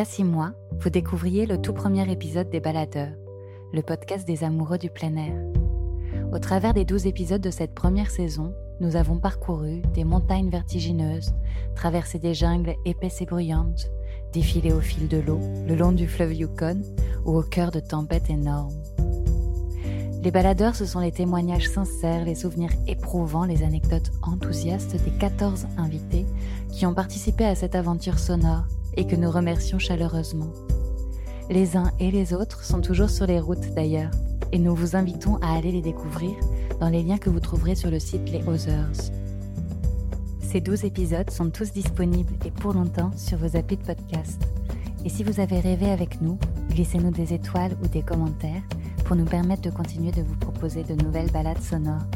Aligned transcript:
Y 0.00 0.02
a 0.02 0.06
six 0.06 0.24
mois, 0.24 0.52
vous 0.78 0.88
découvriez 0.88 1.44
le 1.44 1.60
tout 1.60 1.74
premier 1.74 2.10
épisode 2.10 2.48
des 2.48 2.60
Baladeurs, 2.60 3.12
le 3.70 3.82
podcast 3.82 4.26
des 4.26 4.44
amoureux 4.44 4.78
du 4.78 4.88
plein 4.88 5.14
air. 5.14 5.34
Au 6.32 6.38
travers 6.38 6.72
des 6.72 6.86
douze 6.86 7.06
épisodes 7.06 7.42
de 7.42 7.50
cette 7.50 7.74
première 7.74 8.10
saison, 8.10 8.54
nous 8.80 8.96
avons 8.96 9.18
parcouru 9.18 9.82
des 9.92 10.04
montagnes 10.04 10.48
vertigineuses, 10.48 11.34
traversé 11.74 12.18
des 12.18 12.32
jungles 12.32 12.76
épaisses 12.86 13.20
et 13.20 13.26
bruyantes, 13.26 13.90
défilé 14.32 14.72
au 14.72 14.80
fil 14.80 15.06
de 15.06 15.18
l'eau, 15.18 15.40
le 15.68 15.76
long 15.76 15.92
du 15.92 16.08
fleuve 16.08 16.32
Yukon 16.32 16.80
ou 17.26 17.36
au 17.36 17.42
cœur 17.42 17.70
de 17.70 17.80
tempêtes 17.80 18.30
énormes. 18.30 18.82
Les 20.22 20.30
baladeurs, 20.30 20.76
ce 20.76 20.86
sont 20.86 21.00
les 21.00 21.12
témoignages 21.12 21.68
sincères, 21.68 22.24
les 22.24 22.36
souvenirs 22.36 22.72
éprouvants, 22.86 23.44
les 23.44 23.62
anecdotes 23.64 24.12
enthousiastes 24.22 24.96
des 25.04 25.10
14 25.10 25.66
invités 25.76 26.24
qui 26.70 26.86
ont 26.86 26.94
participé 26.94 27.44
à 27.44 27.54
cette 27.54 27.74
aventure 27.74 28.18
sonore 28.18 28.64
et 28.96 29.06
que 29.06 29.16
nous 29.16 29.30
remercions 29.30 29.78
chaleureusement. 29.78 30.52
Les 31.48 31.76
uns 31.76 31.90
et 31.98 32.10
les 32.10 32.32
autres 32.32 32.64
sont 32.64 32.80
toujours 32.80 33.10
sur 33.10 33.26
les 33.26 33.40
routes 33.40 33.74
d'ailleurs, 33.74 34.12
et 34.52 34.58
nous 34.58 34.74
vous 34.74 34.96
invitons 34.96 35.36
à 35.36 35.56
aller 35.56 35.72
les 35.72 35.82
découvrir 35.82 36.34
dans 36.80 36.88
les 36.88 37.02
liens 37.02 37.18
que 37.18 37.30
vous 37.30 37.40
trouverez 37.40 37.74
sur 37.74 37.90
le 37.90 37.98
site 37.98 38.30
Les 38.30 38.46
Others. 38.48 39.10
Ces 40.40 40.60
12 40.60 40.84
épisodes 40.84 41.30
sont 41.30 41.50
tous 41.50 41.72
disponibles 41.72 42.34
et 42.44 42.50
pour 42.50 42.72
longtemps 42.72 43.12
sur 43.16 43.38
vos 43.38 43.56
applis 43.56 43.76
de 43.76 43.84
podcast. 43.84 44.40
Et 45.04 45.08
si 45.08 45.22
vous 45.22 45.40
avez 45.40 45.60
rêvé 45.60 45.90
avec 45.90 46.20
nous, 46.20 46.38
glissez-nous 46.70 47.10
des 47.10 47.32
étoiles 47.34 47.76
ou 47.82 47.86
des 47.86 48.02
commentaires 48.02 48.62
pour 49.04 49.16
nous 49.16 49.24
permettre 49.24 49.62
de 49.62 49.70
continuer 49.70 50.12
de 50.12 50.22
vous 50.22 50.36
proposer 50.36 50.82
de 50.82 50.94
nouvelles 50.94 51.30
balades 51.30 51.62
sonores. 51.62 52.06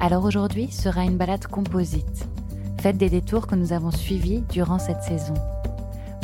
Alors 0.00 0.24
aujourd'hui 0.24 0.70
sera 0.70 1.04
une 1.04 1.16
balade 1.16 1.46
composite 1.46 2.26
Faites 2.80 2.96
des 2.96 3.10
détours 3.10 3.46
que 3.46 3.56
nous 3.56 3.74
avons 3.74 3.90
suivis 3.90 4.40
durant 4.48 4.78
cette 4.78 5.02
saison. 5.02 5.34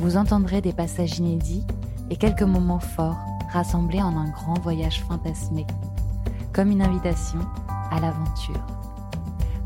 Vous 0.00 0.16
entendrez 0.16 0.62
des 0.62 0.72
passages 0.72 1.18
inédits 1.18 1.66
et 2.08 2.16
quelques 2.16 2.40
moments 2.40 2.80
forts 2.80 3.18
rassemblés 3.52 4.00
en 4.00 4.16
un 4.16 4.30
grand 4.30 4.58
voyage 4.60 5.02
fantasmé, 5.02 5.66
comme 6.54 6.70
une 6.70 6.80
invitation 6.80 7.40
à 7.90 8.00
l'aventure. 8.00 8.66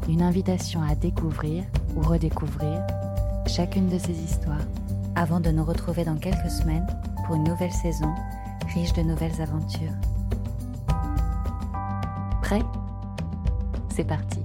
Une 0.08 0.20
invitation 0.20 0.82
à 0.82 0.96
découvrir 0.96 1.62
ou 1.94 2.00
redécouvrir 2.00 2.84
chacune 3.46 3.88
de 3.88 3.98
ces 3.98 4.18
histoires 4.24 4.66
avant 5.14 5.38
de 5.38 5.52
nous 5.52 5.64
retrouver 5.64 6.04
dans 6.04 6.16
quelques 6.16 6.50
semaines 6.50 6.88
pour 7.24 7.36
une 7.36 7.44
nouvelle 7.44 7.72
saison 7.72 8.12
riche 8.74 8.94
de 8.94 9.02
nouvelles 9.02 9.40
aventures. 9.40 9.94
Prêt? 12.42 12.62
C'est 13.94 14.02
parti. 14.02 14.40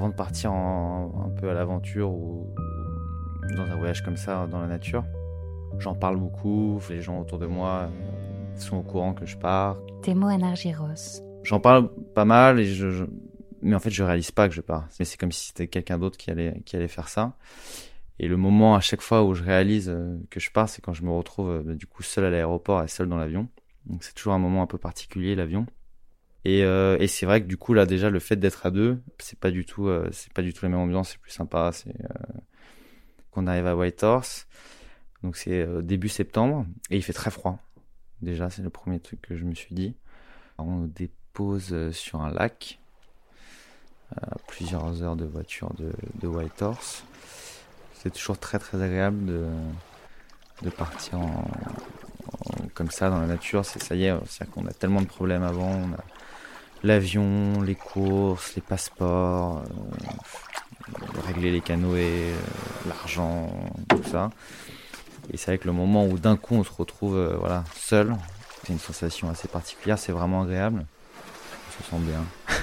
Avant 0.00 0.08
de 0.08 0.14
partir 0.14 0.50
un 0.50 1.30
peu 1.38 1.50
à 1.50 1.52
l'aventure 1.52 2.10
ou 2.10 2.54
dans 3.54 3.64
un 3.64 3.76
voyage 3.76 4.02
comme 4.02 4.16
ça 4.16 4.46
dans 4.46 4.58
la 4.58 4.66
nature. 4.66 5.04
J'en 5.78 5.94
parle 5.94 6.16
beaucoup, 6.16 6.80
les 6.88 7.02
gens 7.02 7.20
autour 7.20 7.38
de 7.38 7.44
moi 7.44 7.90
sont 8.56 8.78
au 8.78 8.82
courant 8.82 9.12
que 9.12 9.26
je 9.26 9.36
pars. 9.36 9.76
Temo 10.00 10.28
Anargiros. 10.28 11.20
J'en 11.42 11.60
parle 11.60 11.90
pas 12.14 12.24
mal, 12.24 12.60
et 12.60 12.64
je, 12.64 13.04
mais 13.60 13.74
en 13.74 13.78
fait 13.78 13.90
je 13.90 14.02
réalise 14.02 14.30
pas 14.30 14.48
que 14.48 14.54
je 14.54 14.62
pars. 14.62 14.88
Mais 14.98 15.04
c'est 15.04 15.18
comme 15.18 15.32
si 15.32 15.48
c'était 15.48 15.68
quelqu'un 15.68 15.98
d'autre 15.98 16.16
qui 16.16 16.30
allait, 16.30 16.62
qui 16.64 16.76
allait 16.76 16.88
faire 16.88 17.08
ça. 17.08 17.34
Et 18.18 18.26
le 18.26 18.38
moment 18.38 18.76
à 18.76 18.80
chaque 18.80 19.02
fois 19.02 19.22
où 19.22 19.34
je 19.34 19.42
réalise 19.42 19.90
euh, 19.90 20.16
que 20.30 20.40
je 20.40 20.50
pars, 20.50 20.70
c'est 20.70 20.80
quand 20.80 20.94
je 20.94 21.02
me 21.02 21.10
retrouve 21.10 21.50
euh, 21.50 21.74
du 21.74 21.86
coup 21.86 22.02
seul 22.02 22.24
à 22.24 22.30
l'aéroport 22.30 22.82
et 22.82 22.88
seul 22.88 23.06
dans 23.06 23.18
l'avion. 23.18 23.48
Donc 23.84 24.02
c'est 24.02 24.14
toujours 24.14 24.32
un 24.32 24.38
moment 24.38 24.62
un 24.62 24.66
peu 24.66 24.78
particulier 24.78 25.34
l'avion. 25.34 25.66
Et, 26.44 26.64
euh, 26.64 26.96
et 26.98 27.06
c'est 27.06 27.26
vrai 27.26 27.42
que 27.42 27.46
du 27.46 27.56
coup 27.56 27.74
là 27.74 27.84
déjà 27.84 28.08
le 28.08 28.18
fait 28.18 28.36
d'être 28.36 28.64
à 28.64 28.70
deux, 28.70 29.02
c'est 29.18 29.38
pas 29.38 29.50
du 29.50 29.66
tout, 29.66 29.88
euh, 29.88 30.08
c'est 30.12 30.32
pas 30.32 30.42
du 30.42 30.54
tout 30.54 30.64
la 30.64 30.70
même 30.70 30.80
ambiance, 30.80 31.10
c'est 31.10 31.18
plus 31.18 31.32
sympa. 31.32 31.70
C'est 31.72 31.90
euh, 31.90 32.40
qu'on 33.30 33.46
arrive 33.46 33.66
à 33.66 33.76
Whitehorse, 33.76 34.48
donc 35.22 35.36
c'est 35.36 35.60
euh, 35.60 35.82
début 35.82 36.08
septembre 36.08 36.66
et 36.90 36.96
il 36.96 37.02
fait 37.02 37.12
très 37.12 37.30
froid. 37.30 37.58
Déjà 38.22 38.48
c'est 38.50 38.62
le 38.62 38.70
premier 38.70 39.00
truc 39.00 39.20
que 39.20 39.36
je 39.36 39.44
me 39.44 39.54
suis 39.54 39.74
dit. 39.74 39.94
On 40.58 40.84
dépose 40.84 41.72
euh, 41.72 41.92
sur 41.92 42.22
un 42.22 42.30
lac, 42.30 42.78
plusieurs 44.48 45.02
heures 45.02 45.14
de 45.14 45.24
voiture 45.24 45.72
de, 45.74 46.26
Whitehorse. 46.26 47.04
C'est 47.94 48.12
toujours 48.12 48.38
très 48.38 48.58
très 48.58 48.82
agréable 48.82 49.24
de 49.26 49.46
de 50.62 50.68
partir 50.70 51.18
comme 52.74 52.90
ça 52.90 53.08
dans 53.08 53.20
la 53.20 53.26
nature. 53.26 53.64
C'est 53.64 53.82
ça 53.82 53.94
y 53.94 54.06
est, 54.06 54.14
c'est 54.26 54.50
qu'on 54.50 54.66
a 54.66 54.72
tellement 54.72 55.00
de 55.00 55.06
problèmes 55.06 55.44
avant. 55.44 55.88
L'avion, 56.82 57.60
les 57.62 57.74
courses, 57.74 58.54
les 58.56 58.62
passeports, 58.62 59.58
euh, 59.58 59.62
régler 61.26 61.50
les 61.50 61.60
canoës, 61.60 61.98
euh, 61.98 62.34
l'argent, 62.88 63.50
tout 63.88 64.02
ça. 64.04 64.30
Et 65.32 65.36
c'est 65.36 65.46
vrai 65.46 65.58
que 65.58 65.66
le 65.66 65.72
moment 65.72 66.06
où 66.06 66.18
d'un 66.18 66.36
coup 66.36 66.54
on 66.54 66.64
se 66.64 66.72
retrouve 66.72 67.16
euh, 67.16 67.36
voilà, 67.38 67.64
seul, 67.74 68.16
c'est 68.62 68.72
une 68.72 68.78
sensation 68.78 69.28
assez 69.30 69.48
particulière, 69.48 69.98
c'est 69.98 70.12
vraiment 70.12 70.42
agréable. 70.42 70.86
On 71.68 71.82
se 71.82 71.90
sent 71.90 71.98
bien. 72.00 72.24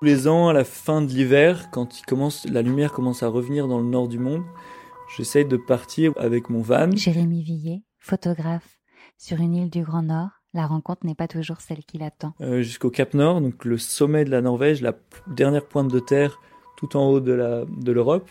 Tous 0.00 0.06
les 0.06 0.28
ans, 0.28 0.48
à 0.48 0.54
la 0.54 0.64
fin 0.64 1.02
de 1.02 1.08
l'hiver, 1.08 1.70
quand 1.70 1.98
il 1.98 2.06
commence, 2.06 2.46
la 2.46 2.62
lumière 2.62 2.92
commence 2.92 3.22
à 3.22 3.28
revenir 3.28 3.68
dans 3.68 3.78
le 3.78 3.86
nord 3.86 4.08
du 4.08 4.18
monde, 4.18 4.44
j'essaye 5.14 5.44
de 5.44 5.58
partir 5.58 6.12
avec 6.16 6.48
mon 6.48 6.62
van. 6.62 6.90
Jérémy 6.96 7.42
Villet, 7.42 7.82
photographe, 7.98 8.80
sur 9.18 9.38
une 9.40 9.54
île 9.54 9.68
du 9.70 9.84
Grand 9.84 10.02
Nord 10.02 10.39
la 10.54 10.66
rencontre 10.66 11.06
n'est 11.06 11.14
pas 11.14 11.28
toujours 11.28 11.60
celle 11.60 11.84
qu'il 11.84 12.02
attend. 12.02 12.34
Euh, 12.40 12.62
Jusqu'au 12.62 12.90
Cap 12.90 13.14
Nord, 13.14 13.40
donc 13.40 13.64
le 13.64 13.78
sommet 13.78 14.24
de 14.24 14.30
la 14.30 14.40
Norvège, 14.40 14.82
la 14.82 14.94
dernière 15.26 15.64
pointe 15.64 15.90
de 15.90 16.00
terre 16.00 16.40
tout 16.76 16.96
en 16.96 17.10
haut 17.10 17.20
de 17.20 17.92
l'Europe. 17.92 18.28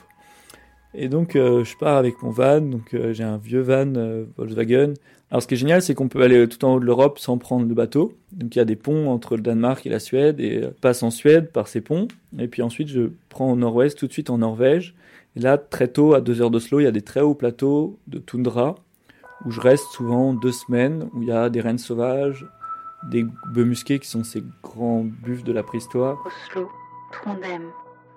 Et 0.93 1.07
donc 1.07 1.35
euh, 1.35 1.63
je 1.63 1.77
pars 1.77 1.97
avec 1.97 2.21
mon 2.23 2.31
van, 2.31 2.61
donc 2.61 2.93
euh, 2.93 3.13
j'ai 3.13 3.23
un 3.23 3.37
vieux 3.37 3.61
van 3.61 3.93
euh, 3.95 4.25
Volkswagen. 4.37 4.93
Alors 5.29 5.43
ce 5.43 5.47
qui 5.47 5.53
est 5.53 5.57
génial, 5.57 5.83
c'est 5.83 5.93
qu'on 5.93 6.07
peut 6.07 6.23
aller 6.23 6.47
tout 6.47 6.65
en 6.65 6.75
haut 6.75 6.79
de 6.79 6.85
l'Europe 6.85 7.19
sans 7.19 7.37
prendre 7.37 7.67
le 7.67 7.75
bateau. 7.75 8.13
Donc 8.31 8.55
il 8.55 8.57
y 8.57 8.61
a 8.61 8.65
des 8.65 8.75
ponts 8.75 9.09
entre 9.09 9.35
le 9.35 9.43
Danemark 9.43 9.85
et 9.85 9.89
la 9.89 9.99
Suède 9.99 10.39
et 10.39 10.67
passe 10.81 11.03
en 11.03 11.11
Suède 11.11 11.51
par 11.51 11.67
ces 11.67 11.81
ponts. 11.81 12.07
Et 12.39 12.47
puis 12.47 12.63
ensuite 12.63 12.87
je 12.87 13.11
prends 13.29 13.51
au 13.51 13.55
nord-ouest 13.55 13.97
tout 13.97 14.07
de 14.07 14.11
suite 14.11 14.31
en 14.31 14.39
Norvège. 14.39 14.95
Et 15.35 15.41
là 15.41 15.59
très 15.59 15.89
tôt 15.89 16.15
à 16.15 16.21
deux 16.21 16.41
heures 16.41 16.49
d'Oslo, 16.49 16.79
il 16.79 16.83
y 16.83 16.87
a 16.87 16.91
des 16.91 17.03
très 17.03 17.21
hauts 17.21 17.35
plateaux 17.35 17.99
de 18.07 18.17
toundra 18.17 18.75
où 19.45 19.51
je 19.51 19.61
reste 19.61 19.87
souvent 19.91 20.33
deux 20.33 20.51
semaines, 20.51 21.09
où 21.13 21.21
il 21.21 21.29
y 21.29 21.31
a 21.31 21.49
des 21.49 21.61
rennes 21.61 21.77
sauvages, 21.77 22.45
des 23.03 23.25
bœufs 23.53 23.65
musqués 23.65 23.99
qui 23.99 24.07
sont 24.07 24.23
ces 24.23 24.43
grands 24.61 25.03
buffles 25.03 25.43
de 25.43 25.53
la 25.53 25.63
préhistoire. 25.63 26.17
Oslo, 26.25 26.69
Trondheim, 27.11 27.71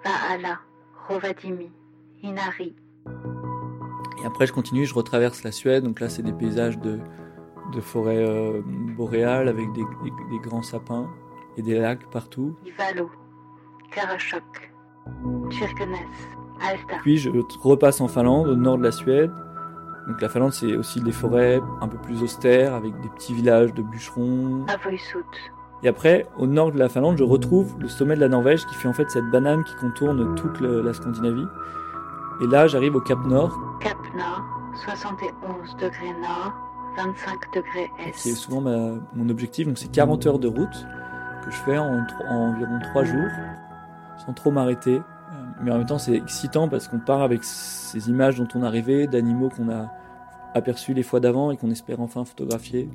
Valhalla, 0.05 0.58
Rovadimi, 1.08 1.70
Inari. 2.23 2.75
Et 4.23 4.26
après, 4.26 4.47
je 4.47 4.52
continue, 4.52 4.87
je 4.87 4.94
retraverse 4.94 5.43
la 5.43 5.52
Suède. 5.52 5.85
Donc 5.85 6.00
là, 6.00 6.08
c'est 6.08 6.23
des 6.23 6.32
paysages 6.32 6.79
de, 6.79 6.99
de 7.73 7.81
forêts 7.81 8.25
euh, 8.25 8.61
boréales 8.64 9.49
avec 9.49 9.73
des, 9.73 9.82
des, 10.05 10.11
des, 10.31 10.38
grands 10.38 10.62
sapins 10.62 11.08
et 11.56 11.62
des 11.62 11.79
lacs 11.79 12.08
partout. 12.11 12.56
Ivalo, 12.64 13.11
Kirkenes, 15.50 15.97
Alta. 16.61 16.97
Puis 17.02 17.19
je 17.19 17.31
repasse 17.61 18.00
en 18.00 18.08
Finlande, 18.08 18.49
au 18.49 18.56
nord 18.56 18.79
de 18.79 18.85
la 18.85 18.93
Suède. 18.93 19.32
Donc 20.06 20.20
la 20.20 20.28
Finlande, 20.28 20.52
c'est 20.52 20.76
aussi 20.76 21.00
des 21.00 21.12
forêts 21.12 21.60
un 21.81 21.88
peu 21.88 21.99
plus 21.99 22.22
austères, 22.22 22.75
avec 22.75 22.99
des 23.00 23.08
petits 23.08 23.34
villages 23.34 23.72
de 23.72 23.82
bûcherons. 23.82 24.66
Et 25.84 25.88
après, 25.88 26.26
au 26.38 26.46
nord 26.46 26.72
de 26.72 26.78
la 26.78 26.88
Finlande, 26.88 27.19
je 27.19 27.25
retrouve 27.25 27.75
le 27.81 27.88
sommet 27.88 28.14
de 28.14 28.20
la 28.20 28.28
Norvège 28.28 28.66
qui 28.66 28.75
fait 28.75 28.88
en 28.88 28.93
fait 28.93 29.10
cette 29.10 29.31
banane 29.31 29.64
qui 29.64 29.75
contourne 29.76 30.34
toute 30.34 30.60
le, 30.60 30.81
la 30.81 30.93
Scandinavie. 30.93 31.46
Et 32.43 32.46
là, 32.46 32.66
j'arrive 32.66 32.96
au 32.96 33.00
Cap 33.00 33.19
Nord. 33.26 33.58
Cap 33.81 33.96
Nord, 34.16 34.43
71 34.84 35.76
degrés 35.76 36.12
nord, 36.20 36.52
25 36.96 37.54
degrés 37.54 37.90
est. 38.04 38.12
Qui 38.12 38.31
est 38.31 38.34
souvent 38.34 38.60
ma, 38.60 38.94
mon 39.14 39.28
objectif, 39.28 39.66
donc 39.66 39.78
c'est 39.78 39.90
40 39.90 40.26
heures 40.26 40.38
de 40.38 40.49
route. 40.49 40.87
que 41.44 41.50
je 41.50 41.56
fais 41.56 41.78
en, 41.78 42.04
en 42.28 42.34
environ 42.34 42.78
trois 42.90 43.04
jours, 43.04 43.31
sans 44.25 44.32
trop 44.32 44.50
m'arrêter. 44.50 45.00
Mais 45.62 45.70
en 45.70 45.79
même 45.79 45.87
temps, 45.87 45.99
c'est 45.99 46.14
excitant 46.14 46.69
parce 46.69 46.88
qu'on 46.88 46.99
part 46.99 47.23
avec 47.23 47.44
ces 47.44 48.09
images 48.09 48.37
dont 48.37 48.49
on 48.55 48.62
a 48.62 48.70
rêvé, 48.70 49.06
d'animaux 49.06 49.49
qu'on 49.49 49.70
a 49.70 49.93
aperçus 50.55 50.93
les 50.93 51.03
fois 51.03 51.20
d'avant 51.20 51.50
et 51.50 51.56
qu'on 51.56 51.70
espère 51.70 52.00
enfin 52.00 52.25
photographier. 52.25 52.88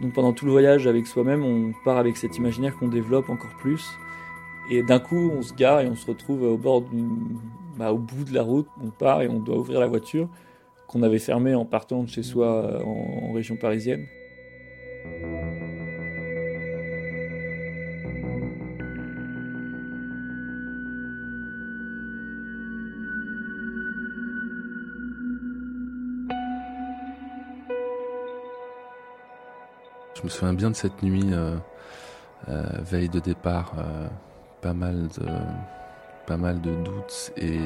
Donc 0.00 0.14
pendant 0.14 0.32
tout 0.32 0.46
le 0.46 0.52
voyage 0.52 0.86
avec 0.86 1.06
soi-même, 1.06 1.44
on 1.44 1.72
part 1.84 1.98
avec 1.98 2.16
cet 2.16 2.36
imaginaire 2.36 2.76
qu'on 2.78 2.88
développe 2.88 3.28
encore 3.28 3.54
plus. 3.58 3.84
Et 4.70 4.82
d'un 4.82 5.00
coup, 5.00 5.30
on 5.36 5.42
se 5.42 5.52
gare 5.52 5.80
et 5.80 5.88
on 5.88 5.96
se 5.96 6.06
retrouve 6.06 6.42
au 6.44 6.56
bord 6.56 6.84
bah, 7.76 7.92
au 7.92 7.98
bout 7.98 8.24
de 8.24 8.32
la 8.32 8.42
route. 8.42 8.68
On 8.82 8.90
part 8.90 9.22
et 9.22 9.28
on 9.28 9.40
doit 9.40 9.58
ouvrir 9.58 9.80
la 9.80 9.86
voiture 9.86 10.28
qu'on 10.86 11.02
avait 11.02 11.18
fermée 11.18 11.54
en 11.54 11.64
partant 11.64 12.02
de 12.02 12.08
chez 12.08 12.22
soi 12.22 12.46
euh, 12.46 12.82
en 12.84 13.32
région 13.32 13.56
parisienne. 13.56 14.06
Je 30.22 30.26
me 30.26 30.30
souviens 30.30 30.54
bien 30.54 30.70
de 30.70 30.76
cette 30.76 31.02
nuit, 31.02 31.30
euh, 31.32 31.56
euh, 32.48 32.62
veille 32.80 33.08
de 33.08 33.18
départ, 33.20 33.72
euh, 33.78 34.08
pas 34.60 34.72
mal 34.72 35.08
de, 35.18 35.26
pas 36.26 36.36
mal 36.36 36.60
de 36.60 36.72
doutes 36.74 37.32
et, 37.36 37.58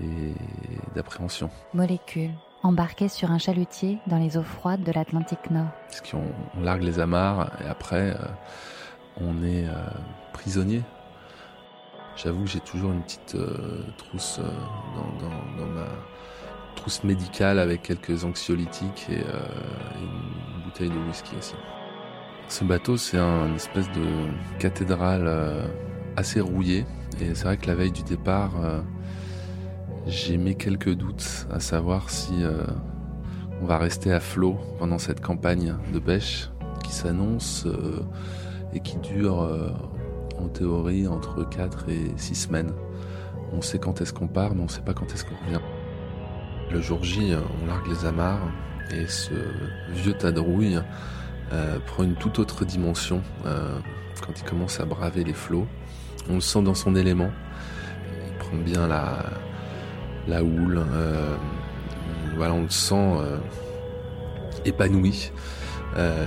et 0.00 0.34
d'appréhension. 0.94 1.50
Molécule, 1.74 2.30
embarquée 2.62 3.08
sur 3.08 3.32
un 3.32 3.38
chalutier 3.38 3.98
dans 4.06 4.18
les 4.18 4.36
eaux 4.36 4.42
froides 4.44 4.84
de 4.84 4.92
l'Atlantique 4.92 5.50
Nord. 5.50 5.66
Parce 5.88 6.00
qu'on 6.08 6.22
on 6.56 6.60
largue 6.62 6.82
les 6.84 7.00
amarres 7.00 7.50
et 7.64 7.68
après, 7.68 8.10
euh, 8.10 8.24
on 9.20 9.42
est 9.42 9.66
euh, 9.66 9.72
prisonnier. 10.32 10.82
J'avoue 12.14 12.44
que 12.44 12.50
j'ai 12.50 12.60
toujours 12.60 12.92
une 12.92 13.02
petite 13.02 13.34
euh, 13.34 13.82
trousse 13.96 14.38
dans, 14.40 15.26
dans- 15.28 15.64
dans 15.64 15.70
ma 15.72 15.86
trousse 16.78 17.02
médicale 17.02 17.58
avec 17.58 17.82
quelques 17.82 18.24
anxiolytiques 18.24 19.06
et, 19.10 19.18
euh, 19.18 19.40
une 20.00 20.62
bouteille 20.64 20.90
de 20.90 21.08
whisky 21.08 21.34
aussi. 21.36 21.54
Ce 22.48 22.64
bateau, 22.64 22.96
c'est 22.96 23.18
un 23.18 23.48
une 23.48 23.56
espèce 23.56 23.88
de 23.88 24.58
cathédrale 24.58 25.24
euh, 25.26 25.66
assez 26.16 26.40
rouillée. 26.40 26.86
Et 27.20 27.34
c'est 27.34 27.44
vrai 27.44 27.56
que 27.56 27.66
la 27.66 27.74
veille 27.74 27.90
du 27.90 28.04
départ, 28.04 28.52
euh, 28.62 28.80
j'ai 30.06 30.36
mis 30.36 30.56
quelques 30.56 30.94
doutes 30.94 31.48
à 31.52 31.60
savoir 31.60 32.10
si 32.10 32.44
on 33.60 33.66
va 33.66 33.76
rester 33.76 34.12
à 34.12 34.20
flot 34.20 34.56
pendant 34.78 34.98
cette 34.98 35.20
campagne 35.20 35.74
de 35.92 35.98
pêche 35.98 36.48
qui 36.84 36.92
s'annonce 36.92 37.66
et 38.72 38.80
qui 38.80 38.96
dure 38.98 39.46
en 40.40 40.48
théorie 40.48 41.06
entre 41.08 41.46
4 41.46 41.90
et 41.90 42.12
6 42.16 42.34
semaines. 42.34 42.72
On 43.52 43.60
sait 43.60 43.78
quand 43.78 44.00
est-ce 44.00 44.14
qu'on 44.14 44.28
part, 44.28 44.54
mais 44.54 44.62
on 44.62 44.64
ne 44.64 44.70
sait 44.70 44.80
pas 44.80 44.94
quand 44.94 45.12
est-ce 45.12 45.24
qu'on 45.24 45.36
revient. 45.44 45.60
Le 46.70 46.82
jour 46.82 47.02
J, 47.02 47.34
on 47.62 47.66
largue 47.66 47.88
les 47.88 48.04
amarres 48.04 48.46
et 48.90 49.06
ce 49.06 49.32
vieux 49.90 50.12
tas 50.12 50.32
de 50.32 50.40
rouille 50.40 50.80
euh, 51.52 51.78
prend 51.86 52.02
une 52.02 52.14
toute 52.14 52.38
autre 52.38 52.66
dimension 52.66 53.22
euh, 53.46 53.78
quand 54.24 54.38
il 54.38 54.44
commence 54.44 54.78
à 54.80 54.84
braver 54.84 55.24
les 55.24 55.32
flots. 55.32 55.66
On 56.28 56.34
le 56.34 56.40
sent 56.40 56.62
dans 56.62 56.74
son 56.74 56.94
élément. 56.94 57.30
Il 58.28 58.36
prend 58.38 58.56
bien 58.56 58.86
la, 58.86 60.42
houle. 60.42 60.84
euh, 60.92 61.36
voilà, 62.36 62.52
on 62.52 62.62
le 62.64 62.68
sent 62.68 63.16
épanoui. 64.64 65.32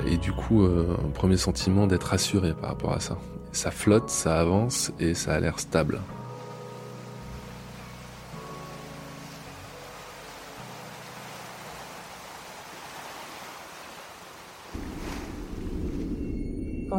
Et 0.07 0.17
du 0.17 0.33
coup, 0.33 0.63
un 0.65 1.09
premier 1.11 1.37
sentiment 1.37 1.87
d'être 1.87 2.05
rassuré 2.05 2.53
par 2.53 2.71
rapport 2.71 2.93
à 2.93 2.99
ça. 2.99 3.17
Ça 3.51 3.69
flotte, 3.69 4.09
ça 4.09 4.39
avance 4.39 4.91
et 4.99 5.13
ça 5.13 5.35
a 5.35 5.39
l'air 5.39 5.59
stable. 5.59 5.99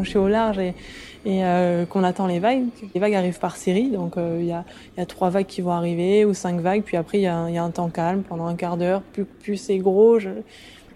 Quand 0.03 0.05
je 0.05 0.11
suis 0.11 0.19
au 0.19 0.27
large 0.27 0.59
et, 0.59 0.75
et 1.25 1.45
euh, 1.45 1.87
qu'on 1.87 2.03
attend 2.03 2.27
les 2.27 2.41
vagues, 2.41 2.65
les 2.93 3.01
vagues 3.01 3.15
arrivent 3.15 3.39
par 3.39 3.57
série, 3.57 3.89
donc 3.91 4.17
euh, 4.17 4.39
il 4.41 4.47
y, 4.47 4.53
a, 4.53 4.65
il 4.97 5.01
y 5.01 5.03
a 5.03 5.07
trois 5.07 5.31
vagues 5.31 5.47
qui 5.47 5.61
vont 5.61 5.71
arriver 5.71 6.25
ou 6.25 6.35
cinq 6.35 6.61
vagues, 6.61 6.83
puis 6.83 6.97
après 6.97 7.19
il 7.19 7.23
y, 7.23 7.27
a 7.29 7.37
un- 7.37 7.49
il 7.49 7.55
y 7.55 7.59
a 7.59 7.63
un 7.63 7.71
temps 7.71 7.89
calme 7.89 8.23
pendant 8.29 8.47
un 8.47 8.57
quart 8.57 8.77
d'heure. 8.77 9.03
Plus, 9.13 9.25
plus 9.25 9.57
c'est 9.57 9.79
gros, 9.79 10.19
je- 10.19 10.31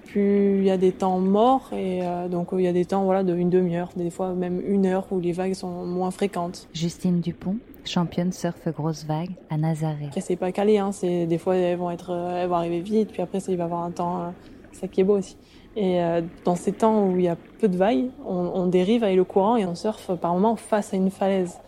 plus 0.07 0.59
il 0.59 0.65
y 0.65 0.71
a 0.71 0.77
des 0.77 0.91
temps 0.91 1.21
morts 1.21 1.71
et 1.73 2.01
euh, 2.03 2.27
donc 2.29 2.49
il 2.53 2.63
y 2.63 2.67
a 2.67 2.73
des 2.73 2.85
temps 2.85 3.05
voilà 3.05 3.23
de 3.23 3.35
une 3.37 3.49
demi-heure, 3.51 3.91
des 3.95 4.11
fois 4.11 4.33
même 4.35 4.61
une 4.67 4.87
heure 4.87 5.07
où 5.13 5.21
les 5.21 5.31
vagues 5.33 5.55
sont 5.55 5.85
moins 5.87 6.11
fréquentes. 6.11 6.67
Justine 6.75 7.21
Dupont, 7.21 7.57
championne 7.85 8.33
surf 8.33 8.57
grosse 8.77 9.05
vague 9.05 9.31
à 9.51 9.57
Nazaré. 9.57 10.09
C'est 10.21 10.35
pas 10.37 10.51
calé, 10.51 10.79
hein, 10.79 10.91
c'est 10.91 11.27
des 11.27 11.39
fois 11.39 11.55
elles 11.57 11.79
vont 11.79 11.93
être, 11.93 12.11
elles 12.37 12.49
vont 12.49 12.57
arriver 12.57 12.81
vite, 12.81 13.13
puis 13.13 13.23
après 13.23 13.39
ça 13.39 13.53
il 13.53 13.59
va 13.59 13.65
y 13.65 13.67
avoir 13.67 13.85
un 13.85 13.93
temps, 13.93 14.33
ça 14.73 14.89
qui 14.89 15.01
est 15.01 15.05
beau 15.05 15.19
aussi. 15.19 15.37
Et 15.77 16.03
euh, 16.03 16.23
dans 16.45 16.57
ces 16.57 16.73
temps 16.73 17.07
où 17.07 17.17
il 17.19 17.25
y 17.25 17.29
a 17.29 17.37
peu 17.61 17.69
de 17.69 17.77
vagues, 17.77 18.07
on, 18.27 18.51
on 18.55 18.67
dérive 18.67 19.05
avec 19.05 19.17
le 19.17 19.25
courant 19.25 19.57
et 19.57 19.67
on 19.67 19.75
surfe 19.75 20.11
par 20.15 20.33
moment 20.33 20.57
face 20.57 20.95
à 20.95 20.97
une 20.97 21.11
falaise. 21.11 21.59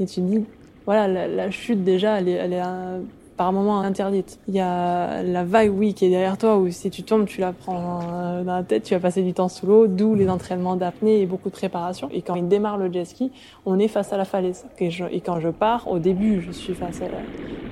Et 0.00 0.06
tu 0.06 0.16
te 0.16 0.26
dis, 0.26 0.44
voilà, 0.86 1.26
la, 1.28 1.50
chute 1.50 1.84
déjà, 1.84 2.18
elle 2.18 2.28
est, 2.28 2.32
elle 2.32 2.52
est 2.54 2.62
euh, 2.64 3.00
par 3.36 3.52
moment 3.52 3.80
interdite. 3.80 4.38
Il 4.48 4.54
y 4.54 4.60
a 4.60 5.22
la 5.22 5.44
vague, 5.44 5.70
oui, 5.72 5.92
qui 5.92 6.06
est 6.06 6.10
derrière 6.10 6.38
toi, 6.38 6.56
où 6.56 6.70
si 6.70 6.90
tu 6.90 7.02
tombes, 7.02 7.26
tu 7.26 7.40
la 7.40 7.52
prends 7.52 8.00
euh, 8.02 8.42
dans 8.42 8.56
la 8.56 8.62
tête, 8.62 8.84
tu 8.84 8.94
vas 8.94 9.00
passer 9.00 9.22
du 9.22 9.34
temps 9.34 9.48
sous 9.48 9.66
l'eau, 9.66 9.86
d'où 9.86 10.14
les 10.14 10.30
entraînements 10.30 10.76
d'apnée 10.76 11.20
et 11.20 11.26
beaucoup 11.26 11.50
de 11.50 11.54
préparation. 11.54 12.08
Et 12.12 12.22
quand 12.22 12.36
il 12.36 12.48
démarre 12.48 12.78
le 12.78 12.90
jet 12.90 13.04
ski, 13.04 13.30
on 13.66 13.78
est 13.78 13.88
face 13.88 14.12
à 14.12 14.16
la 14.16 14.24
falaise. 14.24 14.66
Et, 14.80 15.20
quand 15.20 15.40
je 15.40 15.50
pars, 15.50 15.88
au 15.88 15.98
début, 15.98 16.40
je 16.40 16.52
suis 16.52 16.74
face 16.74 17.02
à 17.02 17.04
la... 17.04 17.18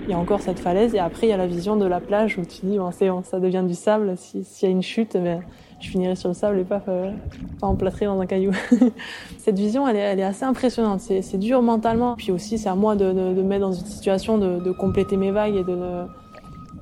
Il 0.04 0.10
y 0.10 0.14
a 0.14 0.19
encore 0.19 0.40
cette 0.40 0.60
falaise, 0.60 0.94
et 0.94 1.00
après, 1.00 1.26
il 1.26 1.31
y 1.31 1.32
a 1.32 1.37
la 1.37 1.49
vision 1.49 1.75
de 1.75 1.84
la 1.84 2.00
plage 2.00 2.38
où 2.38 2.42
tu 2.42 2.64
dis, 2.64 2.78
bon, 2.78 2.92
c'est 2.92 3.10
ça 3.25 3.40
devient 3.40 3.64
du 3.66 3.75
sable. 3.75 4.16
Si- 4.16 4.44
S'il 4.44 4.69
y 4.69 4.70
a 4.70 4.75
une 4.75 4.82
chute, 4.82 5.16
eh 5.16 5.20
ben, 5.20 5.42
je 5.81 5.90
finirai 5.90 6.17
sur 6.17 6.28
le 6.28 6.34
sable 6.34 6.58
et 6.58 6.64
pas, 6.64 6.82
euh, 6.88 7.12
pas 7.61 7.67
dans 7.70 8.20
un 8.20 8.26
caillou. 8.26 8.52
Cette 9.38 9.58
vision, 9.58 9.87
elle 9.87 9.96
est, 9.96 10.23
assez 10.23 10.44
impressionnante. 10.44 11.00
C'est 11.00 11.38
dur 11.38 11.62
mentalement. 11.62 12.14
Puis 12.17 12.32
aussi, 12.32 12.58
c'est 12.58 12.69
à 12.69 12.75
moi 12.75 12.96
de, 12.96 13.12
me 13.12 13.43
mettre 13.43 13.61
dans 13.62 13.73
une 13.73 13.84
situation 13.84 14.38
de, 14.38 14.73
compléter 14.73 15.17
mes 15.17 15.31
vagues 15.31 15.56
et 15.56 15.64
de 15.64 16.06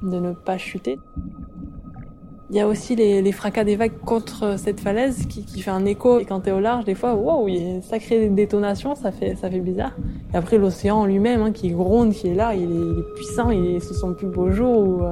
ne, 0.02 0.32
pas 0.32 0.58
chuter. 0.58 0.98
Il 2.50 2.56
y 2.56 2.60
a 2.60 2.68
aussi 2.68 2.94
les, 2.94 3.32
fracas 3.32 3.64
des 3.64 3.74
vagues 3.74 3.98
contre 4.04 4.58
cette 4.58 4.78
falaise 4.78 5.26
qui, 5.26 5.60
fait 5.60 5.72
un 5.72 5.84
écho. 5.86 6.20
Et 6.20 6.24
quand 6.24 6.40
t'es 6.40 6.52
au 6.52 6.60
large, 6.60 6.84
des 6.84 6.94
fois, 6.94 7.14
wow, 7.14 7.48
il 7.48 7.56
y 7.56 7.58
a 7.58 7.70
une 7.76 7.82
sacrée 7.82 8.30
ça 8.94 9.10
fait, 9.10 9.60
bizarre. 9.60 9.92
Et 10.32 10.36
après, 10.36 10.56
l'océan 10.56 11.04
lui-même, 11.04 11.42
hein, 11.42 11.50
qui 11.50 11.70
gronde, 11.70 12.12
qui 12.12 12.28
est 12.28 12.34
là, 12.34 12.54
il 12.54 12.70
est, 12.70 13.14
puissant, 13.16 13.50
il 13.50 13.66
est, 13.66 13.80
ce 13.80 13.92
sont 13.92 14.14
plus 14.14 14.28
beaux 14.28 14.52
jours 14.52 14.78
où, 14.78 15.02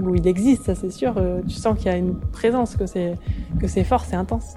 où 0.00 0.14
il 0.14 0.26
existe, 0.26 0.64
ça 0.64 0.74
c'est 0.74 0.90
sûr. 0.90 1.14
Euh, 1.16 1.40
tu 1.46 1.54
sens 1.54 1.76
qu'il 1.76 1.86
y 1.86 1.94
a 1.94 1.96
une 1.96 2.14
présence, 2.16 2.76
que 2.76 2.86
c'est, 2.86 3.14
que 3.60 3.68
c'est 3.68 3.84
fort, 3.84 4.04
c'est 4.04 4.16
intense. 4.16 4.54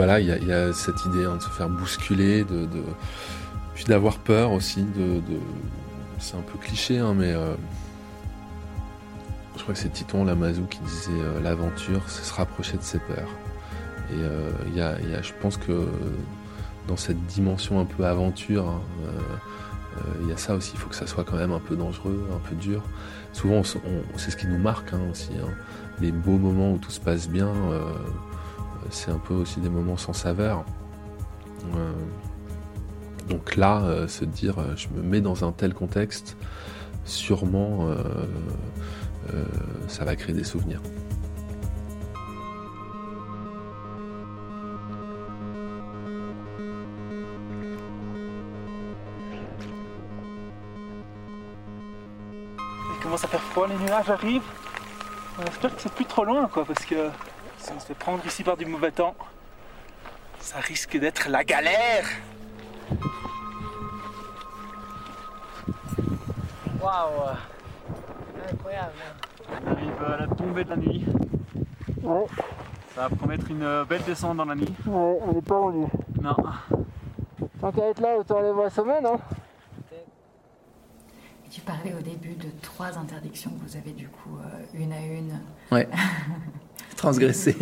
Voilà, 0.00 0.18
il 0.18 0.28
y 0.28 0.52
a, 0.54 0.72
cette 0.72 1.04
idée 1.04 1.26
hein, 1.26 1.36
de 1.36 1.42
se 1.42 1.50
faire 1.50 1.68
bousculer, 1.68 2.42
de, 2.44 2.66
puis 3.74 3.84
d'avoir 3.84 4.16
peur 4.16 4.50
aussi. 4.50 4.82
C'est 6.18 6.38
un 6.38 6.40
peu 6.40 6.56
cliché, 6.56 6.98
hein, 6.98 7.12
mais 7.14 7.34
euh, 7.34 7.52
je 9.58 9.62
crois 9.62 9.74
que 9.74 9.78
c'est 9.78 9.90
Titon 9.90 10.24
Lamazou 10.24 10.64
qui 10.64 10.78
disait 10.78 11.10
euh, 11.12 11.42
l'aventure, 11.42 12.00
c'est 12.06 12.24
se 12.24 12.32
rapprocher 12.32 12.78
de 12.78 12.82
ses 12.82 12.98
peurs. 12.98 13.28
Et 14.10 14.14
euh, 14.14 14.50
il 14.68 14.78
y, 14.78 14.80
a, 14.80 14.96
je 15.20 15.32
pense 15.42 15.58
que 15.58 15.86
dans 16.88 16.96
cette 16.96 17.22
dimension 17.26 17.78
un 17.78 17.84
peu 17.84 18.06
aventure, 18.06 18.70
hein, 18.70 18.80
il 20.22 20.30
y 20.30 20.32
a 20.32 20.38
ça 20.38 20.54
aussi. 20.54 20.70
Il 20.72 20.78
faut 20.78 20.88
que 20.88 20.96
ça 20.96 21.06
soit 21.06 21.24
quand 21.24 21.36
même 21.36 21.52
un 21.52 21.60
peu 21.60 21.76
dangereux, 21.76 22.26
un 22.34 22.48
peu 22.48 22.56
dur. 22.56 22.82
Souvent, 23.34 23.62
c'est 24.16 24.30
ce 24.30 24.36
qui 24.38 24.46
nous 24.46 24.56
marque 24.56 24.94
aussi. 25.10 25.32
Les 26.00 26.10
beaux 26.10 26.38
moments 26.38 26.72
où 26.72 26.78
tout 26.78 26.90
se 26.90 27.00
passe 27.00 27.28
bien 27.28 27.52
c'est 28.88 29.10
un 29.10 29.18
peu 29.18 29.34
aussi 29.34 29.60
des 29.60 29.68
moments 29.68 29.96
sans 29.96 30.12
saveur. 30.12 30.64
Euh, 31.74 31.92
donc 33.28 33.56
là, 33.56 33.82
euh, 33.82 34.08
se 34.08 34.24
dire 34.24 34.58
euh, 34.58 34.74
je 34.76 34.88
me 34.88 35.02
mets 35.02 35.20
dans 35.20 35.44
un 35.44 35.52
tel 35.52 35.74
contexte, 35.74 36.36
sûrement 37.04 37.88
ça 39.86 40.04
va 40.04 40.16
créer 40.16 40.34
des 40.34 40.44
souvenirs. 40.44 40.80
Il 52.92 53.02
commence 53.02 53.24
à 53.24 53.28
faire 53.28 53.40
froid, 53.40 53.68
les 53.68 53.76
nuages 53.84 54.10
arrivent? 54.10 54.42
On 55.38 55.44
espère 55.44 55.74
que 55.74 55.80
c'est 55.80 55.92
plus 55.92 56.04
trop 56.04 56.24
loin, 56.24 56.48
quoi, 56.48 56.64
parce 56.64 56.84
que 56.84 57.08
si 57.60 57.72
on 57.72 57.80
se 57.80 57.86
fait 57.86 57.94
prendre 57.94 58.24
ici 58.26 58.42
par 58.42 58.56
du 58.56 58.64
mauvais 58.66 58.90
temps, 58.90 59.14
ça 60.40 60.58
risque 60.58 60.98
d'être 60.98 61.28
la 61.28 61.44
galère. 61.44 62.06
Waouh 66.82 67.36
Incroyable 68.52 68.92
On 69.50 69.70
arrive 69.70 70.02
à 70.02 70.16
la 70.16 70.26
tombée 70.26 70.64
de 70.64 70.70
la 70.70 70.76
nuit. 70.76 71.04
Ouais. 72.02 72.26
Ça 72.94 73.08
va 73.08 73.16
promettre 73.16 73.50
une 73.50 73.84
belle 73.84 74.02
descente 74.02 74.38
dans 74.38 74.46
la 74.46 74.54
nuit. 74.54 74.74
Ouais, 74.86 75.18
on 75.22 75.32
n'est 75.32 75.42
pas 75.42 75.58
rendu. 75.58 75.86
Non. 76.20 76.36
Tant 77.60 77.72
qu'à 77.72 77.88
être 77.88 78.00
là, 78.00 78.16
autant 78.18 78.38
aller 78.38 78.52
voir 78.52 78.64
le 78.64 78.70
sommet, 78.70 79.00
non 79.02 79.20
Tu 81.50 81.60
parlais 81.60 81.92
au 81.94 82.00
début 82.00 82.34
de 82.34 82.48
trois 82.62 82.96
interdictions 82.96 83.50
que 83.50 83.68
vous 83.68 83.76
avez 83.76 83.92
du 83.92 84.08
coup 84.08 84.38
euh, 84.38 84.64
une 84.74 84.92
à 84.92 85.00
une. 85.00 85.40
Ouais. 85.70 85.88
Transgressé. 87.00 87.56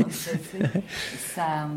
ça 1.34 1.68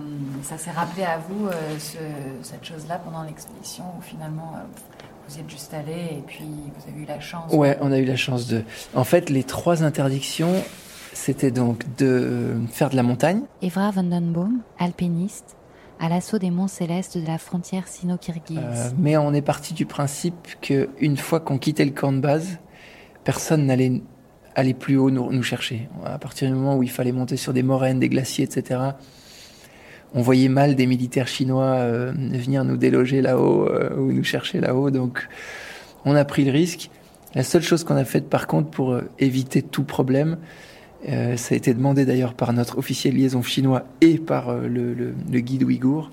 ça 0.44 0.58
s'est 0.58 0.72
rappelé 0.72 1.04
à 1.04 1.18
vous 1.20 1.48
euh, 1.48 1.52
ce- 1.80 1.98
cette 2.42 2.66
chose-là 2.66 2.98
pendant 3.04 3.24
l'expédition 3.24 3.84
où 3.98 4.02
finalement 4.02 4.54
euh, 4.56 4.60
vous 5.30 5.40
êtes 5.40 5.50
juste 5.50 5.74
allé 5.74 6.18
et 6.18 6.24
puis 6.26 6.44
vous 6.44 6.92
avez 6.92 7.04
eu 7.04 7.06
la 7.06 7.20
chance. 7.20 7.54
Ouais, 7.54 7.78
on 7.82 7.92
a 7.92 8.00
eu 8.00 8.06
la 8.06 8.16
chance 8.16 8.48
de. 8.48 8.64
En 8.96 9.04
fait, 9.04 9.30
les 9.30 9.44
trois 9.44 9.84
interdictions, 9.84 10.54
c'était 11.14 11.52
donc 11.52 11.84
de 11.98 12.56
faire 12.72 12.90
de 12.90 12.96
la 12.96 13.04
montagne. 13.04 13.42
Evra 13.62 13.92
Vandenboom, 13.92 14.60
alpiniste, 14.80 15.56
à 16.00 16.10
l'assaut 16.10 16.40
des 16.40 16.50
monts 16.50 16.68
célestes 16.68 17.18
de 17.18 17.26
la 17.28 17.38
frontière 17.38 17.88
sino-kirghize. 17.88 18.58
Euh, 18.60 18.90
mais 18.98 19.16
on 19.18 19.34
est 19.34 19.44
parti 19.44 19.74
du 19.76 19.86
principe 19.86 20.48
que 20.62 20.90
une 21.00 21.16
fois 21.18 21.40
qu'on 21.40 21.60
quittait 21.60 21.86
le 21.86 21.92
camp 21.92 22.12
de 22.12 22.20
base, 22.20 22.58
personne 23.24 23.68
n'allait 23.68 24.02
aller 24.56 24.74
plus 24.74 24.98
haut 24.98 25.10
nous, 25.10 25.44
chercher. 25.44 25.88
À 26.06 26.18
partir 26.18 26.48
du 26.48 26.54
moment 26.56 26.78
où 26.78 26.84
il 26.84 26.90
fallait 26.90 27.12
monter 27.12 27.38
sur 27.38 27.54
des 27.54 27.64
moraines, 27.64 28.00
des 28.00 28.10
glaciers, 28.10 28.46
etc., 28.46 28.80
on 30.14 30.22
voyait 30.22 30.50
mal 30.50 30.76
des 30.76 30.88
militaires 30.88 31.28
chinois 31.28 31.76
euh, 31.76 32.12
venir 32.14 32.66
nous 32.66 32.76
déloger 32.76 33.22
là-haut 33.22 33.68
euh, 33.70 33.96
ou 33.96 34.12
nous 34.12 34.26
chercher 34.26 34.60
là-haut. 34.60 34.92
Donc, 34.92 35.28
on 36.04 36.16
a 36.16 36.26
pris 36.26 36.44
le 36.44 36.52
risque. 36.52 36.90
La 37.34 37.44
seule 37.44 37.62
chose 37.62 37.86
qu'on 37.86 37.96
a 37.96 38.04
faite, 38.04 38.30
par 38.30 38.46
contre, 38.48 38.70
pour 38.70 38.92
euh, 38.92 39.04
éviter 39.20 39.62
tout 39.62 39.84
problème, 39.84 40.38
ça 41.04 41.56
a 41.56 41.58
été 41.58 41.74
demandé 41.74 42.06
d'ailleurs 42.06 42.36
par 42.36 42.54
notre 42.54 42.78
officier 42.78 43.10
de 43.10 43.16
liaison 43.16 43.42
chinois 43.42 43.86
et 44.02 44.20
par 44.20 44.54
le, 44.56 45.16
guide 45.40 45.64
ouïghour, 45.64 46.12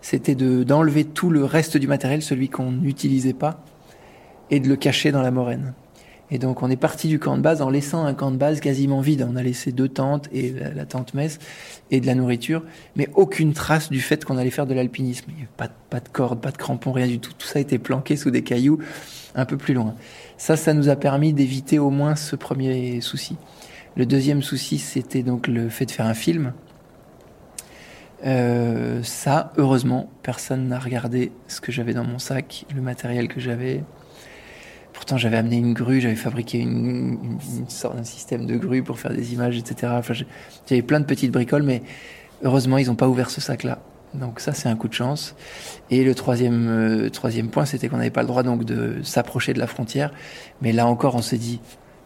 c'était 0.00 0.36
de- 0.36 0.62
d'enlever 0.62 1.04
tout 1.04 1.30
le 1.30 1.44
reste 1.44 1.76
du 1.76 1.88
matériel, 1.88 2.22
celui 2.22 2.48
qu'on 2.48 2.70
n'utilisait 2.70 3.32
pas, 3.32 3.64
et 4.52 4.60
de 4.60 4.68
le 4.68 4.76
cacher 4.76 5.10
dans 5.10 5.20
la 5.20 5.32
moraine. 5.32 5.74
Et 6.30 6.38
donc 6.38 6.62
on 6.62 6.70
est 6.70 6.76
parti 6.76 7.08
du 7.08 7.18
camp 7.18 7.36
de 7.36 7.42
base 7.42 7.62
en 7.62 7.70
laissant 7.70 8.04
un 8.04 8.14
camp 8.14 8.30
de 8.30 8.36
base 8.36 8.60
quasiment 8.60 9.00
vide. 9.00 9.26
On 9.30 9.36
a 9.36 9.42
laissé 9.42 9.70
deux 9.72 9.88
tentes 9.88 10.28
et 10.32 10.52
la, 10.74 10.84
tente 10.84 11.14
messe 11.14 11.38
et 11.90 12.00
de 12.00 12.06
la 12.06 12.14
nourriture, 12.14 12.64
mais 12.96 13.08
aucune 13.14 13.52
trace 13.52 13.90
du 13.90 14.00
fait 14.00 14.24
qu'on 14.24 14.36
allait 14.36 14.50
faire 14.50 14.66
de 14.66 14.74
l'alpinisme. 14.74 15.30
Pas, 15.56 15.68
de- 15.68 15.72
pas 15.88 16.00
de 16.00 16.08
corde, 16.08 16.40
pas 16.40 16.50
de 16.50 16.56
crampons, 16.56 16.92
rien 16.92 17.06
du 17.06 17.20
tout. 17.20 17.32
Tout 17.38 17.46
ça 17.46 17.60
était 17.60 17.78
planqué 17.78 18.16
sous 18.16 18.30
des 18.30 18.42
cailloux 18.42 18.78
un 19.36 19.44
peu 19.44 19.56
plus 19.56 19.74
loin. 19.74 19.94
Ça, 20.36 20.56
ça 20.56 20.74
nous 20.74 20.88
a 20.88 20.96
permis 20.96 21.32
d'éviter 21.32 21.78
au 21.78 21.90
moins 21.90 22.16
ce 22.16 22.34
premier 22.36 23.00
souci. 23.00 23.36
Le 23.96 24.04
deuxième 24.04 24.42
souci, 24.42 24.78
c'était 24.78 25.22
donc 25.22 25.46
le 25.46 25.68
fait 25.68 25.86
de 25.86 25.90
faire 25.90 26.06
un 26.06 26.14
film. 26.14 26.52
Euh, 28.24 29.02
ça, 29.02 29.52
heureusement, 29.56 30.10
personne 30.22 30.68
n'a 30.68 30.78
regardé 30.78 31.32
ce 31.48 31.60
que 31.60 31.70
j'avais 31.70 31.94
dans 31.94 32.04
mon 32.04 32.18
sac, 32.18 32.64
le 32.74 32.80
matériel 32.80 33.28
que 33.28 33.40
j'avais. 33.40 33.84
Pourtant, 34.96 35.18
j'avais 35.18 35.36
amené 35.36 35.56
une 35.56 35.74
grue, 35.74 36.00
j'avais 36.00 36.16
fabriqué 36.16 36.58
une, 36.58 37.18
sorte 37.68 37.96
d'un 37.96 38.04
système 38.04 38.46
de 38.46 38.56
grue 38.56 38.82
pour 38.82 38.98
faire 38.98 39.12
des 39.12 39.34
images, 39.34 39.58
etc. 39.58 39.92
Enfin, 39.94 40.14
j'avais 40.14 40.82
plein 40.82 41.00
de 41.00 41.04
petites 41.04 41.30
bricoles, 41.30 41.62
mais 41.62 41.82
heureusement, 42.42 42.78
ils 42.78 42.86
n'ont 42.86 42.94
pas 42.94 43.06
ouvert 43.06 43.28
ce 43.28 43.42
sac-là. 43.42 43.78
Donc 44.14 44.40
ça, 44.40 44.54
c'est 44.54 44.70
un 44.70 44.74
coup 44.76 44.88
de 44.88 44.94
chance. 44.94 45.36
Et 45.90 46.02
le 46.02 46.14
troisième, 46.14 46.68
euh, 46.68 47.10
troisième 47.10 47.50
point, 47.50 47.66
c'était 47.66 47.88
qu'on 47.88 47.98
n'avait 47.98 48.10
pas 48.10 48.22
le 48.22 48.28
droit 48.28 48.42
donc 48.42 48.64
de 48.64 49.02
s'approcher 49.02 49.52
de 49.52 49.58
la 49.58 49.66
frontière. 49.66 50.12
Mais 50.62 50.72
là 50.72 50.86
encore, 50.86 51.14
on 51.14 51.22
s'est 51.22 51.36
dit, 51.36 51.60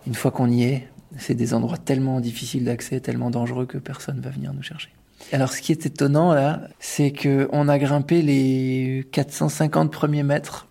une 0.09 0.15
fois 0.15 0.33
qu'on 0.33 0.51
y 0.51 0.65
est, 0.65 0.89
c'est 1.17 1.35
des 1.35 1.55
endroits 1.55 1.79
tellement 1.79 2.19
difficiles 2.19 2.65
d'accès, 2.65 2.99
tellement 2.99 3.31
dangereux 3.31 3.67
que 3.67 3.79
personne 3.79 4.21
va 4.21 4.31
venir 4.31 4.53
nous 4.53 4.63
chercher. 4.63 4.91
Alors, 5.33 5.53
ce 5.53 5.61
qui 5.61 5.71
est 5.71 5.87
étonnant 5.87 6.35
là, 6.35 6.63
c'est 6.81 7.13
que 7.13 7.49
on 7.53 7.69
a 7.69 7.79
grimpé 7.79 8.21
les 8.23 9.07
450 9.13 9.93
premiers 9.93 10.25
mètres 10.25 10.67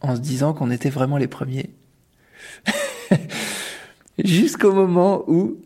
en 0.00 0.16
se 0.16 0.20
disant 0.20 0.52
qu'on 0.52 0.70
était 0.70 0.90
vraiment 0.90 1.16
les 1.16 1.28
premiers. 1.28 1.70
Jusqu'au 4.24 4.72
moment 4.72 5.24
où, 5.28 5.56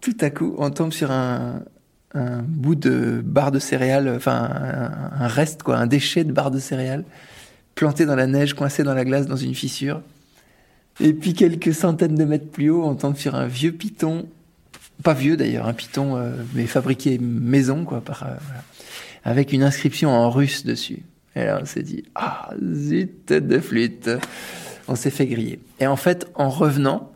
tout 0.00 0.16
à 0.20 0.30
coup, 0.30 0.54
on 0.58 0.70
tombe 0.70 0.92
sur 0.92 1.10
un, 1.10 1.62
bout 2.46 2.74
de 2.74 3.22
barre 3.24 3.52
de 3.52 3.58
céréales, 3.58 4.12
enfin 4.14 4.32
un, 4.34 5.24
un 5.24 5.28
reste, 5.28 5.62
quoi, 5.62 5.78
un 5.78 5.86
déchet 5.86 6.24
de 6.24 6.32
barre 6.32 6.50
de 6.50 6.58
céréales, 6.58 7.04
planté 7.74 8.04
dans 8.04 8.16
la 8.16 8.26
neige, 8.26 8.54
coincé 8.54 8.82
dans 8.82 8.94
la 8.94 9.04
glace, 9.04 9.26
dans 9.26 9.36
une 9.36 9.54
fissure. 9.54 10.02
Et 11.00 11.12
puis 11.14 11.32
quelques 11.32 11.74
centaines 11.74 12.14
de 12.14 12.24
mètres 12.24 12.50
plus 12.50 12.70
haut, 12.70 12.84
on 12.84 12.94
tombe 12.94 13.16
sur 13.16 13.34
un 13.34 13.46
vieux 13.46 13.72
piton, 13.72 14.28
pas 15.02 15.14
vieux 15.14 15.36
d'ailleurs, 15.36 15.66
un 15.66 15.72
piton, 15.72 16.16
euh, 16.16 16.32
mais 16.54 16.66
fabriqué 16.66 17.18
maison, 17.18 17.84
quoi, 17.84 18.00
par, 18.00 18.24
euh, 18.24 18.34
voilà, 18.44 18.62
avec 19.24 19.52
une 19.52 19.62
inscription 19.62 20.10
en 20.10 20.30
russe 20.30 20.64
dessus. 20.64 21.02
Et 21.36 21.44
là, 21.44 21.58
on 21.60 21.64
s'est 21.64 21.82
dit, 21.82 22.04
ah, 22.14 22.50
zut 22.72 23.32
de 23.32 23.58
flûte. 23.58 24.10
On 24.88 24.94
s'est 24.94 25.10
fait 25.10 25.26
griller. 25.26 25.60
Et 25.80 25.86
en 25.86 25.96
fait, 25.96 26.30
en 26.34 26.50
revenant, 26.50 27.12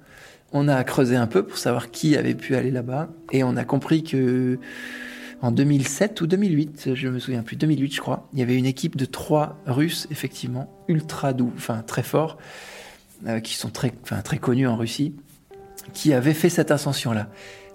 on 0.53 0.69
a 0.69 0.83
creusé 0.85 1.17
un 1.17 1.27
peu 1.27 1.45
pour 1.45 1.59
savoir 1.59 1.91
qui 1.91 2.17
avait 2.17 2.35
pu 2.35 2.57
aller 2.57 2.71
là-bas. 2.71 3.09
Et 3.33 3.45
on 3.45 3.57
a 3.57 3.65
compris 3.65 4.05
que 4.05 4.59
en 5.43 5.51
2007 5.51 6.21
ou 6.23 6.27
2008, 6.27 6.95
je 6.95 7.09
me 7.09 7.19
souviens 7.19 7.43
plus, 7.43 7.57
2008 7.57 7.95
je 7.95 8.01
crois, 8.01 8.29
il 8.33 8.39
y 8.39 8.43
avait 8.43 8.57
une 8.57 8.67
équipe 8.67 8.97
de 8.97 9.05
trois 9.05 9.61
Russes, 9.67 10.07
effectivement, 10.11 10.73
ultra 10.89 11.33
doux, 11.35 11.53
enfin 11.57 11.83
très 11.87 12.03
forts, 12.03 12.39
euh, 13.27 13.41
qui 13.41 13.55
sont 13.55 13.69
très, 13.69 13.93
enfin, 14.03 14.23
très 14.23 14.39
connus 14.39 14.67
en 14.67 14.77
Russie, 14.77 15.15
qui 15.93 16.15
avaient 16.15 16.35
fait 16.35 16.49
cette 16.49 16.71
ascension-là. 16.71 17.29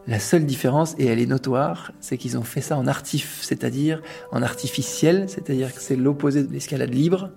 La 0.07 0.19
seule 0.19 0.45
différence, 0.45 0.95
et 0.97 1.05
elle 1.05 1.19
est 1.19 1.27
notoire, 1.27 1.91
c'est 1.99 2.17
qu'ils 2.17 2.37
ont 2.37 2.43
fait 2.43 2.61
ça 2.61 2.77
en 2.77 2.87
artif, 2.87 3.39
c'est-à-dire 3.41 4.01
en 4.31 4.41
artificiel, 4.41 5.25
c'est-à-dire 5.27 5.73
que 5.73 5.81
c'est 5.81 5.95
l'opposé 5.95 6.43
de 6.43 6.51
l'escalade 6.51 6.93
libre. 6.93 7.29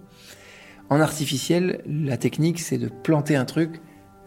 En 0.88 1.00
artificiel, 1.00 1.82
la 1.86 2.16
technique, 2.16 2.60
c'est 2.60 2.78
de 2.78 2.88
planter 2.88 3.36
un 3.36 3.44
truc, 3.44 3.80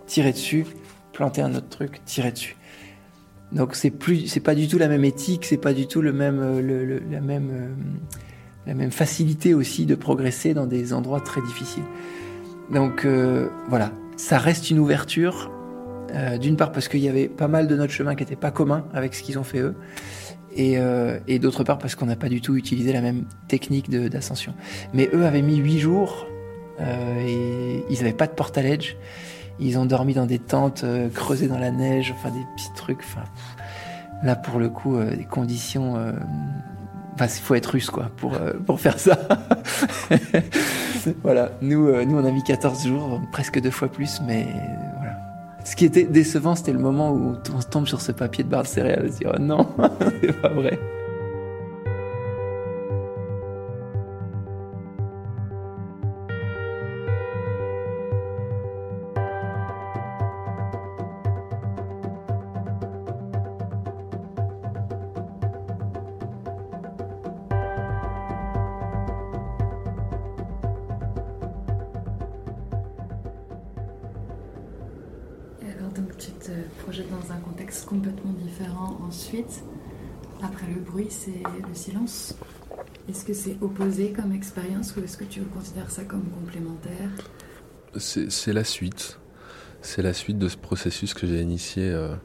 tirer 0.06 0.32
dessus, 0.34 0.66
planter 1.14 1.42
un 1.42 1.56
autre 1.56 1.70
truc, 1.70 2.04
tirer 2.06 2.32
dessus. 2.32 2.56
Donc 3.52 3.76
c'est 3.76 3.92
plus, 3.92 4.28
c'est 4.28 4.40
pas 4.42 4.56
du 4.56 4.68
tout 4.68 4.78
la 4.78 4.88
même 4.88 5.06
éthique, 5.06 5.46
c'est 5.46 5.58
pas 5.58 5.74
du 5.74 5.88
tout 5.88 6.02
le 6.02 6.12
même, 6.14 6.40
euh, 6.40 7.00
la 7.10 7.22
même, 7.22 7.50
euh, 7.52 7.70
la 8.66 8.74
même 8.74 8.92
facilité 8.92 9.54
aussi 9.54 9.86
de 9.86 9.96
progresser 9.96 10.54
dans 10.54 10.66
des 10.66 10.94
endroits 10.94 11.22
très 11.22 11.42
difficiles. 11.42 11.86
Donc 12.72 13.06
euh, 13.06 13.48
voilà, 13.70 13.92
ça 14.18 14.38
reste 14.38 14.70
une 14.70 14.80
ouverture. 14.80 15.50
Euh, 16.14 16.38
D'une 16.38 16.56
part 16.56 16.72
parce 16.72 16.88
qu'il 16.88 17.00
y 17.00 17.10
avait 17.10 17.28
pas 17.28 17.48
mal 17.48 17.68
de 17.68 17.76
notre 17.76 17.92
chemin 17.92 18.16
qui 18.16 18.24
n'était 18.24 18.36
pas 18.36 18.52
commun 18.52 18.86
avec 18.94 19.14
ce 19.14 19.24
qu'ils 19.24 19.38
ont 19.40 19.44
fait 19.44 19.60
eux, 19.60 19.76
et, 20.56 20.78
euh, 20.78 21.20
et 21.28 21.40
d'autre 21.40 21.64
part 21.64 21.78
parce 21.78 21.96
qu'on 21.96 22.06
n'a 22.06 22.16
pas 22.16 22.30
du 22.30 22.42
tout 22.42 22.56
utilisé 22.56 22.94
la 22.94 23.02
même 23.02 23.26
technique 23.48 23.90
d'ascension. 23.90 24.54
Mais 24.94 25.10
eux 25.14 25.26
avaient 25.26 25.42
mis 25.42 25.58
huit 25.58 25.80
jours 25.80 26.28
euh, 26.80 27.26
et 27.26 27.84
ils 27.90 27.98
n'avaient 27.98 28.14
pas 28.14 28.28
de 28.28 28.62
l'edge. 28.62 28.96
Ils 29.60 29.78
ont 29.80 29.86
dormi 29.86 30.14
dans 30.14 30.26
des 30.28 30.40
tentes 30.40 30.86
creusées 31.14 31.48
dans 31.48 31.58
la 31.58 31.72
neige, 31.72 32.14
enfin 32.16 32.30
des 32.30 32.44
petits 32.56 32.74
trucs. 32.76 33.00
Enfin, 33.00 33.24
là 34.24 34.36
pour 34.36 34.60
le 34.60 34.70
coup, 34.70 35.00
des 35.00 35.26
conditions. 35.26 35.96
il 37.20 37.28
faut 37.28 37.56
être 37.56 37.72
russe 37.72 37.90
quoi 37.90 38.12
pour 38.18 38.38
pour 38.68 38.80
faire 38.80 39.00
ça. 39.00 39.18
voilà, 41.24 41.52
nous 41.62 41.92
nous 42.06 42.18
on 42.18 42.24
a 42.24 42.32
mis 42.32 42.44
14 42.44 42.86
jours, 42.86 43.20
presque 43.32 43.60
deux 43.60 43.72
fois 43.72 43.88
plus, 43.88 44.22
mais. 44.28 44.46
Ce 45.68 45.76
qui 45.76 45.84
était 45.84 46.06
décevant, 46.06 46.56
c'était 46.56 46.72
le 46.72 46.80
moment 46.80 47.12
où 47.12 47.36
on 47.54 47.60
tombe 47.62 47.88
sur 47.88 48.00
ce 48.00 48.14
papier 48.14 48.46
de 48.46 48.50
barre 48.50 48.64
de 48.64 48.68
céréales 48.68 49.08
et 49.08 49.12
se 49.12 49.18
dire 49.18 49.34
oh 49.36 49.42
non, 49.42 49.68
c'est 50.22 50.42
pas 50.42 50.48
vrai. 50.48 50.80
Tu 76.18 76.32
te 76.32 76.52
projettes 76.84 77.10
dans 77.10 77.32
un 77.32 77.38
contexte 77.38 77.86
complètement 77.86 78.34
différent 78.34 79.00
ensuite. 79.08 79.64
Après 80.42 80.68
le 80.68 80.82
bruit, 80.82 81.08
c'est 81.10 81.44
le 81.68 81.74
silence. 81.74 82.36
Est-ce 83.10 83.26
que 83.26 83.34
c'est 83.34 83.58
opposé 83.62 84.12
comme 84.12 84.34
expérience 84.34 84.96
ou 84.96 85.04
est-ce 85.04 85.18
que 85.18 85.24
tu 85.24 85.42
considères 85.42 85.90
ça 85.90 86.04
comme 86.04 86.26
complémentaire? 86.30 87.10
C'est 87.98 88.54
la 88.54 88.64
suite. 88.64 89.20
C'est 89.82 90.02
la 90.02 90.14
suite 90.14 90.38
de 90.38 90.50
ce 90.50 90.58
processus 90.58 91.14
que 91.14 91.26
j'ai 91.26 91.42
initié 91.42 91.90
euh, 91.90 92.16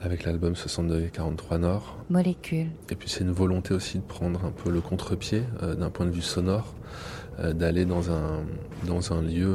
avec 0.00 0.24
l'album 0.24 0.54
62 0.54 1.08
43 1.12 1.58
Nord. 1.58 1.96
Molécule. 2.10 2.68
Et 2.90 2.96
puis 2.96 3.08
c'est 3.08 3.20
une 3.20 3.32
volonté 3.32 3.72
aussi 3.72 3.98
de 3.98 4.04
prendre 4.04 4.44
un 4.44 4.50
peu 4.50 4.70
le 4.70 4.80
contre-pied 4.80 5.44
euh, 5.62 5.74
d'un 5.74 5.90
point 5.90 6.06
de 6.06 6.10
vue 6.10 6.22
sonore, 6.22 6.74
euh, 7.38 7.52
d'aller 7.52 7.84
dans 7.84 8.10
un, 8.10 8.44
dans 8.86 9.12
un 9.12 9.22
lieu... 9.22 9.54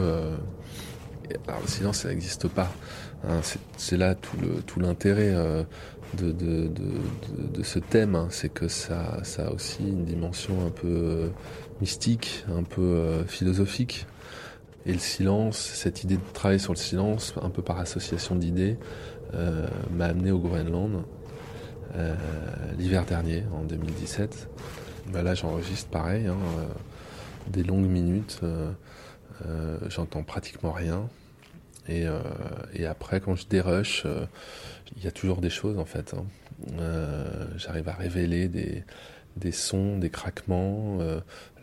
alors 1.47 1.61
le 1.61 1.67
silence, 1.67 1.99
ça 1.99 2.09
n'existe 2.09 2.47
pas. 2.47 2.71
Hein, 3.27 3.41
c'est 3.77 3.97
là 3.97 4.15
tout 4.15 4.79
l'intérêt 4.79 5.33
de, 6.13 6.31
de, 6.31 6.67
de, 6.67 6.91
de, 7.53 7.63
ce 7.63 7.79
thème, 7.79 8.15
hein. 8.15 8.27
c'est 8.29 8.49
que 8.49 8.67
ça, 8.67 9.19
ça 9.23 9.47
a 9.47 9.51
aussi 9.51 9.83
une 9.83 10.05
dimension 10.05 10.65
un 10.65 10.69
peu 10.69 11.29
mystique, 11.81 12.45
un 12.49 12.63
peu 12.63 13.23
philosophique. 13.27 14.05
Et 14.87 14.93
le 14.93 14.99
silence, 14.99 15.57
cette 15.57 16.05
idée 16.05 16.15
de 16.15 16.21
travailler 16.33 16.59
sur 16.59 16.71
le 16.71 16.77
silence, 16.77 17.33
un 17.41 17.49
peu 17.49 17.61
par 17.61 17.77
association 17.77 18.35
d'idées, 18.35 18.77
euh, 19.33 19.67
m'a 19.91 20.05
amené 20.05 20.31
au 20.31 20.39
Groenland 20.39 21.03
euh, 21.95 22.15
l'hiver 22.77 23.03
dernier, 23.03 23.43
en 23.53 23.63
2017. 23.63 24.47
Bah 25.11 25.23
là, 25.23 25.35
j'enregistre 25.35 25.89
pareil, 25.89 26.27
hein, 26.27 26.37
euh, 26.59 26.65
des 27.49 27.63
longues 27.63 27.87
minutes, 27.87 28.39
j'entends 29.89 30.23
pratiquement 30.23 30.71
rien. 30.71 31.09
Et, 31.89 32.05
et, 32.73 32.85
après, 32.85 33.21
quand 33.21 33.35
je 33.35 33.47
dérush, 33.47 34.05
il 34.95 35.03
y 35.03 35.07
a 35.07 35.11
toujours 35.11 35.39
des 35.41 35.49
choses 35.49 35.77
en 35.77 35.85
fait. 35.85 36.13
Hein. 36.13 36.25
J'arrive 37.57 37.87
à 37.87 37.93
révéler 37.93 38.47
des, 38.47 38.83
des 39.37 39.51
sons, 39.51 39.97
des 39.97 40.09
craquements, 40.09 40.99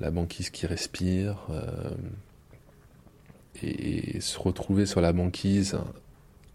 la 0.01 0.11
banquise 0.11 0.51
qui 0.51 0.67
respire 0.67 1.47
et, 3.63 4.21
se 4.21 4.39
retrouver 4.39 4.87
sur 4.87 5.01
la 5.01 5.13
banquise 5.13 5.79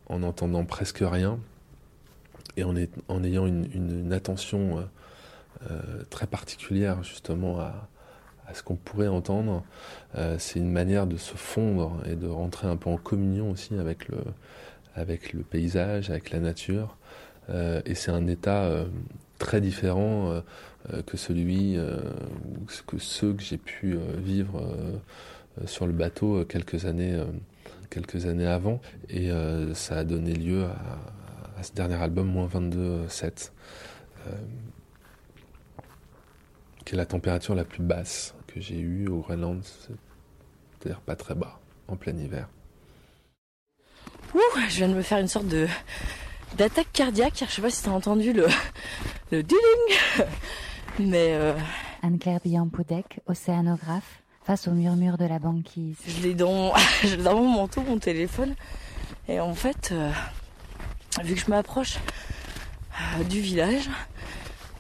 en 0.08 0.20
n'entendant 0.20 0.66
presque 0.66 1.02
rien 1.02 1.40
et 2.58 2.64
en, 2.64 2.74
en 3.08 3.24
ayant 3.24 3.46
une, 3.46 4.12
attention 4.12 4.80
euh, 4.80 4.84
euh, 5.70 6.04
très 6.10 6.28
particulière 6.28 7.04
justement 7.04 7.60
à, 7.60 7.88
ce 8.54 8.64
qu'on 8.64 8.76
pourrait 8.76 9.08
entendre, 9.08 9.64
euh, 10.16 10.36
c'est 10.40 10.60
une 10.60 10.72
manière 10.72 11.08
de 11.08 11.18
se 11.18 11.36
fondre 11.36 12.02
et 12.06 12.16
de 12.16 12.28
rentrer 12.28 12.68
un 12.68 12.78
peu 12.78 12.90
en 12.90 12.98
communion 12.98 13.52
aussi 13.52 13.76
avec 13.76 14.08
le, 14.10 15.44
paysage, 15.44 16.10
avec 16.10 16.32
la 16.32 16.40
nature. 16.40 16.98
et 17.50 17.96
c'est 17.96 18.12
un 18.12 18.28
état 18.28 18.70
très 19.38 19.62
différent 19.62 20.42
que 21.08 21.18
celui, 21.18 21.78
que 22.86 22.98
ceux 22.98 23.34
que 23.34 23.42
j'ai 23.42 23.58
pu 23.58 23.98
vivre 24.18 24.62
euh, 25.62 25.68
sur 25.68 25.88
le 25.88 25.94
bateau 25.94 26.38
euh, 26.38 26.46
quelques 26.46 26.86
années, 26.86 27.14
euh, 27.14 27.26
quelques 27.90 28.26
années 28.26 28.48
avant. 28.48 28.82
Et 29.10 29.30
ça 29.74 29.98
a 29.98 30.04
donné 30.04 30.34
lieu 30.34 30.66
à, 30.66 31.64
ce 31.64 31.74
dernier 31.74 31.96
album, 31.96 32.28
moins 32.28 32.48
22,7, 32.48 33.52
qui 36.86 36.94
est 36.94 36.98
la 36.98 37.06
température 37.06 37.56
la 37.56 37.66
plus 37.66 37.84
basse 37.84 38.36
que 38.54 38.60
j'ai 38.60 38.80
eue 38.80 39.08
au 39.08 39.20
Groenland, 39.20 39.64
c'est-à-dire 39.64 41.02
pas 41.02 41.16
très 41.16 41.36
bas, 41.36 41.60
en 41.88 41.96
plein 41.96 42.18
hiver. 42.18 42.48
Ouh, 44.34 44.40
je 44.70 44.78
viens 44.78 44.90
de 44.90 44.94
me 44.94 45.02
faire 45.02 45.20
une 45.20 45.28
sorte 45.28 45.48
de 45.48 45.68
d'attaque 46.58 46.92
cardiaque. 46.92 47.44
Je 47.48 47.52
sais 47.52 47.62
pas 47.62 47.70
si 47.70 47.84
tu 47.84 47.90
as 47.90 47.94
entendu 47.94 48.34
le 48.34 48.48
le 49.32 49.44
mais 51.00 51.38
Anne-Claire 52.02 52.40
Billan-Poudec, 52.44 53.20
océanographe, 53.28 54.22
face 54.46 54.68
au 54.68 54.72
murmure 54.72 55.18
de 55.18 55.26
la 55.26 55.40
banquise. 55.40 55.98
Je 56.08 56.24
l'ai 56.24 56.34
dans, 56.34 56.74
dans 57.24 57.36
mon 57.36 57.50
manteau, 57.50 57.82
mon 57.82 58.00
téléphone. 58.00 58.56
Et 59.28 59.40
en 59.40 59.54
fait, 59.54 59.90
euh, 59.92 60.12
vu 61.24 61.36
que 61.36 61.42
je 61.42 61.50
m'approche 61.50 61.98
euh, 61.98 63.24
du 63.26 63.42
village, 63.42 63.90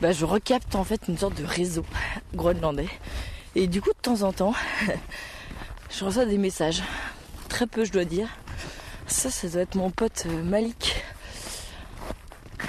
bah, 0.02 0.12
je 0.12 0.26
recapte 0.26 0.76
en 0.76 0.84
fait 0.84 1.08
une 1.08 1.17
sorte 1.17 1.39
de 1.39 1.46
réseau 1.46 1.86
groenlandais. 2.34 2.89
Et 3.56 3.68
du 3.68 3.82
coup, 3.82 3.90
de 3.90 4.02
temps 4.02 4.22
en 4.22 4.32
temps, 4.32 4.54
je 5.92 6.06
reçois 6.06 6.26
des 6.26 6.38
messages. 6.38 6.84
Très 7.48 7.66
peu, 7.66 7.84
je 7.84 7.92
dois 7.92 8.06
dire. 8.06 8.28
Ça, 9.08 9.32
ça 9.32 9.48
doit 9.50 9.62
être 9.62 9.76
mon 9.76 9.90
pote 9.90 10.26
euh, 10.28 10.44
Malik, 10.44 11.04